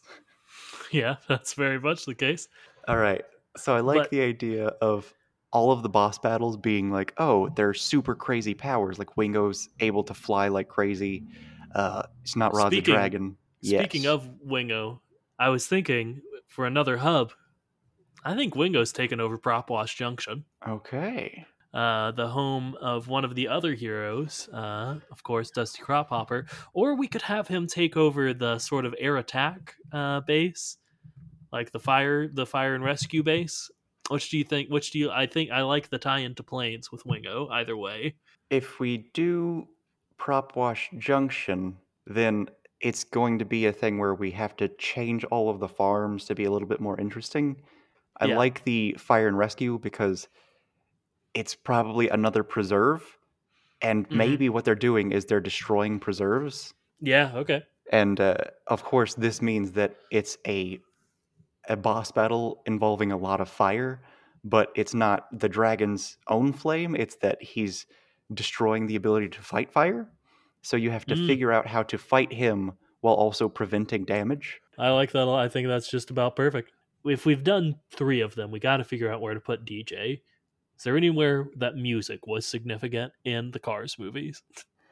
yeah 0.91 1.15
that's 1.29 1.53
very 1.53 1.79
much 1.79 2.05
the 2.05 2.15
case 2.15 2.47
All 2.87 2.97
right. 2.97 3.23
So 3.57 3.75
I 3.75 3.79
like 3.81 3.99
But- 3.99 4.11
the 4.11 4.21
idea 4.21 4.67
of 4.81 5.13
all 5.53 5.71
of 5.71 5.83
the 5.83 5.89
boss 5.89 6.17
battles 6.17 6.55
being 6.57 6.91
like, 6.91 7.13
oh, 7.17 7.49
they're 7.55 7.73
super 7.73 8.15
crazy 8.15 8.53
powers. 8.53 8.97
Like 8.97 9.17
Wingo's 9.17 9.67
able 9.81 10.03
to 10.05 10.13
fly 10.13 10.47
like 10.47 10.69
crazy. 10.69 11.25
Uh, 11.75 12.03
it's 12.23 12.35
not 12.37 12.53
Rod's 12.55 12.75
a 12.77 12.81
dragon. 12.81 13.35
Speaking 13.63 14.03
Yes. 14.03 14.11
of 14.11 14.29
Wingo, 14.41 15.01
I 15.39 15.49
was 15.49 15.67
thinking 15.67 16.21
for 16.47 16.65
another 16.65 16.97
hub, 16.97 17.31
I 18.23 18.35
think 18.35 18.55
Wingo's 18.55 18.91
taken 18.91 19.19
over 19.19 19.37
Prop 19.37 19.69
Wash 19.69 19.95
Junction, 19.95 20.45
okay. 20.67 21.45
uh, 21.73 22.11
the 22.11 22.27
home 22.27 22.75
of 22.81 23.07
one 23.07 23.23
of 23.25 23.33
the 23.35 23.47
other 23.47 23.73
heroes, 23.73 24.49
uh, 24.53 24.99
of 25.11 25.23
course, 25.23 25.49
Dusty 25.51 25.81
Crophopper. 25.81 26.47
Or 26.73 26.95
we 26.95 27.07
could 27.07 27.21
have 27.23 27.47
him 27.47 27.65
take 27.67 27.97
over 27.97 28.33
the 28.33 28.59
sort 28.59 28.85
of 28.85 28.93
air 28.99 29.17
attack 29.17 29.75
uh, 29.91 30.19
base, 30.21 30.77
like 31.51 31.71
the 31.71 31.79
fire, 31.79 32.27
the 32.27 32.45
fire 32.45 32.75
and 32.75 32.83
rescue 32.83 33.23
base. 33.23 33.71
Which 34.09 34.29
do 34.29 34.37
you 34.37 34.43
think? 34.43 34.69
Which 34.69 34.91
do 34.91 34.99
you? 34.99 35.09
I 35.11 35.25
think 35.25 35.51
I 35.51 35.61
like 35.61 35.89
the 35.89 35.97
tie 35.97 36.19
into 36.19 36.43
planes 36.43 36.91
with 36.91 37.05
Wingo. 37.05 37.47
Either 37.49 37.77
way, 37.77 38.15
If 38.49 38.79
we 38.79 39.09
do 39.13 39.67
Prop 40.17 40.55
Wash 40.57 40.89
Junction, 40.97 41.77
then 42.05 42.49
it's 42.81 43.03
going 43.03 43.39
to 43.39 43.45
be 43.45 43.65
a 43.65 43.73
thing 43.73 43.97
where 43.99 44.15
we 44.15 44.31
have 44.31 44.55
to 44.57 44.67
change 44.69 45.23
all 45.25 45.49
of 45.49 45.59
the 45.59 45.67
farms 45.67 46.25
to 46.25 46.35
be 46.35 46.45
a 46.45 46.51
little 46.51 46.67
bit 46.67 46.81
more 46.81 46.99
interesting. 46.99 47.61
I 48.19 48.25
Yeah. 48.25 48.41
like 48.41 48.63
the 48.65 48.93
fire 48.99 49.27
and 49.27 49.37
rescue 49.37 49.79
because 49.79 50.29
it's 51.33 51.55
probably 51.55 52.09
another 52.09 52.43
preserve. 52.43 53.17
And 53.81 54.07
Mhm. 54.09 54.11
maybe 54.11 54.49
what 54.49 54.65
they're 54.65 54.75
doing 54.75 55.11
is 55.11 55.25
they're 55.25 55.41
destroying 55.41 55.99
preserves. 55.99 56.73
yeah, 56.99 57.31
okay, 57.35 57.63
And 57.91 58.19
uh, 58.19 58.37
of 58.67 58.83
course, 58.83 59.15
this 59.15 59.41
means 59.41 59.73
that 59.73 59.95
it's 60.11 60.37
a 60.47 60.79
a 61.69 61.77
boss 61.77 62.11
battle 62.11 62.63
involving 62.65 63.11
a 63.11 63.17
lot 63.17 63.41
of 63.41 63.49
fire, 63.49 64.01
but 64.43 64.71
it's 64.75 64.93
not 64.95 65.27
the 65.37 65.49
dragon's 65.49 66.17
own 66.27 66.53
flame. 66.53 66.95
It's 66.95 67.17
that 67.17 67.41
he's 67.43 67.87
destroying 68.33 68.87
the 68.87 68.95
ability 68.97 69.29
to 69.29 69.41
fight 69.43 69.71
fire. 69.71 70.11
So 70.61 70.77
you 70.77 70.91
have 70.91 71.05
to 71.05 71.15
Mm. 71.15 71.27
figure 71.27 71.51
out 71.51 71.67
how 71.67 71.83
to 71.83 71.97
fight 71.97 72.31
him 72.31 72.73
while 73.01 73.15
also 73.15 73.49
preventing 73.49 74.05
damage. 74.05 74.59
I 74.77 74.89
like 74.91 75.11
that. 75.11 75.23
a 75.23 75.25
lot. 75.25 75.43
I 75.43 75.49
think 75.49 75.67
that's 75.67 75.89
just 75.89 76.11
about 76.11 76.35
perfect. 76.35 76.71
If 77.03 77.25
we've 77.25 77.43
done 77.43 77.79
three 77.91 78.21
of 78.21 78.35
them, 78.35 78.51
we 78.51 78.59
got 78.59 78.77
to 78.77 78.83
figure 78.83 79.11
out 79.11 79.21
where 79.21 79.33
to 79.33 79.39
put 79.39 79.65
DJ. 79.65 80.21
Is 80.77 80.83
there 80.83 80.97
anywhere 80.97 81.47
that 81.57 81.75
music 81.75 82.27
was 82.27 82.45
significant 82.45 83.13
in 83.25 83.51
the 83.51 83.59
Cars 83.59 83.97
movies? 83.99 84.43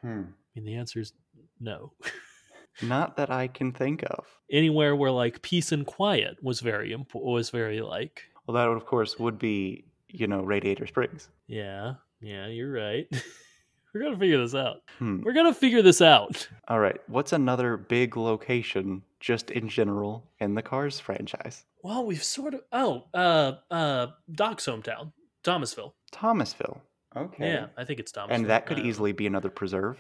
I 0.03 0.07
mean, 0.07 0.34
the 0.55 0.76
answer 0.76 0.99
is 0.99 1.13
no. 1.59 1.93
Not 2.82 3.17
that 3.17 3.30
I 3.30 3.47
can 3.47 3.72
think 3.72 4.03
of. 4.03 4.26
anywhere 4.51 4.95
where 4.95 5.11
like 5.11 5.41
peace 5.41 5.72
and 5.72 5.86
quiet 5.86 6.38
was 6.41 6.61
very 6.61 6.93
imp- 6.93 7.13
was 7.13 7.49
very 7.49 7.82
like 7.82 8.24
Well, 8.47 8.55
that 8.55 8.67
of 8.67 8.86
course 8.86 9.20
would 9.20 9.38
be 9.38 9.86
you 10.07 10.26
know 10.28 10.41
Radiator 10.41 10.88
Springs. 10.88 11.30
yeah 11.47 11.95
yeah 12.22 12.47
you're 12.47 12.72
right. 12.72 13.07
We're 13.93 14.01
gonna 14.03 14.17
figure 14.19 14.37
this 14.37 14.55
out. 14.55 14.83
Hmm. 14.99 15.21
We're 15.23 15.33
gonna 15.33 15.53
figure 15.53 15.81
this 15.81 16.01
out. 16.01 16.47
All 16.67 16.79
right. 16.79 16.99
What's 17.07 17.33
another 17.33 17.75
big 17.77 18.15
location, 18.17 19.01
just 19.19 19.49
in 19.51 19.67
general, 19.69 20.23
in 20.39 20.53
the 20.53 20.61
Cars 20.61 20.99
franchise? 20.99 21.65
Well, 21.83 22.05
we've 22.05 22.23
sort 22.23 22.53
of 22.53 22.61
oh, 22.71 23.05
uh 23.13 23.53
uh 23.71 24.07
Doc's 24.31 24.65
hometown, 24.65 25.11
Thomasville. 25.43 25.95
Thomasville. 26.11 26.81
Okay. 27.15 27.51
Yeah, 27.53 27.67
I 27.77 27.83
think 27.85 27.99
it's 27.99 28.11
Thomasville. 28.11 28.35
And 28.41 28.49
that 28.49 28.65
could 28.67 28.79
Uh, 28.79 28.83
easily 28.83 29.11
be 29.11 29.25
another 29.25 29.49
preserve. 29.49 29.97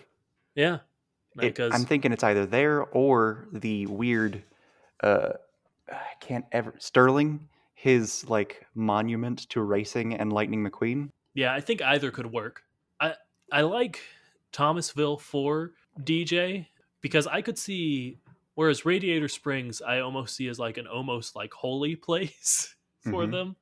Yeah. 0.55 0.75
It- 1.35 1.41
Because 1.55 1.73
I'm 1.73 1.85
thinking 1.85 2.11
it's 2.11 2.23
either 2.23 2.45
there 2.45 2.83
or 2.83 3.47
the 3.51 3.85
weird. 3.87 4.43
Uh, 5.01 5.33
I 5.91 6.13
can't 6.19 6.45
ever 6.51 6.73
Sterling. 6.77 7.47
His 7.73 8.29
like 8.29 8.67
monument 8.75 9.49
to 9.51 9.61
racing 9.61 10.13
and 10.13 10.33
Lightning 10.33 10.63
McQueen. 10.69 11.09
Yeah, 11.33 11.53
I 11.53 11.61
think 11.61 11.81
either 11.81 12.11
could 12.11 12.31
work. 12.31 12.63
I 13.51 13.61
like 13.61 14.01
Thomasville 14.51 15.17
for 15.17 15.73
DJ 16.03 16.69
because 17.01 17.27
I 17.27 17.41
could 17.41 17.57
see 17.57 18.19
whereas 18.55 18.85
Radiator 18.85 19.27
Springs 19.27 19.81
I 19.81 19.99
almost 19.99 20.35
see 20.35 20.47
as 20.47 20.59
like 20.59 20.77
an 20.77 20.87
almost 20.87 21.35
like 21.35 21.53
holy 21.53 21.95
place 22.07 22.75
for 22.99 23.27
Mhm. 23.27 23.27
them. 23.27 23.55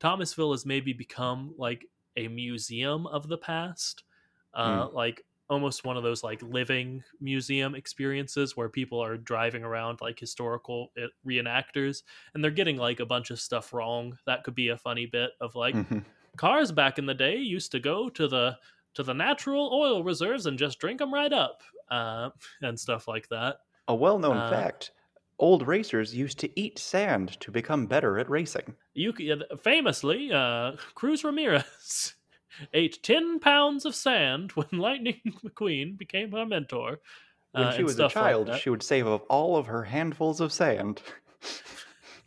Thomasville 0.00 0.52
has 0.52 0.66
maybe 0.66 0.92
become 0.92 1.54
like 1.58 1.86
a 2.16 2.28
museum 2.28 3.06
of 3.06 3.28
the 3.28 3.38
past. 3.38 4.04
Uh 4.54 4.88
like 4.90 5.22
almost 5.48 5.84
one 5.84 5.96
of 5.96 6.02
those 6.02 6.24
like 6.24 6.42
living 6.42 7.04
museum 7.20 7.74
experiences 7.76 8.56
where 8.56 8.68
people 8.68 8.98
are 9.00 9.16
driving 9.16 9.62
around 9.62 10.00
like 10.00 10.18
historical 10.18 10.92
uh, 11.00 11.06
reenactors 11.26 12.02
and 12.34 12.42
they're 12.42 12.50
getting 12.50 12.76
like 12.76 12.98
a 13.00 13.06
bunch 13.06 13.30
of 13.30 13.40
stuff 13.40 13.72
wrong. 13.72 14.18
That 14.26 14.42
could 14.44 14.56
be 14.56 14.68
a 14.70 14.78
funny 14.78 15.06
bit 15.06 15.32
of 15.40 15.54
like 15.54 15.78
Mhm. 15.80 16.04
cars 16.36 16.72
back 16.72 16.98
in 16.98 17.06
the 17.06 17.14
day 17.14 17.36
used 17.36 17.72
to 17.72 17.80
go 17.80 18.08
to 18.10 18.28
the 18.28 18.58
to 18.96 19.02
the 19.04 19.14
natural 19.14 19.70
oil 19.72 20.02
reserves 20.04 20.46
and 20.46 20.58
just 20.58 20.78
drink 20.80 20.98
them 20.98 21.14
right 21.14 21.32
up 21.32 21.62
uh, 21.90 22.30
and 22.62 22.78
stuff 22.80 23.06
like 23.08 23.28
that 23.28 23.58
A 23.88 23.94
well-known 23.94 24.36
Uh, 24.38 24.50
fact: 24.50 24.90
old 25.38 25.66
racers 25.66 26.14
used 26.14 26.38
to 26.40 26.60
eat 26.60 26.78
sand 26.78 27.38
to 27.40 27.50
become 27.52 27.86
better 27.86 28.18
at 28.18 28.28
racing. 28.30 28.74
you 28.94 29.12
famously 29.62 30.32
uh, 30.32 30.72
cruz 30.94 31.22
ramirez 31.24 32.14
ate 32.74 33.02
10 33.02 33.38
pounds 33.40 33.84
of 33.84 33.94
sand 33.94 34.52
when 34.52 34.68
lightning 34.72 35.20
mcqueen 35.44 35.96
became 35.96 36.32
her 36.32 36.46
mentor 36.46 36.98
When 37.52 37.68
uh, 37.68 37.72
she 37.72 37.78
and 37.78 37.84
was 37.84 37.92
a 37.94 38.08
stuff 38.08 38.18
like 38.20 38.22
child, 38.24 38.54
she 38.56 38.70
would 38.70 38.82
save 38.82 39.06
up 39.06 39.24
all 39.30 39.56
of 39.56 39.66
her 39.66 39.84
handfuls 39.84 40.40
of 40.40 40.52
sand. 40.52 41.02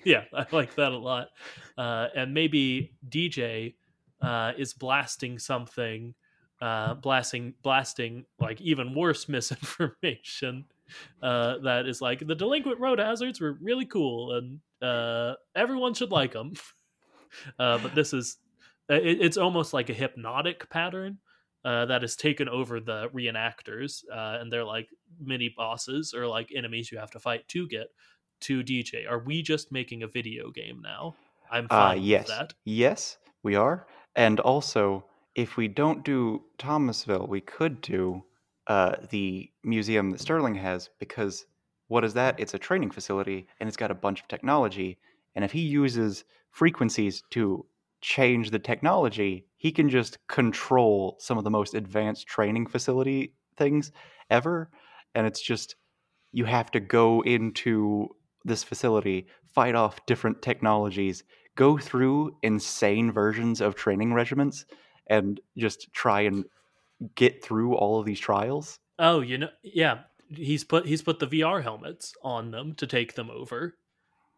yeah 0.05 0.23
i 0.33 0.45
like 0.51 0.75
that 0.75 0.91
a 0.91 0.97
lot 0.97 1.29
uh, 1.77 2.07
and 2.15 2.33
maybe 2.33 2.93
dj 3.09 3.75
uh, 4.21 4.51
is 4.57 4.73
blasting 4.73 5.39
something 5.39 6.13
uh, 6.61 6.93
blasting 6.95 7.53
blasting 7.63 8.25
like 8.39 8.59
even 8.61 8.93
worse 8.93 9.29
misinformation 9.29 10.65
uh, 11.21 11.57
that 11.59 11.85
is 11.87 12.01
like 12.01 12.25
the 12.25 12.35
delinquent 12.35 12.79
road 12.79 12.99
hazards 12.99 13.39
were 13.39 13.57
really 13.61 13.85
cool 13.85 14.35
and 14.35 14.59
uh, 14.81 15.35
everyone 15.55 15.93
should 15.93 16.11
like 16.11 16.33
them 16.33 16.53
uh, 17.59 17.77
but 17.77 17.95
this 17.95 18.13
is 18.13 18.37
it, 18.89 19.21
it's 19.21 19.37
almost 19.37 19.73
like 19.73 19.89
a 19.89 19.93
hypnotic 19.93 20.69
pattern 20.69 21.19
uh, 21.65 21.85
that 21.85 22.01
has 22.01 22.15
taken 22.15 22.47
over 22.47 22.79
the 22.79 23.09
reenactors 23.09 24.03
uh, 24.11 24.39
and 24.39 24.51
they're 24.51 24.63
like 24.63 24.87
mini 25.19 25.53
bosses 25.55 26.13
or 26.13 26.25
like 26.25 26.51
enemies 26.55 26.91
you 26.91 26.97
have 26.97 27.11
to 27.11 27.19
fight 27.19 27.47
to 27.49 27.67
get 27.67 27.87
to 28.41 28.63
DJ. 28.63 29.09
Are 29.09 29.19
we 29.19 29.41
just 29.41 29.71
making 29.71 30.03
a 30.03 30.07
video 30.07 30.51
game 30.51 30.81
now? 30.81 31.15
I'm 31.51 31.67
fine 31.67 32.01
yes, 32.01 32.27
with 32.27 32.37
that. 32.37 32.53
yes, 32.63 33.17
we 33.43 33.55
are. 33.55 33.87
And 34.15 34.39
also, 34.39 35.05
if 35.35 35.57
we 35.57 35.67
don't 35.67 36.03
do 36.03 36.43
Thomasville, 36.57 37.27
we 37.27 37.41
could 37.41 37.81
do 37.81 38.23
uh, 38.67 38.95
the 39.09 39.49
museum 39.63 40.11
that 40.11 40.21
Sterling 40.21 40.55
has 40.55 40.89
because 40.99 41.45
what 41.87 42.05
is 42.05 42.13
that? 42.13 42.39
It's 42.39 42.53
a 42.53 42.59
training 42.59 42.91
facility 42.91 43.47
and 43.59 43.67
it's 43.67 43.77
got 43.77 43.91
a 43.91 43.95
bunch 43.95 44.21
of 44.21 44.27
technology. 44.27 44.99
And 45.35 45.43
if 45.43 45.51
he 45.51 45.61
uses 45.61 46.23
frequencies 46.51 47.23
to 47.31 47.65
change 48.01 48.51
the 48.51 48.59
technology, 48.59 49.45
he 49.57 49.71
can 49.71 49.89
just 49.89 50.19
control 50.27 51.17
some 51.19 51.37
of 51.37 51.43
the 51.43 51.49
most 51.49 51.73
advanced 51.73 52.27
training 52.27 52.67
facility 52.67 53.33
things 53.57 53.91
ever. 54.29 54.69
And 55.15 55.25
it's 55.25 55.41
just 55.41 55.75
you 56.31 56.45
have 56.45 56.71
to 56.71 56.79
go 56.79 57.21
into 57.21 58.09
this 58.45 58.63
facility, 58.63 59.27
fight 59.53 59.75
off 59.75 60.05
different 60.05 60.41
technologies, 60.41 61.23
go 61.55 61.77
through 61.77 62.37
insane 62.43 63.11
versions 63.11 63.61
of 63.61 63.75
training 63.75 64.13
regiments, 64.13 64.65
and 65.09 65.39
just 65.57 65.91
try 65.93 66.21
and 66.21 66.45
get 67.15 67.43
through 67.43 67.75
all 67.75 67.99
of 67.99 68.05
these 68.05 68.19
trials. 68.19 68.79
Oh, 68.97 69.21
you 69.21 69.37
know, 69.37 69.49
yeah. 69.63 69.99
He's 70.29 70.63
put 70.63 70.85
he's 70.85 71.01
put 71.01 71.19
the 71.19 71.27
VR 71.27 71.63
helmets 71.63 72.13
on 72.23 72.51
them 72.51 72.75
to 72.75 72.85
take 72.85 73.15
them 73.15 73.31
over. 73.31 73.75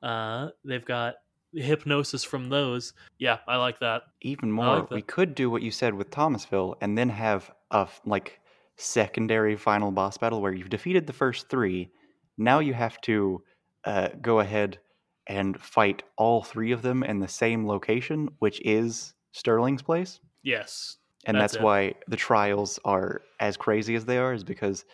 Uh, 0.01 0.49
they've 0.63 0.85
got 0.85 1.15
hypnosis 1.53 2.23
from 2.23 2.49
those. 2.49 2.93
Yeah, 3.17 3.39
I 3.47 3.57
like 3.57 3.79
that. 3.79 4.03
Even 4.21 4.51
more, 4.51 4.79
like 4.79 4.89
we 4.89 5.01
could 5.01 5.35
do 5.35 5.49
what 5.49 5.61
you 5.61 5.71
said 5.71 5.93
with 5.93 6.09
Thomasville 6.09 6.77
and 6.79 6.97
then 6.97 7.09
have 7.09 7.51
a 7.71 7.89
like 8.05 8.39
secondary 8.77 9.55
final 9.55 9.91
boss 9.91 10.17
battle 10.17 10.41
where 10.41 10.53
you've 10.53 10.69
defeated 10.69 11.07
the 11.07 11.13
first 11.13 11.49
three. 11.49 11.91
Now 12.37 12.59
you 12.59 12.73
have 12.73 12.99
to 13.01 13.43
uh, 13.83 14.09
go 14.21 14.39
ahead 14.39 14.79
and 15.27 15.59
fight 15.61 16.03
all 16.17 16.41
three 16.41 16.71
of 16.71 16.81
them 16.81 17.03
in 17.03 17.19
the 17.19 17.27
same 17.27 17.67
location, 17.67 18.29
which 18.39 18.61
is 18.65 19.13
Sterling's 19.33 19.81
place. 19.81 20.19
Yes. 20.43 20.97
and 21.25 21.37
That's 21.37 21.53
that's, 21.53 21.63
why 21.63 21.95
the 22.07 22.17
trials 22.17 22.79
are 22.85 23.21
as 23.39 23.57
crazy 23.57 23.95
as 23.95 24.05
they 24.05 24.17
are 24.17 24.33
is 24.33 24.43
because 24.43 24.85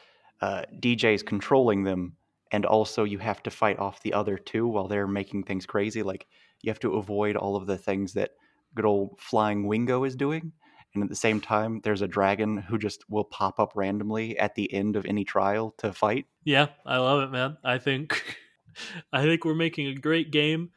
uh, 0.41 0.63
DJ's 0.79 1.23
controlling 1.23 1.83
them, 1.83 2.15
and 2.51 2.65
also 2.65 3.03
you 3.03 3.17
have 3.19 3.43
to 3.43 3.51
fight 3.51 3.79
off 3.79 4.01
the 4.01 4.13
other 4.13 4.37
two 4.37 4.67
while 4.67 4.87
they're 4.87 5.07
making 5.07 5.43
things 5.43 5.65
crazy. 5.65 6.03
Like 6.03 6.27
you 6.61 6.69
have 6.69 6.79
to 6.81 6.95
avoid 6.95 7.35
all 7.35 7.55
of 7.55 7.67
the 7.67 7.77
things 7.77 8.13
that 8.13 8.31
good 8.75 8.85
old 8.85 9.19
flying 9.19 9.67
Wingo 9.67 10.03
is 10.03 10.15
doing, 10.15 10.51
and 10.93 11.03
at 11.03 11.09
the 11.09 11.15
same 11.15 11.39
time, 11.39 11.81
there's 11.83 12.01
a 12.01 12.07
dragon 12.07 12.57
who 12.57 12.77
just 12.77 13.09
will 13.09 13.23
pop 13.23 13.59
up 13.59 13.71
randomly 13.75 14.37
at 14.37 14.55
the 14.55 14.71
end 14.73 14.95
of 14.95 15.05
any 15.05 15.23
trial 15.23 15.73
to 15.77 15.93
fight. 15.93 16.25
Yeah, 16.43 16.67
I 16.85 16.97
love 16.97 17.23
it, 17.23 17.31
man. 17.31 17.57
I 17.63 17.77
think 17.77 18.37
I 19.13 19.23
think 19.23 19.45
we're 19.45 19.55
making 19.55 19.87
a 19.87 19.95
great 19.95 20.31
game. 20.31 20.71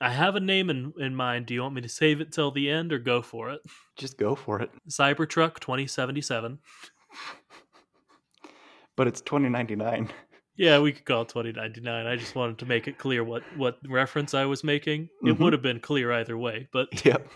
I 0.00 0.10
have 0.10 0.36
a 0.36 0.40
name 0.40 0.68
in, 0.70 0.92
in 0.98 1.14
mind. 1.14 1.46
Do 1.46 1.54
you 1.54 1.62
want 1.62 1.74
me 1.74 1.80
to 1.80 1.88
save 1.88 2.20
it 2.20 2.32
till 2.32 2.50
the 2.50 2.70
end 2.70 2.92
or 2.92 2.98
go 2.98 3.22
for 3.22 3.50
it? 3.50 3.60
Just 3.96 4.18
go 4.18 4.34
for 4.34 4.60
it. 4.60 4.70
Cybertruck 4.88 5.58
2077. 5.60 6.58
But 8.96 9.06
it's 9.06 9.20
2099. 9.20 10.10
Yeah, 10.58 10.78
we 10.80 10.92
could 10.92 11.04
call 11.04 11.22
it 11.22 11.28
2099. 11.28 12.06
I 12.06 12.16
just 12.16 12.34
wanted 12.34 12.58
to 12.58 12.66
make 12.66 12.88
it 12.88 12.96
clear 12.98 13.22
what 13.22 13.42
what 13.58 13.78
reference 13.88 14.32
I 14.32 14.46
was 14.46 14.64
making. 14.64 15.10
It 15.22 15.34
Mhm. 15.34 15.38
would 15.40 15.52
have 15.52 15.60
been 15.62 15.80
clear 15.80 16.10
either 16.12 16.36
way, 16.38 16.68
but 16.72 16.88
Yep. 17.04 17.28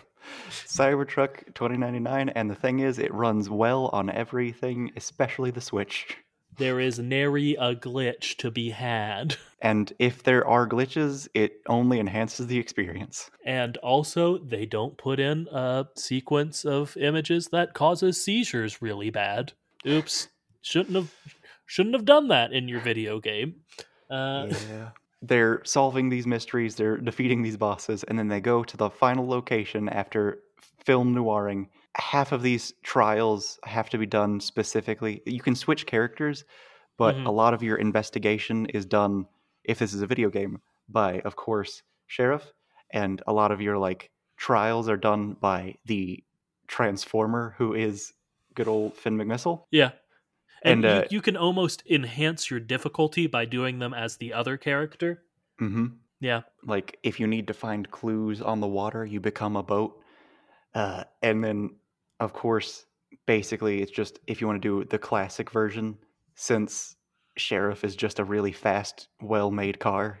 Cybertruck 0.49 1.45
2099, 1.53 2.29
and 2.29 2.49
the 2.49 2.55
thing 2.55 2.79
is, 2.79 2.97
it 2.99 3.13
runs 3.13 3.49
well 3.49 3.87
on 3.93 4.09
everything, 4.09 4.91
especially 4.95 5.49
the 5.51 5.61
Switch. 5.61 6.17
There 6.57 6.79
is 6.79 6.99
nary 6.99 7.55
a 7.59 7.75
glitch 7.75 8.37
to 8.37 8.51
be 8.51 8.69
had. 8.69 9.35
And 9.63 9.93
if 9.99 10.23
there 10.23 10.47
are 10.47 10.67
glitches, 10.67 11.27
it 11.35 11.61
only 11.67 11.99
enhances 11.99 12.47
the 12.47 12.57
experience. 12.57 13.29
And 13.45 13.77
also, 13.77 14.39
they 14.39 14.65
don't 14.65 14.97
put 14.97 15.19
in 15.19 15.47
a 15.51 15.85
sequence 15.95 16.65
of 16.65 16.97
images 16.97 17.49
that 17.49 17.75
causes 17.75 18.19
seizures 18.23 18.81
really 18.81 19.11
bad. 19.11 19.53
Oops, 19.85 20.29
shouldn't 20.63 20.95
have 20.95 21.13
shouldn't 21.67 21.93
have 21.93 22.05
done 22.05 22.29
that 22.29 22.53
in 22.53 22.67
your 22.67 22.79
video 22.79 23.19
game. 23.19 23.57
Uh, 24.09 24.47
yeah. 24.49 24.89
They're 25.21 25.61
solving 25.63 26.09
these 26.09 26.25
mysteries, 26.25 26.75
they're 26.75 26.97
defeating 26.97 27.43
these 27.43 27.57
bosses, 27.57 28.03
and 28.03 28.17
then 28.17 28.27
they 28.27 28.41
go 28.41 28.63
to 28.63 28.77
the 28.77 28.89
final 28.89 29.27
location 29.27 29.89
after 29.89 30.39
film 30.83 31.13
noiring. 31.13 31.69
Half 31.97 32.31
of 32.31 32.41
these 32.41 32.73
trials 32.83 33.59
have 33.65 33.89
to 33.89 33.97
be 33.97 34.05
done 34.05 34.39
specifically. 34.39 35.21
You 35.25 35.41
can 35.41 35.55
switch 35.55 35.85
characters, 35.85 36.45
but 36.97 37.15
Mhm. 37.15 37.25
a 37.25 37.31
lot 37.31 37.53
of 37.53 37.61
your 37.63 37.77
investigation 37.77 38.65
is 38.67 38.85
done, 38.85 39.27
if 39.63 39.79
this 39.79 39.93
is 39.93 40.01
a 40.01 40.07
video 40.07 40.29
game, 40.29 40.61
by, 40.87 41.19
of 41.21 41.35
course, 41.35 41.83
Sheriff. 42.07 42.53
And 42.91 43.21
a 43.27 43.33
lot 43.33 43.51
of 43.51 43.61
your 43.61 43.77
like 43.77 44.11
trials 44.37 44.87
are 44.89 44.97
done 44.97 45.33
by 45.33 45.75
the 45.85 46.23
Transformer, 46.67 47.55
who 47.57 47.73
is 47.73 48.13
good 48.53 48.67
old 48.67 48.95
Finn 48.95 49.17
McMissile. 49.17 49.65
Yeah. 49.71 49.91
And, 50.63 50.83
And, 50.85 50.95
you, 50.95 51.01
uh, 51.01 51.07
you 51.09 51.21
can 51.21 51.35
almost 51.37 51.83
enhance 51.89 52.49
your 52.49 52.59
difficulty 52.59 53.27
by 53.27 53.45
doing 53.45 53.79
them 53.79 53.93
as 53.93 54.17
the 54.17 54.33
other 54.33 54.57
character. 54.57 55.23
Mm-hmm. 55.59 55.85
Yeah. 56.19 56.41
like 56.63 56.99
if 57.03 57.19
you 57.19 57.25
need 57.27 57.47
to 57.47 57.53
find 57.53 57.89
clues 57.89 58.41
on 58.43 58.59
the 58.59 58.67
water 58.67 59.03
you 59.03 59.19
become 59.19 59.55
a 59.55 59.63
boat 59.63 59.99
uh, 60.75 61.03
and 61.23 61.43
then 61.43 61.77
of 62.21 62.31
course 62.33 62.85
basically 63.27 63.81
it's 63.81 63.91
just 63.91 64.19
if 64.27 64.39
you 64.39 64.47
want 64.47 64.61
to 64.61 64.67
do 64.67 64.85
the 64.89 64.97
classic 64.97 65.51
version 65.51 65.97
since 66.35 66.95
sheriff 67.37 67.83
is 67.83 67.95
just 67.95 68.19
a 68.19 68.23
really 68.23 68.51
fast 68.53 69.09
well-made 69.21 69.79
car 69.79 70.19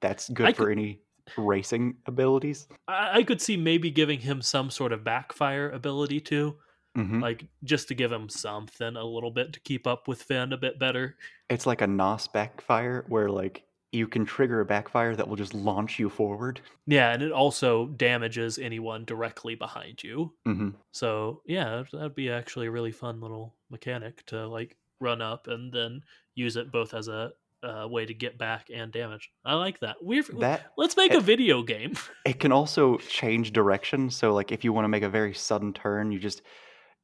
that's 0.00 0.28
good 0.30 0.46
I 0.48 0.52
for 0.52 0.64
could- 0.66 0.72
any 0.78 1.00
racing 1.36 1.96
abilities 2.06 2.66
I, 2.88 3.22
could 3.22 3.40
see 3.40 3.56
maybe 3.56 3.90
giving 3.90 4.18
him 4.20 4.40
some 4.40 4.70
sort 4.70 4.92
of 4.92 5.04
backfire 5.04 5.68
ability 5.70 6.20
too. 6.20 6.56
Mhm. 6.96 7.20
like 7.20 7.44
just 7.64 7.86
to 7.88 7.94
give 7.94 8.10
him 8.10 8.28
something 8.30 8.96
a 8.96 9.04
little 9.04 9.30
bit 9.30 9.52
to 9.52 9.60
keep 9.60 9.86
up 9.86 10.08
with 10.08 10.22
Finn 10.22 10.52
a 10.54 10.56
bit 10.56 10.78
better. 10.80 11.16
It's 11.50 11.66
like 11.66 11.82
a 11.82 11.86
NOS 11.86 12.26
backfire 12.28 13.04
where 13.08 13.28
like 13.28 13.62
you 13.92 14.06
can 14.06 14.24
trigger 14.26 14.60
a 14.60 14.64
backfire 14.66 15.16
that 15.16 15.26
will 15.26 15.36
just 15.36 15.54
launch 15.54 15.98
you 15.98 16.10
forward. 16.10 16.60
Yeah, 16.86 17.12
and 17.12 17.22
it 17.22 17.32
also 17.32 17.86
damages 17.86 18.58
anyone 18.58 19.04
directly 19.04 19.54
behind 19.54 20.02
you. 20.02 20.32
hmm 20.44 20.70
So 20.92 21.42
yeah, 21.46 21.84
that'd 21.92 22.14
be 22.14 22.30
actually 22.30 22.66
a 22.66 22.70
really 22.70 22.92
fun 22.92 23.20
little 23.20 23.54
mechanic 23.70 24.24
to 24.26 24.46
like 24.46 24.76
run 25.00 25.22
up 25.22 25.46
and 25.46 25.72
then 25.72 26.02
use 26.34 26.56
it 26.56 26.70
both 26.70 26.94
as 26.94 27.08
a 27.08 27.32
uh, 27.62 27.86
way 27.88 28.06
to 28.06 28.14
get 28.14 28.38
back 28.38 28.68
and 28.72 28.92
damage. 28.92 29.30
I 29.44 29.54
like 29.54 29.80
that. 29.80 29.96
We're 30.00 30.22
That 30.38 30.72
let's 30.76 30.96
make 30.96 31.14
a 31.14 31.20
video 31.20 31.62
game. 31.62 31.96
it 32.26 32.38
can 32.38 32.52
also 32.52 32.98
change 32.98 33.52
direction. 33.52 34.10
So 34.10 34.32
like 34.32 34.52
if 34.52 34.64
you 34.64 34.72
want 34.72 34.84
to 34.84 34.88
make 34.88 35.02
a 35.02 35.08
very 35.08 35.34
sudden 35.34 35.72
turn, 35.72 36.12
you 36.12 36.18
just 36.18 36.42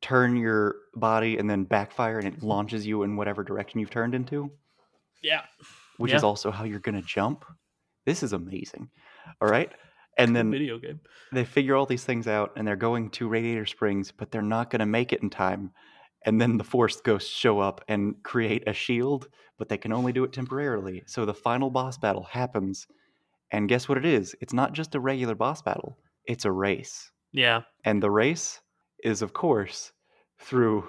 turn 0.00 0.36
your 0.36 0.76
body 0.94 1.38
and 1.38 1.48
then 1.48 1.64
backfire 1.64 2.18
and 2.18 2.28
it 2.28 2.42
launches 2.42 2.86
you 2.86 3.04
in 3.04 3.16
whatever 3.16 3.42
direction 3.42 3.80
you've 3.80 3.90
turned 3.90 4.14
into, 4.14 4.50
yeah, 5.22 5.40
which 5.98 6.12
is 6.12 6.24
also 6.24 6.50
how 6.50 6.64
you're 6.64 6.80
going 6.80 7.00
to 7.00 7.06
jump. 7.06 7.44
This 8.06 8.22
is 8.22 8.32
amazing. 8.32 8.90
All 9.40 9.48
right? 9.48 9.72
And 10.16 10.34
then 10.34 10.50
video 10.50 10.78
game. 10.78 11.00
they 11.32 11.44
figure 11.44 11.74
all 11.74 11.86
these 11.86 12.04
things 12.04 12.28
out 12.28 12.52
and 12.56 12.66
they're 12.66 12.76
going 12.76 13.10
to 13.10 13.28
Radiator 13.28 13.66
Springs, 13.66 14.12
but 14.12 14.30
they're 14.30 14.42
not 14.42 14.70
going 14.70 14.80
to 14.80 14.86
make 14.86 15.12
it 15.12 15.22
in 15.22 15.30
time. 15.30 15.72
And 16.24 16.40
then 16.40 16.56
the 16.56 16.64
Force 16.64 17.00
Ghosts 17.00 17.30
show 17.30 17.58
up 17.58 17.84
and 17.88 18.14
create 18.22 18.62
a 18.68 18.72
shield, 18.72 19.28
but 19.58 19.68
they 19.68 19.76
can 19.76 19.92
only 19.92 20.12
do 20.12 20.24
it 20.24 20.32
temporarily. 20.32 21.02
So 21.06 21.24
the 21.24 21.34
final 21.34 21.68
boss 21.68 21.98
battle 21.98 22.22
happens. 22.24 22.86
And 23.50 23.68
guess 23.68 23.88
what 23.88 23.98
it 23.98 24.04
is? 24.04 24.34
It's 24.40 24.52
not 24.52 24.72
just 24.72 24.94
a 24.94 25.00
regular 25.00 25.34
boss 25.34 25.62
battle, 25.62 25.98
it's 26.26 26.44
a 26.44 26.52
race. 26.52 27.10
Yeah, 27.32 27.62
And 27.84 28.00
the 28.00 28.10
race 28.12 28.60
is, 29.02 29.20
of 29.20 29.32
course, 29.32 29.92
through, 30.38 30.84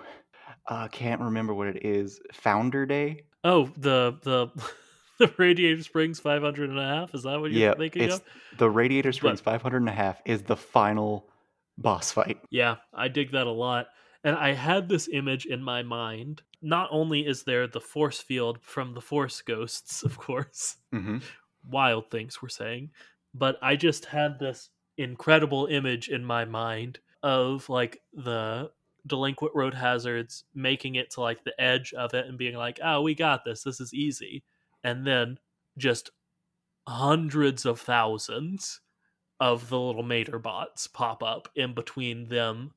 I 0.68 0.88
can't 0.90 1.20
remember 1.22 1.56
what 1.56 1.68
it 1.68 1.84
is, 1.84 2.20
Founder 2.34 2.86
Day? 2.86 3.24
Oh, 3.44 3.72
the 3.78 4.18
the 4.22 4.48
the 5.20 5.34
Radiator 5.38 5.82
Springs 5.84 6.20
500 6.20 6.70
and 6.70 6.80
a 6.80 6.84
half. 6.84 7.14
Is 7.16 7.24
that 7.24 7.40
what 7.40 7.52
you're 7.52 7.70
Yeah, 7.70 7.74
thinking 7.76 8.04
it's 8.04 8.16
of? 8.16 8.24
the 8.58 8.70
Radiator 8.70 9.12
Springs 9.12 9.42
But- 9.42 9.52
500 9.62 9.78
and 9.78 9.90
a 9.90 9.94
half 9.94 10.22
is 10.26 10.44
the 10.44 10.56
final 10.58 11.28
boss 11.78 12.12
fight. 12.12 12.40
Yeah, 12.50 12.76
I 12.94 13.08
dig 13.08 13.32
that 13.32 13.48
a 13.48 13.52
lot. 13.52 13.88
And 14.24 14.36
I 14.36 14.54
had 14.54 14.90
this 14.90 15.08
image 15.12 15.46
in 15.46 15.62
my 15.62 15.84
mind. 15.84 16.42
Not 16.62 16.90
only 16.92 17.28
is 17.28 17.44
there 17.44 17.68
the 17.68 17.82
force 17.82 18.20
field 18.22 18.58
from 18.62 18.94
the 18.94 19.02
Force 19.02 19.42
Ghosts, 19.42 20.04
of 20.04 20.18
course, 20.18 20.78
hmm 20.92 21.18
wild 21.68 22.12
things 22.12 22.42
we're 22.44 22.50
saying, 22.50 22.92
but 23.34 23.58
I 23.62 23.76
just 23.76 24.06
had 24.06 24.38
this 24.40 24.70
incredible 24.98 25.66
image 25.66 26.10
in 26.10 26.24
my 26.24 26.46
mind 26.46 27.00
of 27.24 27.68
like 27.70 28.00
the 28.14 28.70
delinquent 29.08 29.54
road 29.56 29.74
hazards 29.74 30.44
making 30.54 30.96
it 30.96 31.10
to 31.12 31.22
like 31.22 31.44
the 31.44 31.60
edge 31.60 31.92
of 31.94 32.14
it 32.14 32.28
and 32.28 32.38
being 32.38 32.56
like, 32.56 32.80
"Oh, 32.84 33.02
we 33.02 33.16
got 33.16 33.44
this. 33.44 33.64
This 33.64 33.80
is 33.82 33.94
easy." 33.96 34.44
And 34.86 35.06
then 35.06 35.40
just 35.78 36.12
hundreds 36.88 37.66
of 37.66 37.82
thousands 37.82 38.80
of 39.40 39.68
the 39.70 39.80
little 39.80 40.04
mater 40.04 40.40
bots 40.40 40.88
pop 40.88 41.22
up 41.24 41.50
in 41.56 41.74
between 41.74 42.30
them 42.30 42.72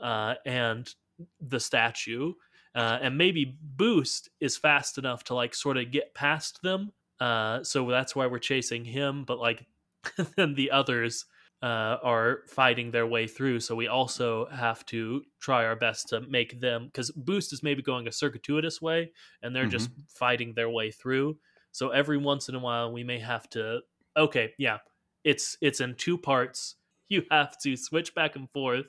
uh, 0.00 0.34
and 0.46 0.94
the 1.40 1.58
statue. 1.58 2.34
Uh, 2.74 2.98
and 3.00 3.16
maybe 3.16 3.56
Boost 3.62 4.28
is 4.40 4.56
fast 4.56 4.98
enough 4.98 5.24
to 5.24 5.34
like 5.34 5.54
sort 5.54 5.76
of 5.76 5.90
get 5.90 6.14
past 6.14 6.60
them. 6.62 6.92
Uh, 7.18 7.62
so 7.64 7.88
that's 7.88 8.14
why 8.14 8.26
we're 8.26 8.38
chasing 8.38 8.84
him. 8.84 9.24
But 9.24 9.38
like, 9.38 9.64
then 10.36 10.54
the 10.54 10.70
others 10.70 11.24
uh, 11.62 11.96
are 12.02 12.40
fighting 12.46 12.90
their 12.90 13.06
way 13.06 13.26
through. 13.26 13.58
So 13.60 13.74
we 13.74 13.88
also 13.88 14.46
have 14.46 14.84
to 14.86 15.22
try 15.40 15.64
our 15.64 15.76
best 15.76 16.08
to 16.08 16.20
make 16.20 16.60
them 16.60 16.86
because 16.86 17.10
Boost 17.12 17.54
is 17.54 17.62
maybe 17.62 17.80
going 17.80 18.06
a 18.06 18.12
circuitous 18.12 18.82
way, 18.82 19.12
and 19.42 19.56
they're 19.56 19.66
just 19.66 19.88
fighting 20.08 20.52
their 20.54 20.68
way 20.68 20.90
through. 20.90 21.38
So 21.74 21.88
every 21.88 22.18
once 22.18 22.48
in 22.48 22.54
a 22.54 22.60
while, 22.60 22.92
we 22.92 23.02
may 23.02 23.18
have 23.18 23.50
to. 23.50 23.80
Okay, 24.16 24.54
yeah, 24.58 24.78
it's 25.24 25.58
it's 25.60 25.80
in 25.80 25.96
two 25.96 26.16
parts. 26.16 26.76
You 27.10 27.22
have 27.30 27.58
to 27.58 27.76
switch 27.76 28.14
back 28.14 28.34
and 28.34 28.50
forth 28.50 28.86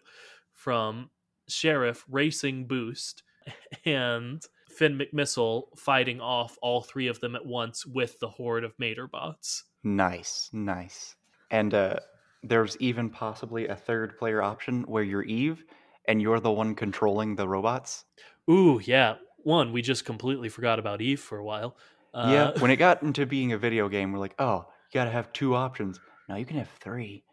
from 0.53 1.09
Sheriff 1.49 2.05
racing 2.09 2.65
Boost 2.65 3.23
and 3.85 4.41
Finn 4.71 4.97
McMissile 4.97 5.63
fighting 5.77 6.21
off 6.21 6.57
all 6.61 6.81
three 6.81 7.07
of 7.07 7.19
them 7.19 7.35
at 7.35 7.45
once 7.45 7.85
with 7.85 8.17
the 8.19 8.29
horde 8.29 8.63
of 8.63 8.73
Mater 8.79 9.07
bots. 9.07 9.65
Nice, 9.83 10.49
nice. 10.53 11.17
And 11.51 11.73
uh, 11.73 11.97
there's 12.41 12.77
even 12.77 13.09
possibly 13.09 13.67
a 13.67 13.75
third 13.75 14.17
player 14.17 14.41
option 14.41 14.83
where 14.83 15.03
you're 15.03 15.23
Eve 15.23 15.65
and 16.07 16.21
you're 16.21 16.39
the 16.39 16.51
one 16.51 16.73
controlling 16.73 17.35
the 17.35 17.47
robots. 17.47 18.05
Ooh, 18.49 18.79
yeah. 18.81 19.15
One, 19.43 19.73
we 19.73 19.81
just 19.81 20.05
completely 20.05 20.47
forgot 20.47 20.79
about 20.79 21.01
Eve 21.01 21.19
for 21.19 21.37
a 21.37 21.43
while. 21.43 21.75
Uh, 22.15 22.29
yeah, 22.31 22.61
when 22.61 22.71
it 22.71 22.77
got 22.77 23.03
into 23.03 23.25
being 23.27 23.51
a 23.53 23.57
video 23.57 23.89
game, 23.89 24.11
we're 24.13 24.19
like, 24.19 24.35
oh, 24.39 24.65
you 24.91 24.99
gotta 24.99 25.11
have 25.11 25.33
two 25.33 25.55
options. 25.55 25.99
Now 26.29 26.37
you 26.37 26.45
can 26.45 26.57
have 26.57 26.69
three. 26.79 27.25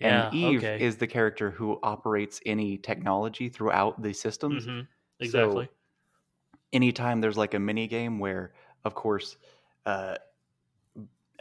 yeah, 0.00 0.26
and 0.26 0.34
Eve 0.34 0.58
okay. 0.58 0.80
is 0.80 0.96
the 0.96 1.06
character 1.06 1.50
who 1.50 1.78
operates 1.82 2.40
any 2.44 2.78
technology 2.78 3.48
throughout 3.48 4.02
the 4.02 4.12
systems. 4.12 4.66
Mhm, 4.66 4.88
exactly. 5.20 5.68
anytime 6.72 7.20
there's 7.20 7.36
like 7.36 7.54
a 7.54 7.58
mini 7.58 7.86
game 7.86 8.18
where, 8.18 8.52
of 8.84 8.94
course, 8.94 9.36
uh, 9.86 10.16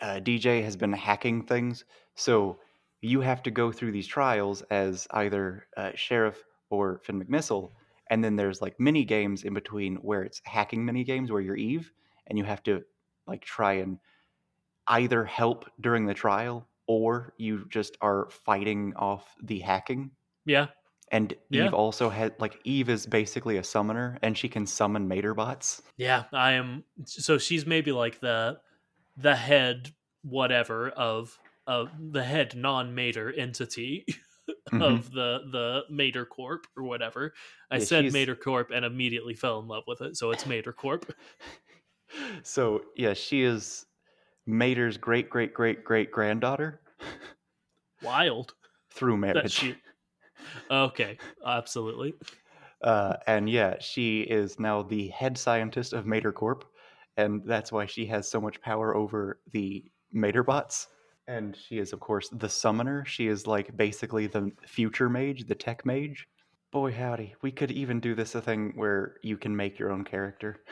uh, 0.02 0.20
DJ 0.20 0.64
has 0.64 0.76
been 0.76 0.94
hacking 0.94 1.44
things, 1.44 1.86
so 2.16 2.60
you 3.02 3.22
have 3.22 3.44
to 3.44 3.52
go 3.52 3.72
through 3.72 3.92
these 3.92 4.08
trials 4.08 4.62
as 4.64 5.08
either 5.12 5.68
uh, 5.78 5.92
sheriff 5.96 6.44
or 6.70 7.00
Finn 7.04 7.24
McMissile, 7.24 7.72
and 8.10 8.24
then 8.24 8.36
there's 8.36 8.62
like 8.62 8.80
mini 8.80 9.06
games 9.06 9.44
in 9.44 9.54
between 9.54 9.96
where 9.98 10.24
it's 10.24 10.42
hacking 10.46 10.86
mini 10.86 11.04
games 11.04 11.32
where 11.32 11.42
you're 11.42 11.56
Eve, 11.56 11.92
and 12.28 12.38
you 12.38 12.44
have 12.44 12.64
to 12.64 12.84
like 13.28 13.44
try 13.44 13.74
and 13.74 13.98
either 14.88 15.24
help 15.26 15.70
during 15.80 16.06
the 16.06 16.14
trial 16.14 16.68
or 16.88 17.34
you 17.38 17.66
just 17.70 17.96
are 18.02 18.30
fighting 18.30 18.94
off 18.98 19.36
the 19.42 19.60
hacking. 19.60 20.12
yeah, 20.46 20.68
And 21.12 21.34
Yeah. 21.50 21.68
Eve 21.68 21.74
also 21.74 22.10
had 22.10 22.34
like 22.40 22.60
Eve 22.66 22.90
is 22.90 23.06
basically 23.06 23.58
a 23.58 23.64
summoner, 23.64 24.18
and 24.22 24.38
she 24.38 24.50
can 24.50 24.66
summon 24.66 25.08
Mater 25.08 25.34
bots. 25.34 25.82
yeah. 25.98 26.24
I 26.34 26.54
am. 26.54 26.84
So 27.06 27.38
she's 27.38 27.66
maybe 27.66 27.92
like 27.92 28.20
the 28.20 28.60
the 29.16 29.36
head 29.36 29.92
whatever 30.24 30.90
of 30.90 31.38
of 31.68 31.90
the 32.12 32.24
head 32.24 32.56
non-mater 32.56 33.32
entity 33.32 34.06
Mhm. 34.74 34.82
of 34.84 35.12
the 35.12 35.40
the 35.52 35.84
Mater 35.90 36.26
Corp 36.26 36.68
or 36.76 36.84
whatever. 36.84 37.34
I 37.72 37.78
Yeah, 37.78 37.84
said 37.86 38.02
she's- 38.04 38.14
Mater 38.14 38.36
Corp 38.36 38.72
and 38.72 38.84
immediately 38.84 39.36
fell 39.36 39.60
in 39.62 39.68
love 39.68 39.84
with 39.88 40.02
it, 40.02 40.18
so 40.18 40.32
it's 40.32 40.46
Mater 40.46 40.74
Corp. 40.74 41.06
so 42.44 42.82
yeah, 42.96 43.14
she 43.14 43.44
is 43.44 43.86
Mater's 44.46 44.98
great 44.98 45.30
great 45.30 45.54
great 45.54 45.84
great 45.84 46.12
granddaughter 46.12 46.82
Wild 48.04 48.54
through 48.94 49.18
marriage. 49.18 49.52
she. 49.52 49.76
Okay, 50.70 51.18
absolutely. 51.46 52.14
Uh, 52.84 53.16
and 53.28 53.50
yeah, 53.50 53.76
she 53.80 54.22
is 54.22 54.60
now 54.60 54.84
the 54.84 55.08
head 55.10 55.38
scientist 55.38 55.94
of 55.94 56.06
Mater 56.06 56.34
Corp, 56.34 56.66
and 57.16 57.42
that's 57.46 57.72
why 57.72 57.86
she 57.86 58.06
has 58.08 58.30
so 58.30 58.42
much 58.42 58.62
power 58.62 58.96
over 58.96 59.40
the 59.52 59.84
Mater 60.12 60.44
bots. 60.44 60.88
And 61.28 61.56
she 61.56 61.78
is, 61.78 61.94
of 61.94 62.02
course, 62.02 62.28
the 62.34 62.50
summoner. 62.50 63.06
She 63.06 63.28
is 63.28 63.48
like 63.48 63.78
basically 63.78 64.28
the 64.28 64.52
future 64.68 65.10
mage, 65.10 65.46
the 65.48 65.56
tech 65.56 65.86
mage. 65.86 66.28
Boy, 66.72 66.92
howdy, 66.92 67.36
we 67.42 67.52
could 67.52 67.72
even 67.72 68.02
do 68.02 68.14
this 68.16 68.36
a 68.36 68.42
thing 68.42 68.74
where 68.76 69.16
you 69.24 69.38
can 69.38 69.56
make 69.56 69.80
your 69.80 69.92
own 69.92 70.04
character. 70.04 70.64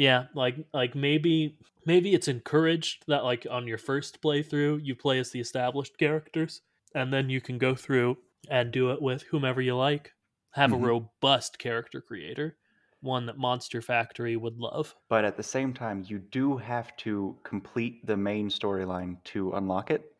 Yeah, 0.00 0.26
like 0.34 0.56
like 0.72 0.94
maybe 0.94 1.58
maybe 1.86 2.14
it's 2.14 2.26
encouraged 2.26 3.04
that 3.06 3.22
like 3.22 3.46
on 3.50 3.66
your 3.68 3.78
first 3.78 4.22
playthrough 4.22 4.80
you 4.82 4.96
play 4.96 5.18
as 5.18 5.30
the 5.30 5.40
established 5.40 5.98
characters 5.98 6.62
and 6.94 7.12
then 7.12 7.28
you 7.30 7.40
can 7.40 7.58
go 7.58 7.74
through 7.74 8.16
and 8.48 8.72
do 8.72 8.90
it 8.92 9.02
with 9.02 9.22
whomever 9.24 9.60
you 9.60 9.76
like. 9.76 10.14
Have 10.54 10.72
Mhm. 10.72 10.72
a 10.72 10.78
robust 10.78 11.58
character 11.58 12.00
creator, 12.00 12.58
one 13.00 13.26
that 13.26 13.36
Monster 13.38 13.82
Factory 13.82 14.36
would 14.36 14.56
love. 14.58 14.96
But 15.10 15.26
at 15.26 15.36
the 15.36 15.42
same 15.42 15.74
time, 15.74 16.04
you 16.06 16.18
do 16.18 16.56
have 16.56 16.96
to 17.04 17.38
complete 17.42 18.06
the 18.06 18.16
main 18.16 18.48
storyline 18.48 19.22
to 19.24 19.52
unlock 19.52 19.90
it. 19.90 20.16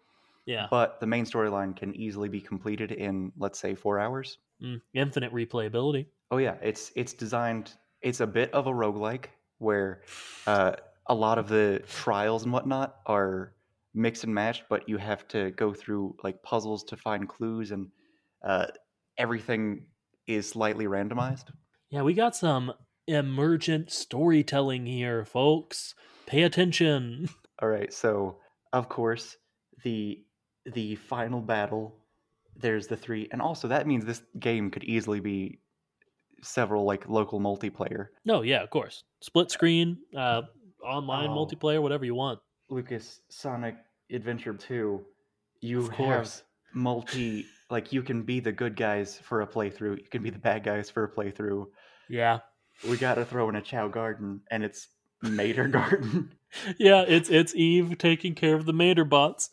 Yeah. 0.47 0.71
But 0.71 1.01
the 1.01 1.07
main 1.07 1.25
storyline 1.25 1.77
can 1.77 1.95
easily 1.97 2.29
be 2.29 2.41
completed 2.43 2.93
in, 2.93 3.33
let's 3.37 3.59
say, 3.59 3.75
four 3.75 4.01
hours. 4.01 4.39
Mm, 4.63 4.83
infinite 4.95 5.33
replayability. 5.33 6.11
Oh 6.31 6.39
yeah, 6.39 6.59
it's 6.63 6.93
it's 6.97 7.13
designed. 7.13 7.77
It's 8.03 8.21
a 8.21 8.27
bit 8.27 8.53
of 8.53 8.67
a 8.67 8.71
roguelike 8.73 9.27
where 9.61 10.03
uh, 10.47 10.73
a 11.07 11.15
lot 11.15 11.39
of 11.39 11.49
the 11.49 11.83
trials 11.89 12.43
and 12.45 12.53
whatnot 12.53 12.97
are 13.07 13.53
mixed 13.95 14.25
and 14.25 14.35
matched, 14.35 14.65
but 14.69 14.89
you 14.89 14.97
have 14.97 15.27
to 15.29 15.51
go 15.53 15.73
through 15.73 16.17
like 16.25 16.43
puzzles 16.43 16.85
to 16.85 16.97
find 16.97 17.29
clues, 17.29 17.71
and 17.71 17.89
uh, 18.45 18.67
everything 19.19 19.87
is 20.27 20.49
slightly 20.49 20.87
randomized. 20.87 21.47
Yeah, 21.91 22.03
we 22.03 22.15
got 22.15 22.37
some 22.37 22.73
emergent 23.07 23.91
storytelling 23.91 24.87
here, 24.87 25.25
folks. 25.25 25.95
Pay 26.27 26.43
attention. 26.43 27.29
All 27.63 27.69
right, 27.69 27.93
so 27.93 28.39
of 28.73 28.89
course 28.89 29.37
the 29.85 30.25
the 30.65 30.95
final 30.97 31.41
battle. 31.41 31.97
There's 32.57 32.87
the 32.87 32.97
three, 32.97 33.29
and 33.33 33.41
also 33.41 33.69
that 33.69 33.87
means 33.87 34.05
this 34.05 34.23
game 34.39 34.71
could 34.71 34.85
easily 34.85 35.21
be 35.21 35.61
several 36.43 36.85
like 36.85 37.09
local 37.09 37.41
multiplayer. 37.41 38.09
No, 38.25 38.43
yeah, 38.43 38.63
of 38.63 38.71
course. 38.71 39.05
Split 39.21 39.51
screen, 39.51 39.99
uh, 40.17 40.43
online 40.85 41.31
Oh. 41.31 41.35
multiplayer, 41.47 41.81
whatever 41.83 42.05
you 42.05 42.15
want. 42.15 42.39
Lucas 42.69 43.21
Sonic 43.29 43.77
Adventure 44.11 44.55
2, 44.55 45.05
you 45.61 45.81
Of 45.81 45.91
course. 45.93 46.39
have 46.39 46.45
multi 46.75 47.47
like 47.71 47.93
you 47.93 48.03
can 48.03 48.23
be 48.23 48.41
the 48.41 48.53
good 48.53 48.77
guys 48.77 49.19
for 49.19 49.43
a 49.43 49.47
playthrough, 49.47 49.99
you 49.99 50.09
can 50.11 50.23
be 50.23 50.31
the 50.31 50.39
bad 50.39 50.65
guys 50.65 50.91
for 50.91 51.05
a 51.05 51.09
playthrough. 51.11 51.67
Yeah. 52.09 52.41
We 52.89 52.97
got 52.97 53.17
to 53.17 53.25
throw 53.25 53.49
in 53.49 53.57
a 53.57 53.61
Chao 53.63 53.89
Garden 53.89 54.41
and 54.51 54.65
it's 54.65 54.89
Mater 55.23 55.69
Garden 55.79 56.33
Yeah, 56.79 57.05
it's 57.07 57.29
it's 57.31 57.55
Eve 57.55 57.99
taking 57.99 58.35
care 58.35 58.55
of 58.55 58.65
the 58.67 58.73
Mater 58.73 59.05
bots. 59.05 59.51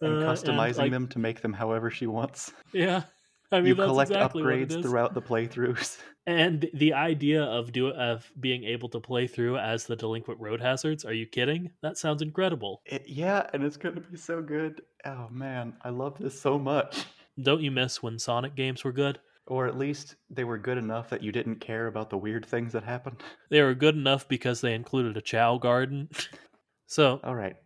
and 0.00 0.24
uh, 0.24 0.26
customizing 0.32 0.78
like, 0.78 0.90
them 0.90 1.08
to 1.08 1.18
make 1.18 1.40
them 1.40 1.52
however 1.52 1.90
she 1.90 2.06
wants. 2.06 2.52
Yeah. 2.72 3.04
I 3.52 3.58
mean 3.58 3.66
you 3.68 3.74
collect 3.76 4.10
exactly 4.10 4.42
upgrades 4.42 4.82
throughout 4.82 5.14
the 5.14 5.22
playthroughs. 5.22 5.98
And 6.26 6.68
the 6.72 6.94
idea 6.94 7.42
of 7.42 7.72
do 7.72 7.88
of 7.88 8.30
being 8.40 8.64
able 8.64 8.88
to 8.90 9.00
play 9.00 9.26
through 9.26 9.58
as 9.58 9.84
the 9.84 9.96
delinquent 9.96 10.40
road 10.40 10.60
hazards, 10.60 11.04
are 11.04 11.12
you 11.12 11.26
kidding? 11.26 11.70
That 11.82 11.98
sounds 11.98 12.22
incredible. 12.22 12.80
It, 12.86 13.04
yeah, 13.06 13.46
and 13.52 13.62
it's 13.62 13.76
going 13.76 13.94
to 13.96 14.00
be 14.00 14.16
so 14.16 14.40
good. 14.40 14.80
Oh 15.04 15.28
man, 15.30 15.74
I 15.82 15.90
love 15.90 16.16
this 16.18 16.40
so 16.40 16.58
much. 16.58 17.04
Don't 17.42 17.62
you 17.62 17.70
miss 17.70 18.02
when 18.02 18.18
Sonic 18.18 18.54
games 18.54 18.84
were 18.84 18.92
good? 18.92 19.18
Or 19.46 19.66
at 19.66 19.76
least 19.76 20.14
they 20.30 20.44
were 20.44 20.56
good 20.56 20.78
enough 20.78 21.10
that 21.10 21.22
you 21.22 21.30
didn't 21.30 21.60
care 21.60 21.88
about 21.88 22.08
the 22.08 22.16
weird 22.16 22.46
things 22.46 22.72
that 22.72 22.84
happened. 22.84 23.22
They 23.50 23.60
were 23.60 23.74
good 23.74 23.94
enough 23.94 24.26
because 24.26 24.60
they 24.60 24.74
included 24.74 25.16
a 25.16 25.20
Chao 25.20 25.58
garden. 25.58 26.08
so 26.86 27.20
All 27.22 27.34
right. 27.34 27.56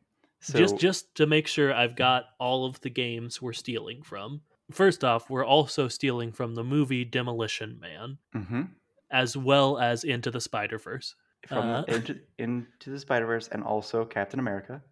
So 0.40 0.58
just 0.58 0.78
just 0.78 1.14
to 1.16 1.26
make 1.26 1.46
sure 1.46 1.72
I've 1.72 1.96
got 1.96 2.24
all 2.38 2.64
of 2.64 2.80
the 2.80 2.90
games 2.90 3.40
we're 3.40 3.52
stealing 3.52 4.02
from. 4.02 4.42
First 4.70 5.02
off, 5.04 5.30
we're 5.30 5.44
also 5.46 5.88
stealing 5.88 6.32
from 6.32 6.54
the 6.54 6.64
movie 6.64 7.04
Demolition 7.04 7.78
Man, 7.80 8.18
Mhm. 8.34 8.70
as 9.10 9.36
well 9.36 9.78
as 9.78 10.04
Into 10.04 10.30
the 10.30 10.40
Spider 10.40 10.78
Verse. 10.78 11.14
from 11.46 11.68
Uh, 11.68 11.82
into, 11.88 12.20
into 12.38 12.90
the 12.90 12.98
Spider 12.98 13.24
Verse 13.26 13.48
and 13.48 13.62
also 13.62 14.04
Captain 14.04 14.40
America 14.40 14.82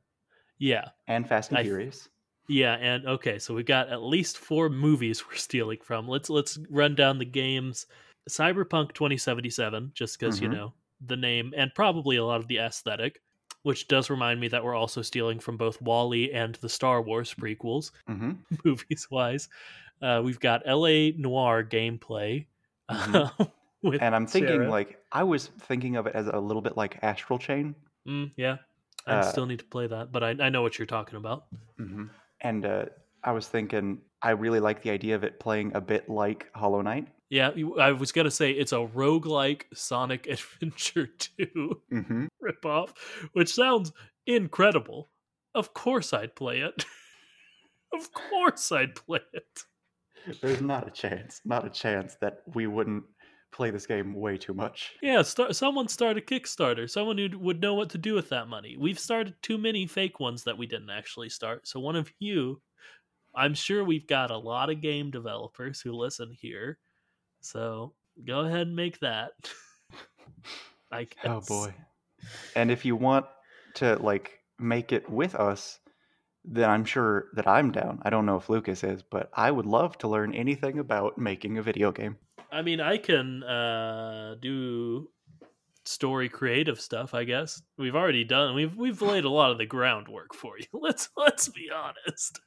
Yeah, 0.58 0.90
and 1.08 1.28
Fast 1.28 1.50
and 1.50 1.58
I- 1.58 1.64
Furious. 1.64 2.08
yeah, 2.48 2.74
and 2.76 3.04
okay, 3.06 3.38
so 3.40 3.52
we've 3.52 3.66
got 3.66 3.88
at 3.88 4.00
least 4.02 4.38
four 4.38 4.68
movies 4.70 5.24
we're 5.28 5.34
stealing 5.34 5.80
from. 5.82 6.06
Let's 6.08 6.30
let's 6.30 6.56
run 6.70 6.94
down 6.94 7.18
the 7.18 7.24
games. 7.24 7.86
Cyberpunk 8.30 8.92
2077, 8.94 9.90
just 9.94 10.18
because 10.18 10.40
you 10.40 10.48
Mhm. 10.48 10.52
know 10.52 10.74
the 11.00 11.16
name 11.16 11.52
and 11.56 11.74
probably 11.74 12.16
a 12.16 12.24
lot 12.24 12.40
of 12.40 12.48
the 12.48 12.58
aesthetic, 12.58 13.20
which 13.66 13.88
does 13.88 14.10
remind 14.10 14.38
me 14.38 14.46
that 14.46 14.62
we're 14.62 14.76
also 14.76 15.02
stealing 15.02 15.40
from 15.40 15.56
both 15.56 15.82
WALL-E 15.82 16.30
and 16.32 16.54
the 16.56 16.68
Star 16.68 17.02
Wars 17.02 17.34
prequels. 17.34 17.90
hmm 18.06 18.30
movies 18.64 19.08
wise. 19.10 19.48
Uh, 20.00 20.22
we've 20.24 20.38
got 20.38 20.62
LA 20.64 21.10
Noire 21.16 21.64
gameplay. 21.64 22.46
Mhm. 22.88 23.50
with 23.82 24.00
And 24.00 24.14
I'm 24.14 24.28
thinking 24.28 24.58
Sarah. 24.58 24.70
like 24.70 25.00
I 25.10 25.24
was 25.24 25.48
thinking 25.62 25.96
of 25.96 26.06
it 26.06 26.14
as 26.14 26.28
a 26.28 26.38
little 26.38 26.62
bit 26.62 26.76
like 26.76 27.00
Astral 27.02 27.40
Chain. 27.40 27.74
Mm, 28.06 28.30
yeah, 28.36 28.58
I 29.04 29.14
uh, 29.14 29.22
still 29.22 29.46
need 29.46 29.58
to 29.58 29.64
play 29.64 29.88
that, 29.88 30.12
but 30.12 30.22
I, 30.22 30.36
I 30.38 30.48
know 30.48 30.62
what 30.62 30.78
you're 30.78 30.86
talking 30.86 31.16
about. 31.16 31.46
hmm 31.76 32.04
And 32.42 32.64
uh, 32.64 32.84
I 33.24 33.32
was 33.32 33.48
thinking 33.48 33.98
I 34.22 34.30
really 34.30 34.60
like 34.60 34.82
the 34.82 34.90
idea 34.90 35.14
of 35.14 35.24
it 35.24 35.40
playing 35.40 35.74
a 35.74 35.80
bit 35.80 36.08
like 36.08 36.50
Hollow 36.54 36.80
Knight. 36.82 37.08
Yeah, 37.28 37.50
I 37.80 37.92
was 37.92 38.12
gonna 38.12 38.30
say 38.30 38.52
it's 38.52 38.72
a 38.72 38.76
roguelike 38.86 39.64
Sonic 39.74 40.26
Adventure 40.28 41.06
2 41.06 41.82
hmm 41.90 42.26
ripoff, 42.42 42.96
which 43.32 43.52
sounds 43.52 43.92
incredible. 44.26 45.10
Of 45.54 45.74
course 45.74 46.12
I'd 46.12 46.36
play 46.36 46.60
it. 46.60 46.84
of 47.92 48.12
course 48.12 48.70
I'd 48.72 48.94
play 48.94 49.20
it. 49.32 49.60
There's 50.40 50.60
not 50.62 50.86
a 50.86 50.90
chance, 50.90 51.40
not 51.44 51.66
a 51.66 51.70
chance 51.70 52.16
that 52.20 52.42
we 52.54 52.66
wouldn't 52.66 53.04
play 53.52 53.70
this 53.70 53.86
game 53.86 54.14
way 54.14 54.38
too 54.38 54.54
much. 54.54 54.94
Yeah, 55.02 55.22
start, 55.22 55.54
someone 55.54 55.88
start 55.88 56.16
a 56.16 56.20
Kickstarter. 56.20 56.88
Someone 56.88 57.18
who 57.18 57.38
would 57.38 57.60
know 57.60 57.74
what 57.74 57.90
to 57.90 57.98
do 57.98 58.14
with 58.14 58.28
that 58.30 58.48
money. 58.48 58.76
We've 58.78 58.98
started 58.98 59.40
too 59.42 59.58
many 59.58 59.86
fake 59.86 60.20
ones 60.20 60.44
that 60.44 60.56
we 60.58 60.66
didn't 60.66 60.90
actually 60.90 61.28
start. 61.28 61.66
So 61.68 61.80
one 61.80 61.96
of 61.96 62.12
you, 62.18 62.62
I'm 63.36 63.54
sure 63.54 63.84
we've 63.84 64.06
got 64.06 64.30
a 64.30 64.38
lot 64.38 64.70
of 64.70 64.80
game 64.80 65.10
developers 65.10 65.80
who 65.80 65.92
listen 65.92 66.32
here. 66.32 66.78
So 67.42 67.92
go 68.26 68.40
ahead 68.40 68.66
and 68.66 68.74
make 68.76 68.98
that. 69.00 69.32
I 70.90 71.04
guess. 71.04 71.26
Oh 71.26 71.42
boy. 71.46 71.74
And 72.54 72.70
if 72.70 72.84
you 72.84 72.96
want 72.96 73.26
to 73.74 73.96
like 73.96 74.40
make 74.58 74.92
it 74.92 75.08
with 75.10 75.34
us, 75.34 75.78
then 76.44 76.70
I'm 76.70 76.84
sure 76.84 77.26
that 77.34 77.46
I'm 77.46 77.72
down. 77.72 78.00
I 78.02 78.10
don't 78.10 78.24
know 78.24 78.36
if 78.36 78.48
Lucas 78.48 78.82
is, 78.82 79.02
but 79.02 79.30
I 79.34 79.50
would 79.50 79.66
love 79.66 79.98
to 79.98 80.08
learn 80.08 80.34
anything 80.34 80.78
about 80.78 81.18
making 81.18 81.58
a 81.58 81.62
video 81.62 81.92
game. 81.92 82.16
I 82.50 82.62
mean, 82.62 82.80
I 82.80 82.96
can 82.96 83.42
uh, 83.42 84.36
do 84.40 85.08
story 85.86 86.28
creative 86.28 86.80
stuff. 86.80 87.14
I 87.14 87.24
guess 87.24 87.62
we've 87.78 87.96
already 87.96 88.24
done. 88.24 88.54
We've 88.54 88.76
we've 88.76 89.02
laid 89.02 89.24
a 89.24 89.30
lot 89.30 89.50
of 89.50 89.58
the 89.58 89.66
groundwork 89.66 90.34
for 90.34 90.58
you. 90.58 90.66
Let's 90.72 91.08
let's 91.16 91.48
be 91.48 91.70
honest. 91.74 92.40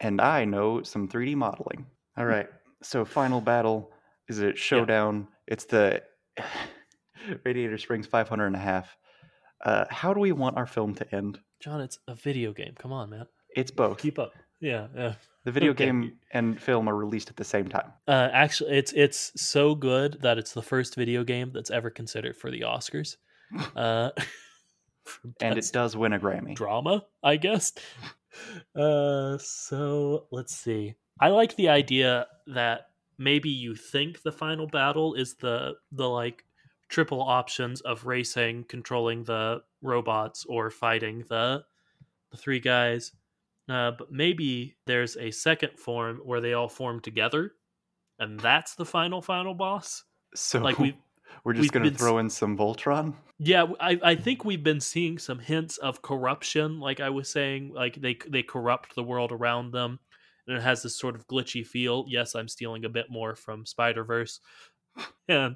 And 0.00 0.20
I 0.20 0.44
know 0.44 0.82
some 0.82 1.08
3D 1.08 1.34
modeling. 1.36 1.86
All 2.16 2.26
right. 2.26 2.48
So 2.82 3.04
final 3.04 3.40
battle 3.40 3.90
is 4.28 4.40
a 4.40 4.54
showdown. 4.54 5.28
It's 5.46 5.64
the 5.64 6.02
Radiator 7.44 7.78
Springs 7.78 8.06
500 8.06 8.46
and 8.46 8.56
a 8.56 8.60
half. 8.60 8.96
Uh, 9.64 9.84
how 9.90 10.14
do 10.14 10.20
we 10.20 10.32
want 10.32 10.56
our 10.56 10.66
film 10.66 10.94
to 10.94 11.14
end? 11.14 11.38
John, 11.60 11.80
it's 11.80 11.98
a 12.08 12.14
video 12.14 12.52
game. 12.52 12.74
Come 12.78 12.92
on, 12.92 13.10
man. 13.10 13.26
It's 13.54 13.70
both. 13.70 13.98
Keep 13.98 14.18
up. 14.18 14.32
Yeah, 14.60 14.88
yeah. 14.94 15.14
The 15.44 15.52
video 15.52 15.70
Okay. 15.72 15.86
game 15.86 16.18
and 16.32 16.60
film 16.60 16.88
are 16.88 16.94
released 16.94 17.30
at 17.30 17.36
the 17.36 17.44
same 17.44 17.68
time. 17.68 17.92
Uh, 18.06 18.28
actually, 18.32 18.76
it's 18.76 18.92
it's 18.92 19.32
so 19.40 19.74
good 19.74 20.18
that 20.20 20.36
it's 20.38 20.52
the 20.52 20.62
first 20.62 20.94
video 20.96 21.24
game 21.24 21.50
that's 21.54 21.70
ever 21.70 21.90
considered 21.90 22.36
for 22.36 22.50
the 22.50 22.60
Oscars. 22.62 23.16
Uh, 23.76 24.10
And 25.40 25.58
it 25.58 25.70
does 25.72 25.96
win 25.96 26.12
a 26.12 26.20
Grammy. 26.20 26.54
drama, 26.54 27.04
I 27.22 27.36
guess. 27.36 27.72
Uh, 28.76 29.38
so 29.38 30.26
let's 30.30 30.54
see. 30.54 30.94
I 31.18 31.28
like 31.28 31.56
the 31.56 31.68
idea 31.68 32.26
that 32.46 32.90
maybe 33.18 33.48
you 33.50 33.74
think 33.74 34.22
the 34.22 34.30
final 34.32 34.66
battle 34.66 35.14
is 35.14 35.34
the 35.34 35.74
the 35.90 36.08
like 36.08 36.44
triple 36.88 37.22
options 37.22 37.80
of 37.80 38.06
racing, 38.06 38.64
controlling 38.64 39.24
the 39.24 39.62
robots, 39.82 40.44
or 40.48 40.70
fighting 40.70 41.24
the 41.28 41.64
the 42.30 42.36
three 42.36 42.60
guys. 42.60 43.12
Uh, 43.70 43.92
but 43.92 44.10
maybe 44.10 44.74
there's 44.86 45.16
a 45.16 45.30
second 45.30 45.78
form 45.78 46.20
where 46.24 46.40
they 46.40 46.54
all 46.54 46.68
form 46.68 46.98
together, 46.98 47.52
and 48.18 48.40
that's 48.40 48.74
the 48.74 48.84
final 48.84 49.22
final 49.22 49.54
boss. 49.54 50.02
So 50.34 50.58
Like 50.58 50.78
we 50.80 50.96
we're 51.44 51.52
just 51.52 51.72
going 51.72 51.88
to 51.88 51.96
throw 51.96 52.18
in 52.18 52.28
some 52.28 52.58
Voltron. 52.58 53.14
Yeah, 53.38 53.66
I, 53.78 53.98
I 54.02 54.14
think 54.16 54.44
we've 54.44 54.64
been 54.64 54.80
seeing 54.80 55.18
some 55.18 55.38
hints 55.38 55.76
of 55.78 56.02
corruption. 56.02 56.80
Like 56.80 56.98
I 56.98 57.10
was 57.10 57.30
saying, 57.30 57.72
like 57.72 57.94
they 57.94 58.18
they 58.28 58.42
corrupt 58.42 58.96
the 58.96 59.04
world 59.04 59.30
around 59.30 59.70
them, 59.70 60.00
and 60.48 60.56
it 60.56 60.62
has 60.62 60.82
this 60.82 60.98
sort 60.98 61.14
of 61.14 61.28
glitchy 61.28 61.64
feel. 61.64 62.06
Yes, 62.08 62.34
I'm 62.34 62.48
stealing 62.48 62.84
a 62.84 62.90
bit 62.90 63.06
more 63.08 63.36
from 63.36 63.66
Spider 63.66 64.02
Verse, 64.02 64.40
and 65.28 65.54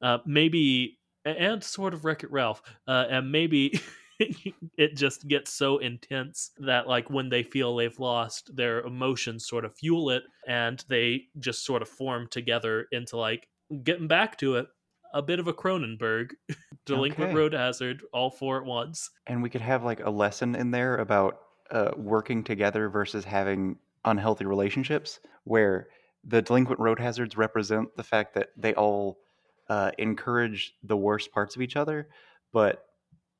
uh, 0.00 0.18
maybe 0.24 0.98
and 1.24 1.62
sort 1.64 1.92
of 1.92 2.04
Wreck 2.04 2.22
It 2.22 2.30
Ralph, 2.30 2.62
uh, 2.86 3.06
and 3.10 3.32
maybe 3.32 3.80
it 4.76 4.96
just 4.96 5.28
gets 5.28 5.52
so 5.52 5.78
intense 5.78 6.50
that 6.58 6.88
like 6.88 7.10
when 7.10 7.28
they 7.28 7.42
feel 7.42 7.76
they've 7.76 7.98
lost, 7.98 8.54
their 8.56 8.80
emotions 8.82 9.46
sort 9.46 9.64
of 9.64 9.76
fuel 9.76 10.10
it, 10.10 10.24
and 10.46 10.84
they 10.88 11.26
just 11.38 11.64
sort 11.64 11.82
of 11.82 11.88
form 11.88 12.28
together 12.28 12.86
into 12.92 13.16
like 13.16 13.48
getting 13.82 14.08
back 14.08 14.36
to 14.38 14.56
it. 14.56 14.68
A 15.14 15.22
bit 15.22 15.38
of 15.40 15.48
a 15.48 15.54
Cronenberg 15.54 16.32
delinquent 16.86 17.32
Okay. 17.32 17.32
road 17.32 17.54
hazard 17.54 18.02
all 18.12 18.30
four 18.30 18.58
at 18.60 18.66
once 18.66 19.10
And 19.26 19.42
we 19.42 19.50
could 19.50 19.60
have 19.60 19.84
like 19.84 20.00
a 20.00 20.10
lesson 20.10 20.54
in 20.54 20.70
there 20.70 20.96
about 20.96 21.42
uh, 21.70 21.92
working 21.96 22.42
together 22.42 22.88
versus 22.88 23.24
having 23.24 23.78
unhealthy 24.04 24.46
relationships, 24.46 25.20
where 25.44 25.88
the 26.24 26.40
delinquent 26.40 26.80
road 26.80 26.98
hazards 26.98 27.36
represent 27.36 27.94
the 27.96 28.02
fact 28.02 28.34
that 28.34 28.50
they 28.56 28.74
all 28.74 29.20
uh, 29.68 29.92
encourage 29.98 30.74
the 30.82 30.96
worst 30.96 31.30
parts 31.30 31.56
of 31.56 31.62
each 31.62 31.76
other, 31.76 32.08
but 32.52 32.87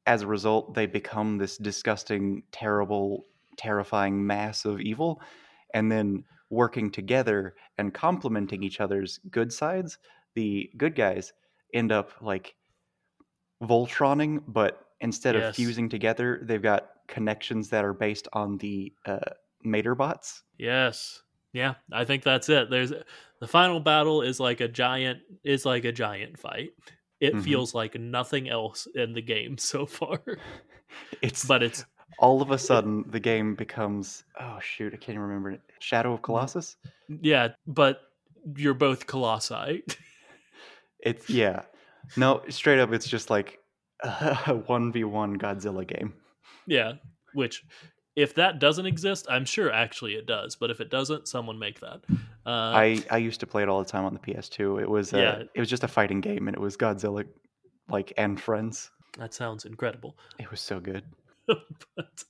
as 0.09 0.23
a 0.23 0.27
result, 0.27 0.73
they 0.73 0.87
become 0.87 1.37
this 1.37 1.59
disgusting, 1.59 2.43
terrible, 2.51 3.27
terrifying 3.59 4.27
mass 4.27 4.65
of 4.65 4.81
evil. 4.81 5.21
And 5.75 5.93
then 5.93 6.25
working 6.49 6.91
together 6.91 7.55
and 7.77 7.93
complementing 7.93 8.63
each 8.63 8.81
other's 8.81 9.21
good 9.31 9.53
sides, 9.53 9.99
the 10.35 10.71
good 10.79 10.97
guys 10.97 11.35
end 11.75 11.93
up 11.93 12.11
like 12.23 12.55
Voltroning, 13.63 14.43
but 14.49 14.87
instead 15.01 15.37
of 15.37 15.55
fusing 15.55 15.89
together, 15.91 16.41
they've 16.43 16.63
got 16.63 16.89
connections 17.07 17.69
that 17.69 17.85
are 17.85 17.93
based 17.93 18.29
on 18.33 18.57
the 18.59 18.93
uh, 19.05 19.19
Mater 19.63 19.95
bots. 19.95 20.43
yes 20.57 21.23
yeah 21.53 21.75
i 21.93 22.05
think 22.05 22.23
that's 22.23 22.49
it 22.49 22.71
there's 22.71 22.93
the 23.41 23.47
final 23.47 23.81
battle 23.81 24.23
is 24.23 24.39
like 24.39 24.61
a 24.61 24.69
giant 24.69 25.19
is 25.45 25.65
like 25.65 25.85
a 25.85 25.93
giant 25.93 26.39
fight 26.39 26.71
it 27.21 27.35
Mhm. 27.35 27.43
feels 27.45 27.75
like 27.75 27.99
nothing 27.99 28.49
else 28.49 28.87
in 28.95 29.13
the 29.13 29.23
game 29.23 29.59
so 29.73 29.87
far 29.87 30.21
It's 31.23 31.45
but 31.45 31.63
it's 31.63 31.85
all 32.19 32.41
of 32.43 32.51
a 32.51 32.59
sudden 32.59 33.05
the 33.11 33.21
game 33.21 33.55
becomes 33.55 34.25
oh 34.41 34.59
shoot, 34.61 34.93
I 34.95 34.97
can't 34.97 35.11
even 35.11 35.21
remember 35.23 35.51
it. 35.53 35.61
Shadow 35.81 36.09
Mm-hmm. 36.11 36.15
of 36.15 36.23
Colossus. 36.23 36.77
yeah 37.21 37.49
but 37.67 38.01
you're 38.57 38.75
both 38.75 39.07
colossi 39.07 39.85
It's 41.01 41.29
yeah. 41.31 41.63
No, 42.17 42.43
straight 42.49 42.81
up, 42.81 42.93
it's 42.93 43.07
just 43.07 43.31
like 43.31 43.59
a 44.03 44.55
one 44.67 44.91
v 44.93 45.05
one 45.05 45.39
Godzilla 45.39 45.87
game. 45.87 46.15
Yeah, 46.67 46.95
which 47.35 47.65
if 48.19 48.35
that 48.35 48.59
doesn't 48.59 48.85
exist, 48.87 49.27
I'm 49.31 49.45
sure 49.45 49.71
actually 49.73 50.15
it 50.15 50.27
does. 50.27 50.57
But 50.57 50.71
if 50.71 50.81
it 50.81 50.91
doesn't, 50.91 51.29
someone 51.29 51.57
make 51.59 51.79
that. 51.81 52.01
Uh, 52.45 52.51
I 52.51 53.05
I 53.11 53.19
used 53.19 53.39
to 53.41 53.47
play 53.47 53.63
it 53.63 53.69
all 53.69 53.79
the 53.79 53.89
time 53.89 54.05
on 54.05 54.13
the 54.13 54.19
PS2. 54.21 54.83
It 54.83 54.91
was 54.91 55.15
uh, 55.15 55.19
Yeah. 55.19 55.43
it 55.55 55.61
was 55.61 55.69
just 55.71 55.85
a 55.85 55.89
fighting 55.89 56.21
game, 56.21 56.49
and 56.49 56.57
it 56.57 56.61
was 56.61 56.77
Godzilla, 56.77 57.25
like 57.89 58.13
and 58.17 58.41
friends. 58.41 58.91
that 59.19 59.35
sounds 59.35 59.65
incredible. 59.65 60.17
It 60.39 60.51
was 60.51 60.61
so 60.61 60.81
good. 60.81 61.05
but 61.47 62.25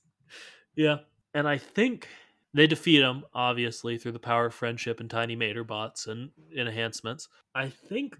yeah, 0.75 0.97
and 1.33 1.47
I 1.47 1.57
think 1.57 2.07
they 2.53 2.67
defeat 2.67 3.01
him 3.01 3.23
obviously 3.33 3.97
through 3.97 4.11
the 4.13 4.19
power 4.19 4.45
of 4.47 4.53
friendship 4.53 4.99
and 4.99 5.09
tiny 5.09 5.35
mater 5.35 5.63
bots 5.63 6.05
and 6.07 6.29
enhancements. 6.55 7.27
I 7.55 7.69
think 7.69 8.15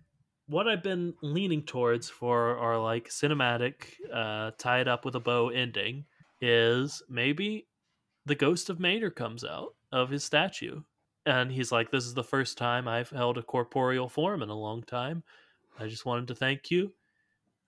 what 0.48 0.68
I've 0.68 0.84
been 0.84 1.14
leaning 1.22 1.64
towards 1.64 2.10
for 2.10 2.58
our 2.58 2.78
like 2.80 3.10
cinematic, 3.10 3.94
uh, 4.12 4.52
tied 4.58 4.88
up 4.88 5.06
with 5.06 5.16
a 5.16 5.20
bow 5.20 5.50
ending 5.50 6.06
is 6.42 7.02
maybe 7.10 7.68
the 8.26 8.36
ghost 8.36 8.70
of 8.70 8.80
Mater 8.80 9.10
comes 9.10 9.44
out 9.44 9.76
of 9.92 10.10
his 10.10 10.24
statue. 10.24 10.82
And 11.26 11.52
he's 11.52 11.72
like, 11.72 11.92
This 11.92 12.06
is 12.06 12.14
the 12.14 12.24
first 12.24 12.58
time 12.58 12.88
I've 12.88 13.10
held 13.10 13.38
a 13.38 13.44
corporeal 13.44 14.10
form 14.10 14.42
in 14.42 14.50
a 14.50 14.58
long 14.58 14.84
time. 14.84 15.24
I 15.80 15.88
just 15.88 16.06
wanted 16.06 16.28
to 16.30 16.36
thank 16.36 16.72
you. 16.72 16.94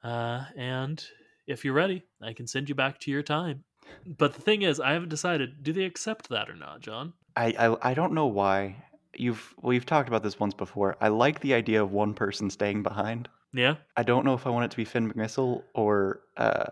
Uh, 0.03 0.45
and 0.55 1.03
if 1.47 1.63
you're 1.63 1.74
ready, 1.74 2.03
I 2.22 2.34
can 2.34 2.47
send 2.47 2.69
you 2.69 2.76
back 2.76 2.99
to 3.01 3.11
your 3.11 3.24
time. 3.24 3.63
But 4.05 4.34
the 4.34 4.41
thing 4.41 4.61
is, 4.61 4.80
I 4.80 4.93
haven't 4.93 5.09
decided 5.09 5.63
do 5.63 5.74
they 5.74 5.84
accept 5.84 6.30
that 6.30 6.49
or 6.49 6.55
not, 6.55 6.82
John? 6.82 7.13
I, 7.36 7.53
I 7.57 7.91
I 7.91 7.93
don't 7.93 8.13
know 8.13 8.28
why. 8.28 8.84
You've 9.15 9.53
we've 9.61 9.86
talked 9.86 10.07
about 10.07 10.24
this 10.24 10.39
once 10.39 10.53
before. 10.53 10.97
I 11.01 11.09
like 11.09 11.41
the 11.41 11.53
idea 11.53 11.84
of 11.84 11.91
one 11.91 12.13
person 12.13 12.49
staying 12.49 12.84
behind. 12.84 13.28
Yeah? 13.53 13.76
I 13.97 14.03
don't 14.03 14.26
know 14.26 14.34
if 14.34 14.47
I 14.47 14.49
want 14.49 14.65
it 14.65 14.72
to 14.72 14.78
be 14.78 14.86
Finn 14.86 15.11
McMissile 15.11 15.63
or 15.74 16.22
uh 16.38 16.67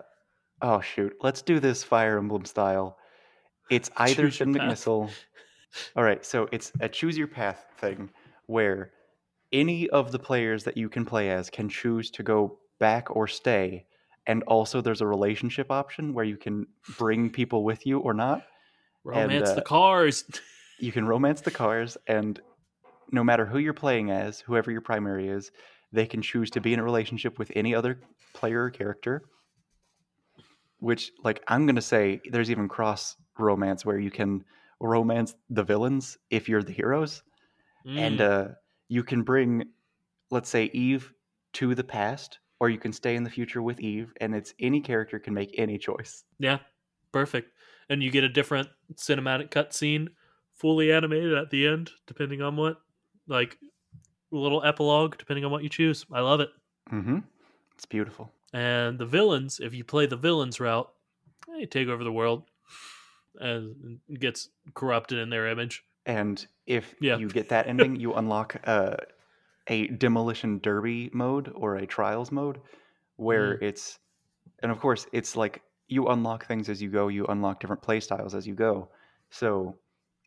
oh 0.61 0.81
shoot. 0.81 1.13
Let's 1.21 1.41
do 1.41 1.59
this 1.59 1.83
Fire 1.83 2.17
Emblem 2.17 2.45
style. 2.45 2.97
It's 3.69 3.89
either 3.97 4.29
Choose 4.29 4.37
path. 4.37 4.47
McMissile. 4.47 5.09
All 5.95 6.03
right, 6.03 6.25
so 6.25 6.49
it's 6.51 6.71
a 6.79 6.89
choose 6.89 7.17
your 7.17 7.27
path 7.27 7.65
thing 7.77 8.09
where 8.47 8.91
any 9.53 9.87
of 9.89 10.11
the 10.11 10.19
players 10.19 10.63
that 10.63 10.77
you 10.77 10.89
can 10.89 11.05
play 11.05 11.29
as 11.29 11.49
can 11.49 11.69
choose 11.69 12.09
to 12.11 12.23
go 12.23 12.57
back 12.79 13.15
or 13.15 13.27
stay. 13.27 13.85
And 14.25 14.43
also 14.43 14.81
there's 14.81 15.01
a 15.01 15.07
relationship 15.07 15.71
option 15.71 16.13
where 16.13 16.25
you 16.25 16.37
can 16.37 16.65
bring 16.97 17.29
people 17.29 17.63
with 17.63 17.85
you 17.85 17.99
or 17.99 18.13
not. 18.13 18.43
Romance 19.03 19.49
uh, 19.49 19.55
the 19.55 19.61
cars. 19.61 20.23
you 20.79 20.91
can 20.91 21.05
romance 21.05 21.41
the 21.41 21.51
cars 21.51 21.97
and 22.07 22.39
no 23.11 23.23
matter 23.23 23.45
who 23.45 23.57
you're 23.57 23.73
playing 23.73 24.11
as 24.11 24.39
whoever 24.39 24.71
your 24.71 24.81
primary 24.81 25.27
is 25.27 25.51
they 25.91 26.05
can 26.05 26.21
choose 26.21 26.49
to 26.51 26.61
be 26.61 26.73
in 26.73 26.79
a 26.79 26.83
relationship 26.83 27.39
with 27.39 27.51
any 27.55 27.73
other 27.73 27.99
player 28.33 28.65
or 28.65 28.69
character 28.69 29.23
which 30.79 31.11
like 31.23 31.43
i'm 31.47 31.65
going 31.65 31.75
to 31.75 31.81
say 31.81 32.21
there's 32.31 32.51
even 32.51 32.67
cross 32.67 33.15
romance 33.37 33.85
where 33.85 33.99
you 33.99 34.11
can 34.11 34.43
romance 34.79 35.35
the 35.49 35.63
villains 35.63 36.17
if 36.29 36.47
you're 36.49 36.63
the 36.63 36.71
heroes 36.73 37.23
and 37.97 38.19
Mm, 38.19 38.21
uh, 38.21 38.47
you 38.87 39.03
can 39.03 39.23
bring 39.23 39.65
let's 40.31 40.49
say 40.49 40.65
eve 40.73 41.13
to 41.53 41.75
the 41.75 41.83
past 41.83 42.39
or 42.59 42.69
you 42.69 42.77
can 42.77 42.93
stay 42.93 43.15
in 43.15 43.23
the 43.23 43.29
future 43.29 43.61
with 43.61 43.79
eve 43.79 44.13
and 44.21 44.35
it's 44.35 44.53
any 44.59 44.81
character 44.81 45.19
can 45.19 45.33
make 45.33 45.53
any 45.57 45.77
choice 45.77 46.23
yeah, 46.39 46.59
perfect. 47.11 47.51
And 47.89 48.03
you 48.03 48.11
get 48.11 48.23
a 48.23 48.29
different 48.29 48.69
cinematic 48.95 49.49
cutscene, 49.49 50.09
fully 50.53 50.91
animated 50.91 51.33
at 51.33 51.49
the 51.49 51.67
end, 51.67 51.91
depending 52.07 52.41
on 52.41 52.55
what, 52.55 52.77
like, 53.27 53.57
a 54.31 54.35
little 54.35 54.63
epilogue, 54.63 55.17
depending 55.17 55.43
on 55.45 55.51
what 55.51 55.63
you 55.63 55.69
choose. 55.69 56.05
I 56.11 56.21
love 56.21 56.39
it. 56.39 56.49
mm-hmm 56.91 57.19
it's 57.75 57.85
beautiful 57.85 58.31
And 58.53 58.99
the 58.99 59.05
villains, 59.05 59.59
if 59.59 59.73
you 59.73 59.83
play 59.83 60.05
the 60.05 60.17
villains 60.17 60.59
route, 60.59 60.91
they 61.47 61.65
take 61.65 61.87
over 61.87 62.03
the 62.03 62.11
world 62.11 62.49
and 63.35 63.99
gets 64.19 64.49
corrupted 64.73 65.19
in 65.19 65.29
their 65.29 65.47
image. 65.47 65.83
And 66.05 66.45
if 66.65 66.95
Yeah. 66.99 67.17
you 67.17 67.29
get 67.29 67.49
that 67.49 67.67
ending, 67.67 67.95
you 67.95 68.13
unlock 68.13 68.55
uh, 68.67 68.97
a 69.67 69.87
demolition 69.87 70.59
derby 70.59 71.09
mode 71.13 71.51
or 71.55 71.75
a 71.75 71.87
trials 71.87 72.31
mode 72.31 72.61
where 73.17 73.53
Mm. 73.53 73.61
it's, 73.61 73.99
and 74.63 74.71
of 74.71 74.79
course, 74.79 75.07
it's 75.13 75.35
like 75.35 75.63
you 75.87 76.07
unlock 76.07 76.45
things 76.45 76.69
as 76.69 76.81
you 76.81 76.89
go, 76.89 77.07
you 77.09 77.25
unlock 77.27 77.59
different 77.59 77.81
play 77.81 77.99
styles 77.99 78.35
as 78.35 78.47
you 78.47 78.55
go. 78.55 78.91
So 79.29 79.79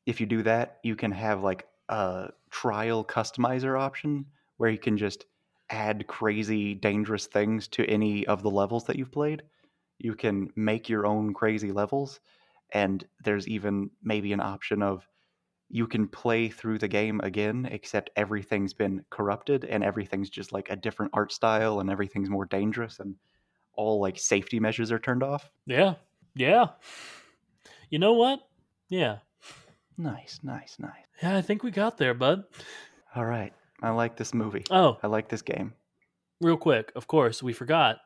if 0.06 0.20
you 0.20 0.26
do 0.26 0.42
that, 0.44 0.80
you 0.84 0.96
can 0.96 1.12
have 1.12 1.42
like 1.42 1.68
a 1.88 2.30
trial 2.50 3.04
customizer 3.04 3.78
option 3.80 4.26
where 4.58 4.70
you 4.70 4.78
can 4.78 4.96
just 4.96 5.26
add 5.72 6.06
crazy, 6.06 6.74
dangerous 6.74 7.26
things 7.26 7.66
to 7.68 7.84
any 7.86 8.26
of 8.26 8.42
the 8.42 8.50
levels 8.50 8.84
that 8.84 8.96
you've 8.96 9.10
played. 9.10 9.42
You 9.98 10.14
can 10.14 10.50
make 10.54 10.88
your 10.88 11.06
own 11.06 11.32
crazy 11.32 11.72
levels. 11.72 12.20
And 12.72 13.04
there's 13.24 13.48
even 13.48 13.90
maybe 14.02 14.32
an 14.32 14.40
option 14.40 14.82
of 14.82 15.06
you 15.68 15.86
can 15.86 16.06
play 16.06 16.48
through 16.48 16.78
the 16.78 16.88
game 16.88 17.20
again, 17.22 17.66
except 17.70 18.10
everything's 18.16 18.74
been 18.74 19.04
corrupted 19.10 19.64
and 19.64 19.82
everything's 19.82 20.28
just 20.28 20.52
like 20.52 20.68
a 20.68 20.76
different 20.76 21.12
art 21.14 21.32
style 21.32 21.80
and 21.80 21.90
everything's 21.90 22.28
more 22.28 22.44
dangerous 22.44 23.00
and 23.00 23.16
all 23.74 24.00
like 24.00 24.18
safety 24.18 24.60
measures 24.60 24.92
are 24.92 24.98
turned 24.98 25.22
off. 25.22 25.50
Yeah. 25.66 25.94
Yeah. 26.34 26.66
You 27.88 27.98
know 27.98 28.12
what? 28.12 28.40
Yeah. 28.88 29.18
Nice, 29.96 30.40
nice, 30.42 30.76
nice. 30.78 31.06
Yeah, 31.22 31.36
I 31.36 31.42
think 31.42 31.62
we 31.62 31.70
got 31.70 31.96
there, 31.96 32.14
bud. 32.14 32.44
All 33.14 33.24
right. 33.24 33.52
I 33.82 33.90
like 33.90 34.16
this 34.16 34.32
movie. 34.32 34.64
Oh, 34.70 34.98
I 35.02 35.06
like 35.08 35.28
this 35.28 35.42
game. 35.42 35.74
real 36.40 36.56
quick, 36.56 36.92
of 36.96 37.06
course, 37.06 37.42
we 37.42 37.52
forgot. 37.52 37.98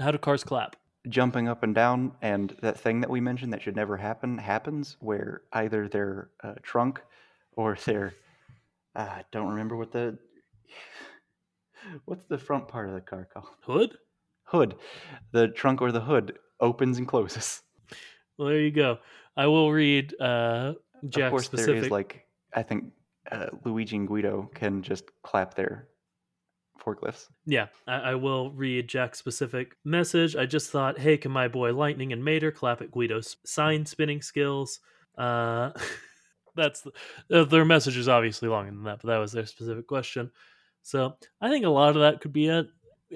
How 0.00 0.10
do 0.10 0.18
cars 0.18 0.44
clap? 0.44 0.76
Jumping 1.08 1.48
up 1.48 1.62
and 1.62 1.74
down, 1.74 2.12
and 2.22 2.56
that 2.62 2.80
thing 2.80 3.00
that 3.00 3.10
we 3.10 3.20
mentioned 3.20 3.52
that 3.52 3.62
should 3.62 3.76
never 3.76 3.96
happen 3.96 4.38
happens 4.38 4.96
where 5.00 5.42
either 5.52 5.88
their 5.88 6.30
uh, 6.42 6.54
trunk 6.62 7.00
or 7.52 7.76
their. 7.84 8.14
Uh, 8.96 9.00
I 9.00 9.24
don't 9.32 9.50
remember 9.50 9.76
what 9.76 9.92
the. 9.92 10.18
What's 12.06 12.24
the 12.24 12.38
front 12.38 12.66
part 12.68 12.88
of 12.88 12.94
the 12.94 13.00
car 13.02 13.28
called? 13.32 13.48
Hood? 13.62 13.98
Hood. 14.44 14.76
The 15.32 15.48
trunk 15.48 15.82
or 15.82 15.92
the 15.92 16.00
hood 16.00 16.38
opens 16.60 16.96
and 16.98 17.06
closes. 17.06 17.60
Well, 18.38 18.48
there 18.48 18.60
you 18.60 18.70
go. 18.70 18.98
I 19.36 19.46
will 19.46 19.70
read 19.70 20.14
uh, 20.20 20.72
of 21.02 21.10
Jack 21.10 21.30
course, 21.30 21.44
specific. 21.44 21.74
there 21.74 21.84
is 21.84 21.90
like 21.90 22.24
I 22.54 22.62
think 22.62 22.86
uh, 23.32 23.46
Luigi 23.64 23.96
and 23.96 24.06
Guido 24.08 24.50
can 24.54 24.82
just 24.82 25.04
clap 25.22 25.54
their 25.54 25.88
forklifts. 26.84 27.28
Yeah, 27.46 27.66
I, 27.86 27.94
I 27.94 28.14
will 28.16 28.50
read 28.52 28.88
Jack's 28.88 29.18
specific 29.18 29.76
message. 29.84 30.36
I 30.36 30.46
just 30.46 30.70
thought, 30.70 30.98
hey, 30.98 31.16
can 31.16 31.30
my 31.30 31.48
boy 31.48 31.72
Lightning 31.72 32.12
and 32.12 32.24
Mater 32.24 32.50
clap 32.50 32.82
at 32.82 32.90
Guido's 32.90 33.36
sign 33.44 33.86
spinning 33.86 34.20
skills? 34.22 34.80
Uh, 35.16 35.70
that's 36.56 36.82
the, 36.82 36.92
uh, 37.40 37.44
their 37.44 37.64
message 37.64 37.96
is 37.96 38.08
obviously 38.08 38.48
longer 38.48 38.70
than 38.70 38.84
that, 38.84 39.00
but 39.02 39.08
that 39.08 39.18
was 39.18 39.32
their 39.32 39.46
specific 39.46 39.86
question. 39.86 40.30
So 40.82 41.16
I 41.40 41.48
think 41.48 41.64
a 41.64 41.70
lot 41.70 41.90
of 41.96 42.02
that 42.02 42.20
could 42.20 42.32
be 42.32 42.48
it. 42.48 42.66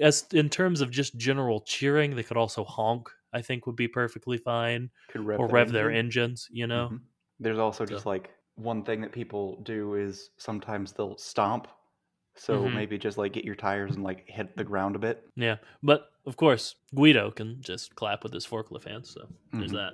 As 0.01 0.25
in 0.33 0.49
terms 0.49 0.81
of 0.81 0.89
just 0.91 1.17
general 1.17 1.61
cheering, 1.61 2.15
they 2.15 2.23
could 2.23 2.37
also 2.37 2.63
honk. 2.63 3.09
I 3.33 3.41
think 3.43 3.67
would 3.67 3.75
be 3.75 3.87
perfectly 3.87 4.37
fine, 4.37 4.89
Could 5.09 5.21
rev 5.23 5.39
or 5.39 5.47
their 5.47 5.53
rev 5.53 5.71
their 5.71 5.91
engines. 5.91 6.47
You 6.51 6.65
know, 6.67 6.89
Mhm. 6.93 7.01
There's 7.39 7.59
also 7.59 7.85
So- 7.85 7.93
just 7.93 8.05
like 8.07 8.31
one 8.59 8.83
thing 8.83 9.01
that 9.01 9.11
people 9.11 9.61
do 9.63 9.95
is 9.95 10.31
sometimes 10.37 10.91
they'll 10.93 11.17
stomp. 11.17 11.67
So 12.35 12.63
Mhm. 12.63 12.73
maybe 12.73 12.97
just 12.97 13.17
like 13.17 13.33
get 13.33 13.43
your 13.45 13.55
tires 13.55 13.95
and 13.95 14.03
like 14.03 14.27
hit 14.29 14.55
the 14.55 14.63
ground 14.63 14.95
a 14.95 14.99
bit. 14.99 15.27
yeah. 15.35 15.57
But 15.83 16.11
of 16.25 16.37
course, 16.37 16.75
Guido 16.93 17.31
can 17.31 17.61
just 17.61 17.95
clap 17.95 18.23
with 18.23 18.33
his 18.33 18.45
forklift 18.45 18.87
hands. 18.87 19.09
So 19.09 19.27
there's 19.51 19.71
Mhm. 19.71 19.75
that. 19.75 19.93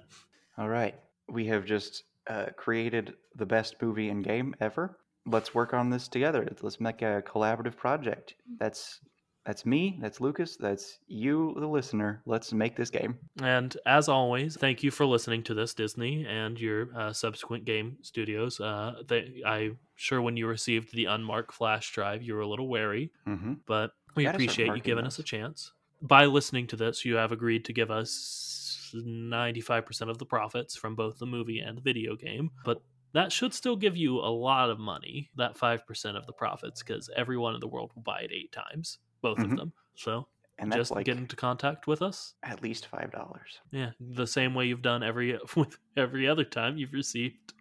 All 0.58 0.70
right. 0.70 0.96
We 1.28 1.46
have 1.48 1.66
just 1.66 2.04
uh, 2.28 2.48
created 2.58 3.16
the 3.36 3.46
best 3.46 3.80
movie 3.82 4.10
and 4.10 4.24
game 4.24 4.56
ever. 4.60 4.98
Let's 5.28 5.54
work 5.54 5.74
on 5.76 5.92
this 5.92 6.08
together. 6.08 6.48
Let's 6.62 6.80
make 6.80 7.04
a 7.04 7.22
collaborative 7.26 7.76
project. 7.78 8.36
That's 8.58 9.00
that's 9.46 9.66
me, 9.66 9.98
that's 10.02 10.20
Lucas, 10.20 10.56
that's 10.58 11.00
you 11.08 11.56
the 11.60 11.68
listener. 11.68 12.22
Let's 12.26 12.52
make 12.54 12.76
this 12.76 12.90
game. 12.90 13.18
And 13.42 13.76
as 13.86 14.10
always, 14.10 14.58
thank 14.58 14.84
you 14.84 14.92
for 14.92 15.06
listening 15.06 15.44
to 15.44 15.54
this, 15.54 15.74
Disney, 15.74 16.26
and 16.28 16.60
your 16.60 16.90
uh, 16.96 17.14
subsequent 17.14 17.66
game 17.66 17.98
studios. 18.02 18.60
Uh, 18.60 18.96
they, 19.08 19.42
I'm 19.46 19.78
sure 19.96 20.22
when 20.22 20.36
you 20.38 20.48
received 20.48 20.94
the 20.94 21.06
unmarked 21.06 21.54
flash 21.54 21.92
drive, 21.92 22.22
you 22.24 22.34
were 22.34 22.42
a 22.42 22.48
little 22.48 22.68
wary, 22.68 23.12
Mhm. 23.28 23.60
but 23.68 23.92
we 24.16 24.24
Gotta 24.24 24.36
appreciate 24.36 24.68
you 24.76 24.82
giving 24.82 25.06
us 25.06 25.20
a 25.20 25.24
chance. 25.24 25.72
By 26.02 26.26
listening 26.26 26.68
to 26.68 26.76
this, 26.76 27.06
you 27.06 27.16
have 27.16 27.32
agreed 27.32 27.66
to 27.66 27.74
give 27.74 27.92
us 27.92 28.94
95% 28.96 30.10
of 30.10 30.18
the 30.18 30.26
profits 30.26 30.76
from 30.76 30.96
both 30.96 31.20
the 31.20 31.26
movie 31.26 31.60
and 31.60 31.78
the 31.78 31.82
video 31.82 32.16
game, 32.16 32.52
but 32.64 32.82
that 33.14 33.32
should 33.32 33.54
still 33.54 33.76
give 33.76 33.96
you 33.96 34.18
a 34.20 34.30
lot 34.30 34.70
of 34.70 34.78
money, 34.80 35.30
that 35.38 35.56
5% 35.58 36.18
of 36.18 36.26
the 36.26 36.34
profits, 36.34 36.84
because 36.84 37.10
everyone 37.16 37.54
in 37.56 37.62
the 37.62 37.68
world 37.68 37.92
will 37.96 38.02
buy 38.04 38.20
it 38.22 38.32
eight 38.34 38.52
times, 38.52 39.00
both 39.26 39.40
of 39.40 39.52
Mhm. 39.52 39.58
them. 39.58 39.74
So 39.96 40.28
And 40.60 40.72
just 40.72 40.92
like 40.92 41.06
get 41.06 41.18
into 41.18 41.36
contact 41.36 41.88
with 41.88 42.02
us. 42.02 42.36
at 42.44 42.62
least 42.64 42.88
five 42.88 43.12
dollars. 43.12 43.60
Yeah, 43.72 43.92
the 44.00 44.28
same 44.28 44.54
way 44.56 44.68
you've 44.68 44.82
done 44.92 45.04
every 45.04 45.38
with 45.58 45.78
every 45.98 46.28
other 46.28 46.46
time 46.46 46.78
you've 46.78 46.94
received 46.94 47.54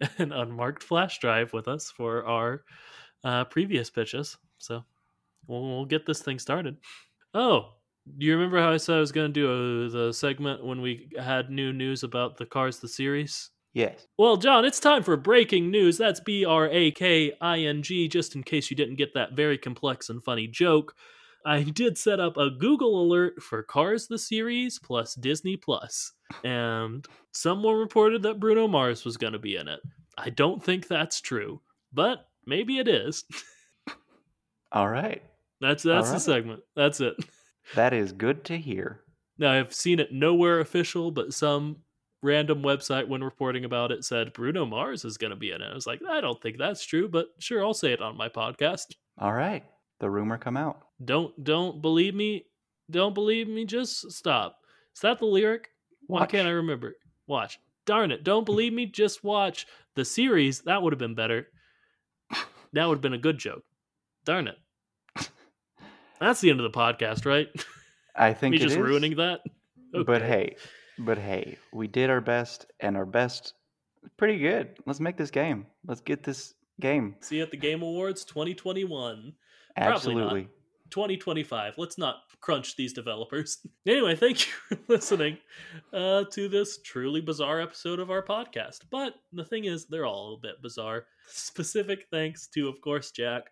an 0.18 0.32
unmarked 0.32 0.82
flash 0.82 1.18
drive 1.20 1.52
with 1.54 1.68
us 1.68 1.90
for 1.90 2.24
our 2.26 2.64
uh, 3.24 3.44
previous 3.46 3.88
pitches. 3.90 4.36
So 4.58 4.84
we'll, 5.46 5.62
we'll 5.68 5.86
get 5.86 6.06
this 6.06 6.22
thing 6.22 6.38
started. 6.38 6.76
Oh, 7.34 7.74
do 8.18 8.26
you 8.26 8.34
remember 8.36 8.58
how 8.60 8.72
I 8.72 8.78
said 8.78 8.96
I 8.96 9.00
was 9.00 9.12
going 9.12 9.32
to 9.32 9.40
do 9.40 9.46
a, 9.50 9.88
the 9.88 10.12
segment 10.12 10.64
when 10.64 10.80
we 10.82 11.08
had 11.18 11.50
new 11.50 11.72
news 11.72 12.02
about 12.02 12.36
the 12.36 12.46
Cars 12.46 12.80
the 12.80 12.88
series? 12.88 13.50
Yes. 13.74 14.06
Well, 14.18 14.36
John, 14.36 14.64
it's 14.64 14.80
time 14.80 15.02
for 15.02 15.16
breaking 15.16 15.70
news. 15.70 15.96
That's 15.96 16.20
B 16.20 16.44
R 16.44 16.68
A 16.68 16.90
K 16.90 17.32
I 17.40 17.60
N 17.60 17.82
G, 17.82 18.06
just 18.06 18.34
in 18.34 18.42
case 18.42 18.70
you 18.70 18.76
didn't 18.76 18.96
get 18.96 19.14
that 19.14 19.32
very 19.32 19.56
complex 19.56 20.10
and 20.10 20.22
funny 20.22 20.46
joke. 20.46 20.94
I 21.44 21.62
did 21.62 21.98
set 21.98 22.20
up 22.20 22.36
a 22.36 22.50
Google 22.50 23.02
alert 23.02 23.42
for 23.42 23.62
Cars 23.62 24.06
the 24.06 24.18
series 24.18 24.78
plus 24.78 25.14
Disney 25.14 25.56
Plus, 25.56 26.12
and 26.44 27.04
someone 27.32 27.76
reported 27.76 28.22
that 28.22 28.38
Bruno 28.38 28.68
Mars 28.68 29.04
was 29.04 29.16
going 29.16 29.32
to 29.32 29.38
be 29.38 29.56
in 29.56 29.68
it. 29.68 29.80
I 30.16 30.30
don't 30.30 30.62
think 30.62 30.86
that's 30.86 31.20
true, 31.20 31.60
but 31.92 32.26
maybe 32.46 32.78
it 32.78 32.88
is. 32.88 33.24
All 34.72 34.88
right. 34.88 35.22
That's 35.60 35.82
that's 35.82 36.08
All 36.08 36.14
the 36.14 36.20
segment. 36.20 36.62
That's 36.76 37.00
it. 37.00 37.14
That 37.74 37.92
is 37.92 38.12
good 38.12 38.44
to 38.44 38.58
hear. 38.58 39.00
Now 39.38 39.52
I've 39.52 39.72
seen 39.72 39.98
it 39.98 40.12
nowhere 40.12 40.60
official, 40.60 41.10
but 41.10 41.32
some 41.32 41.78
random 42.22 42.62
website 42.62 43.08
when 43.08 43.22
reporting 43.22 43.64
about 43.64 43.92
it 43.92 44.04
said 44.04 44.32
Bruno 44.32 44.64
Mars 44.64 45.04
is 45.04 45.18
going 45.18 45.30
to 45.30 45.36
be 45.36 45.50
in 45.50 45.60
it. 45.60 45.70
I 45.70 45.74
was 45.74 45.86
like, 45.86 46.00
I 46.08 46.20
don't 46.20 46.40
think 46.40 46.58
that's 46.58 46.84
true, 46.84 47.08
but 47.08 47.28
sure, 47.38 47.64
I'll 47.64 47.74
say 47.74 47.92
it 47.92 48.00
on 48.00 48.16
my 48.16 48.28
podcast. 48.28 48.94
All 49.18 49.32
right. 49.32 49.64
The 50.00 50.10
rumor 50.10 50.38
come 50.38 50.56
out. 50.56 50.80
Don't 51.04 51.32
don't 51.42 51.80
believe 51.80 52.14
me. 52.14 52.46
Don't 52.90 53.14
believe 53.14 53.48
me. 53.48 53.64
Just 53.64 54.10
stop. 54.12 54.58
Is 54.94 55.00
that 55.00 55.18
the 55.18 55.26
lyric? 55.26 55.68
Why 56.06 56.26
can't 56.26 56.48
I 56.48 56.52
remember? 56.52 56.96
Watch. 57.26 57.58
Darn 57.84 58.12
it! 58.12 58.22
Don't 58.22 58.46
believe 58.46 58.72
me. 58.72 58.86
Just 58.86 59.24
watch 59.24 59.66
the 59.94 60.04
series. 60.04 60.60
That 60.60 60.82
would 60.82 60.92
have 60.92 60.98
been 60.98 61.14
better. 61.14 61.48
That 62.74 62.88
would 62.88 62.96
have 62.96 63.02
been 63.02 63.12
a 63.12 63.18
good 63.18 63.36
joke. 63.36 63.64
Darn 64.24 64.48
it. 64.48 64.56
That's 66.18 66.40
the 66.40 66.48
end 66.48 66.58
of 66.58 66.72
the 66.72 66.78
podcast, 66.78 67.26
right? 67.26 67.48
I 68.16 68.32
think 68.32 68.52
me 68.52 68.58
just 68.58 68.76
is, 68.76 68.78
ruining 68.78 69.16
that. 69.16 69.40
But 70.06 70.22
hey, 70.22 70.56
but 70.98 71.18
hey, 71.18 71.58
we 71.72 71.86
did 71.86 72.10
our 72.10 72.20
best, 72.20 72.66
and 72.80 72.96
our 72.96 73.06
best, 73.06 73.54
pretty 74.16 74.38
good. 74.38 74.76
Let's 74.86 75.00
make 75.00 75.16
this 75.16 75.30
game. 75.30 75.66
Let's 75.86 76.00
get 76.00 76.22
this 76.22 76.54
game. 76.80 77.16
See 77.20 77.36
you 77.36 77.42
at 77.42 77.50
the 77.50 77.56
Game 77.56 77.82
Awards 77.82 78.24
2021. 78.24 78.88
Probably 78.88 79.34
not. 79.76 79.94
Absolutely. 79.94 80.48
2025. 80.90 81.74
Let's 81.78 81.96
not 81.96 82.16
crunch 82.40 82.76
these 82.76 82.92
developers. 82.92 83.58
Anyway, 83.84 84.14
thank 84.14 84.46
you 84.46 84.52
for 84.68 84.78
listening 84.88 85.36
uh, 85.92 86.22
to 86.30 86.48
this 86.48 86.78
truly 86.82 87.20
bizarre 87.20 87.60
episode 87.60 87.98
of 87.98 88.12
our 88.12 88.22
podcast. 88.22 88.82
But 88.92 89.14
the 89.32 89.44
thing 89.44 89.64
is, 89.64 89.86
they're 89.86 90.06
all 90.06 90.34
a 90.34 90.40
bit 90.40 90.62
bizarre. 90.62 91.06
Specific 91.28 92.06
thanks 92.12 92.46
to, 92.54 92.68
of 92.68 92.80
course, 92.80 93.10
Jack 93.10 93.46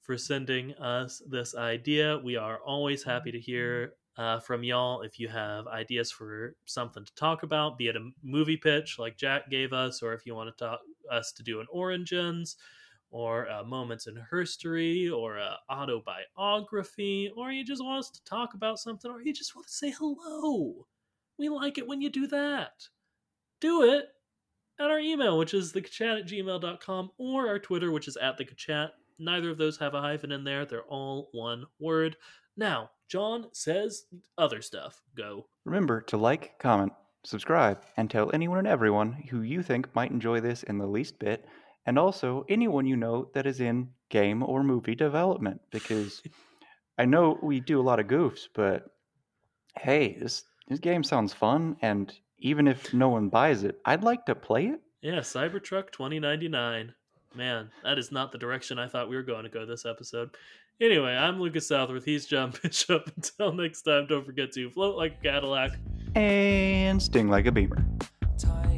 for 0.00 0.16
sending 0.16 0.72
us 0.74 1.20
this 1.28 1.54
idea. 1.54 2.18
We 2.24 2.36
are 2.36 2.60
always 2.64 3.02
happy 3.02 3.30
to 3.30 3.38
hear 3.38 3.92
uh, 4.16 4.38
from 4.40 4.62
y'all 4.62 5.02
if 5.02 5.18
you 5.18 5.28
have 5.28 5.66
ideas 5.66 6.10
for 6.10 6.54
something 6.66 7.04
to 7.04 7.14
talk 7.14 7.42
about, 7.42 7.78
be 7.78 7.88
it 7.88 7.96
a 7.96 8.10
movie 8.22 8.56
pitch 8.56 8.98
like 8.98 9.16
Jack 9.16 9.50
gave 9.50 9.72
us, 9.72 10.02
or 10.02 10.12
if 10.12 10.24
you 10.26 10.34
want 10.34 10.56
to 10.56 10.64
talk 10.64 10.80
us 11.10 11.32
to 11.32 11.42
do 11.42 11.60
an 11.60 11.66
Origins 11.70 12.56
or 13.10 13.48
uh, 13.48 13.62
moments 13.62 14.06
in 14.06 14.20
history 14.30 15.08
or 15.08 15.36
a 15.36 15.56
autobiography 15.70 17.30
or 17.36 17.52
you 17.52 17.64
just 17.64 17.82
want 17.82 18.00
us 18.00 18.10
to 18.10 18.24
talk 18.24 18.54
about 18.54 18.78
something 18.78 19.10
or 19.10 19.22
you 19.22 19.32
just 19.32 19.54
want 19.54 19.66
to 19.66 19.72
say 19.72 19.90
hello. 19.96 20.86
We 21.38 21.48
like 21.48 21.78
it 21.78 21.86
when 21.86 22.00
you 22.00 22.10
do 22.10 22.26
that. 22.28 22.88
Do 23.60 23.82
it 23.82 24.06
at 24.80 24.90
our 24.90 24.98
email 24.98 25.38
which 25.38 25.54
is 25.54 25.72
thechat 25.72 26.20
at 26.20 26.26
gmail.com 26.26 27.10
or 27.16 27.46
our 27.46 27.60
twitter 27.60 27.92
which 27.92 28.08
is 28.08 28.16
at 28.16 28.36
thechat 28.36 28.90
neither 29.20 29.50
of 29.50 29.58
those 29.58 29.76
have 29.78 29.94
a 29.94 30.00
hyphen 30.00 30.32
in 30.32 30.44
there. 30.44 30.66
They're 30.66 30.82
all 30.82 31.28
one 31.32 31.64
word 31.78 32.16
now 32.56 32.90
john 33.08 33.46
says 33.52 34.04
other 34.38 34.62
stuff 34.62 35.02
go 35.16 35.44
Remember 35.64 36.02
to 36.02 36.16
like, 36.18 36.58
comment, 36.58 36.92
subscribe, 37.24 37.80
and 37.96 38.10
tell 38.10 38.30
anyone 38.34 38.58
and 38.58 38.68
everyone 38.68 39.12
who 39.30 39.40
you 39.40 39.62
think 39.62 39.94
might 39.94 40.10
enjoy 40.10 40.40
this 40.40 40.62
in 40.62 40.76
the 40.78 40.86
least 40.86 41.18
bit, 41.18 41.46
and 41.86 41.98
also 41.98 42.44
anyone 42.48 42.86
you 42.86 42.96
know 42.96 43.30
that 43.34 43.46
is 43.46 43.60
in 43.60 43.88
game 44.10 44.42
or 44.42 44.62
movie 44.62 44.94
development. 44.94 45.60
Because 45.70 46.22
I 46.98 47.06
know 47.06 47.38
we 47.42 47.60
do 47.60 47.80
a 47.80 47.82
lot 47.82 47.98
of 47.98 48.06
goofs, 48.06 48.42
but 48.54 48.90
hey, 49.78 50.18
this 50.20 50.44
this 50.68 50.80
game 50.80 51.02
sounds 51.02 51.32
fun, 51.32 51.76
and 51.80 52.12
even 52.38 52.68
if 52.68 52.92
no 52.92 53.08
one 53.08 53.30
buys 53.30 53.64
it, 53.64 53.80
I'd 53.86 54.04
like 54.04 54.26
to 54.26 54.34
play 54.34 54.66
it. 54.66 54.80
Yeah, 55.00 55.20
Cybertruck 55.20 55.92
2099. 55.92 56.92
Man, 57.34 57.70
that 57.82 57.98
is 57.98 58.12
not 58.12 58.32
the 58.32 58.38
direction 58.38 58.78
I 58.78 58.86
thought 58.86 59.08
we 59.08 59.16
were 59.16 59.22
going 59.22 59.44
to 59.44 59.50
go 59.50 59.66
this 59.66 59.86
episode. 59.86 60.36
Anyway, 60.80 61.12
I'm 61.12 61.40
Lucas 61.40 61.68
Southworth. 61.68 62.04
He's 62.04 62.26
John 62.26 62.52
Bishop. 62.62 63.10
Until 63.16 63.52
next 63.52 63.82
time, 63.82 64.06
don't 64.08 64.24
forget 64.26 64.52
to 64.52 64.70
float 64.70 64.96
like 64.96 65.18
a 65.20 65.22
Cadillac. 65.22 65.72
And 66.16 67.00
sting 67.00 67.28
like 67.28 67.46
a 67.46 67.52
beamer. 67.52 67.84
Time 68.38 68.73